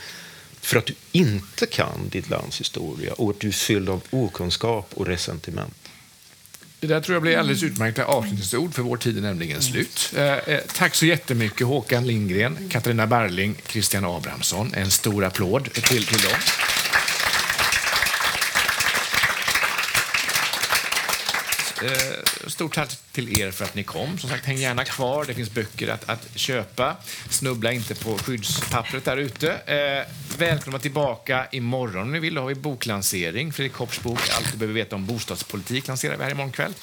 för 0.61 0.78
att 0.78 0.86
du 0.86 0.93
inte 1.11 1.66
kan 1.66 2.09
ditt 2.09 2.30
lands 2.30 2.59
historia 2.59 3.13
och 3.13 3.30
att 3.30 3.39
du 3.39 3.47
är 3.47 3.51
fylld 3.51 3.89
av 3.89 4.01
okunskap 4.09 4.89
och 4.93 5.07
resentiment. 5.07 5.84
Det 6.80 6.88
där 6.88 7.01
tror 7.01 7.15
jag 7.15 7.21
blir 7.21 7.38
alldeles 7.38 7.63
utmärkta 7.63 8.05
avslutningsord, 8.05 8.73
för 8.73 8.82
vår 8.82 8.97
tid 8.97 9.17
är 9.17 9.21
nämligen 9.21 9.61
slut. 9.61 10.13
Eh, 10.15 10.23
eh, 10.23 10.59
tack 10.76 10.95
så 10.95 11.05
jättemycket 11.05 11.67
Håkan 11.67 12.07
Lindgren, 12.07 12.69
Katarina 12.69 13.07
Barling, 13.07 13.55
Christian 13.67 14.05
Abrahamsson. 14.05 14.71
En 14.73 14.91
stor 14.91 15.23
applåd 15.23 15.73
till, 15.73 16.05
till 16.05 16.21
dem. 16.21 16.39
Stort 22.47 22.75
tack 22.75 22.97
till 23.11 23.39
er 23.39 23.51
för 23.51 23.65
att 23.65 23.75
ni 23.75 23.83
kom. 23.83 24.17
Som 24.17 24.29
sagt, 24.29 24.45
häng 24.45 24.57
gärna 24.57 24.83
kvar. 24.83 25.25
Det 25.25 25.33
finns 25.33 25.53
böcker 25.53 25.88
att, 25.88 26.09
att 26.09 26.27
köpa. 26.36 26.95
Snubbla 27.29 27.71
inte 27.71 27.95
på 27.95 28.17
skyddspappret 28.17 29.05
där 29.05 29.17
ute. 29.17 29.51
Eh, 29.51 30.38
välkomna 30.38 30.79
tillbaka 30.79 31.47
imorgon 31.51 32.01
om 32.01 32.11
ni 32.11 32.19
vill. 32.19 32.33
Då 32.33 32.41
har 32.41 32.47
vi 32.47 32.55
boklansering. 32.55 33.53
Fredrik 33.53 33.73
Kopps 33.73 34.01
bok 34.01 34.19
Allt 34.38 34.51
du 34.51 34.57
behöver 34.57 34.73
veta 34.73 34.95
om 34.95 35.05
bostadspolitik 35.05 35.88
lanserar 35.88 36.17
vi 36.17 36.23
här 36.23 36.31
imorgon 36.31 36.51
kväll. 36.51 36.73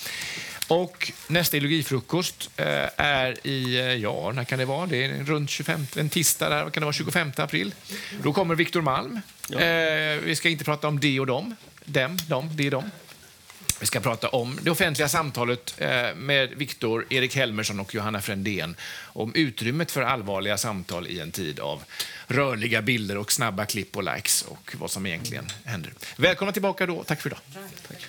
Och 0.69 1.13
nästa 1.27 1.57
ideologifrukost 1.57 2.51
eh, 2.57 2.67
är 2.97 3.47
i, 3.47 3.79
eh, 3.79 3.85
ja, 3.85 4.33
när 4.35 4.45
kan 4.45 4.59
det 4.59 4.65
vara? 4.65 4.87
Det 4.87 5.05
är 5.05 5.25
runt 5.25 5.51
25, 5.51 5.87
en 5.97 6.09
tisdag, 6.09 6.49
där, 6.49 6.63
kan 6.71 6.81
det 6.81 6.81
vara 6.81 6.93
25 6.93 7.33
april. 7.37 7.75
Då 8.23 8.33
kommer 8.33 8.55
Viktor 8.55 8.81
Malm. 8.81 9.21
Ja. 9.49 9.61
Eh, 9.61 10.19
vi 10.19 10.37
ska 10.37 10.49
inte 10.49 10.65
prata 10.65 10.89
om 10.89 11.01
det 11.01 11.21
och 11.21 11.27
dem. 11.27 11.57
Dem, 11.85 12.19
dem, 12.29 12.51
det 12.53 12.65
och 12.65 12.71
dem. 12.71 12.91
Vi 13.83 13.87
ska 13.87 14.01
prata 14.01 14.29
om 14.29 14.59
det 14.63 14.71
offentliga 14.71 15.09
samtalet 15.09 15.75
eh, 15.79 16.15
med 16.15 16.51
Viktor, 16.51 17.07
Erik 17.11 17.37
Helmersson 17.37 17.81
och 17.81 17.95
Johanna 17.95 18.21
Frändén 18.21 18.77
om 19.03 19.35
utrymmet 19.35 19.91
för 19.91 20.03
allvarliga 20.03 20.59
samtal 20.59 21.07
i 21.07 21.21
en 21.21 21.31
tid 21.31 21.61
av 21.61 21.83
rörliga 22.27 22.83
bilder 22.83 23.19
och 23.19 23.33
snabba 23.33 23.65
klipp 23.65 23.97
och 23.97 24.03
likes 24.03 24.43
och 24.43 24.75
vad 24.79 24.91
som 24.91 25.07
egentligen 25.07 25.47
händer. 25.65 25.93
Välkomna 26.17 26.53
tillbaka 26.53 26.87
då. 26.87 27.05
Tack 27.05 27.21
för 27.21 27.29
idag. 27.29 27.41
Tack. 27.89 28.09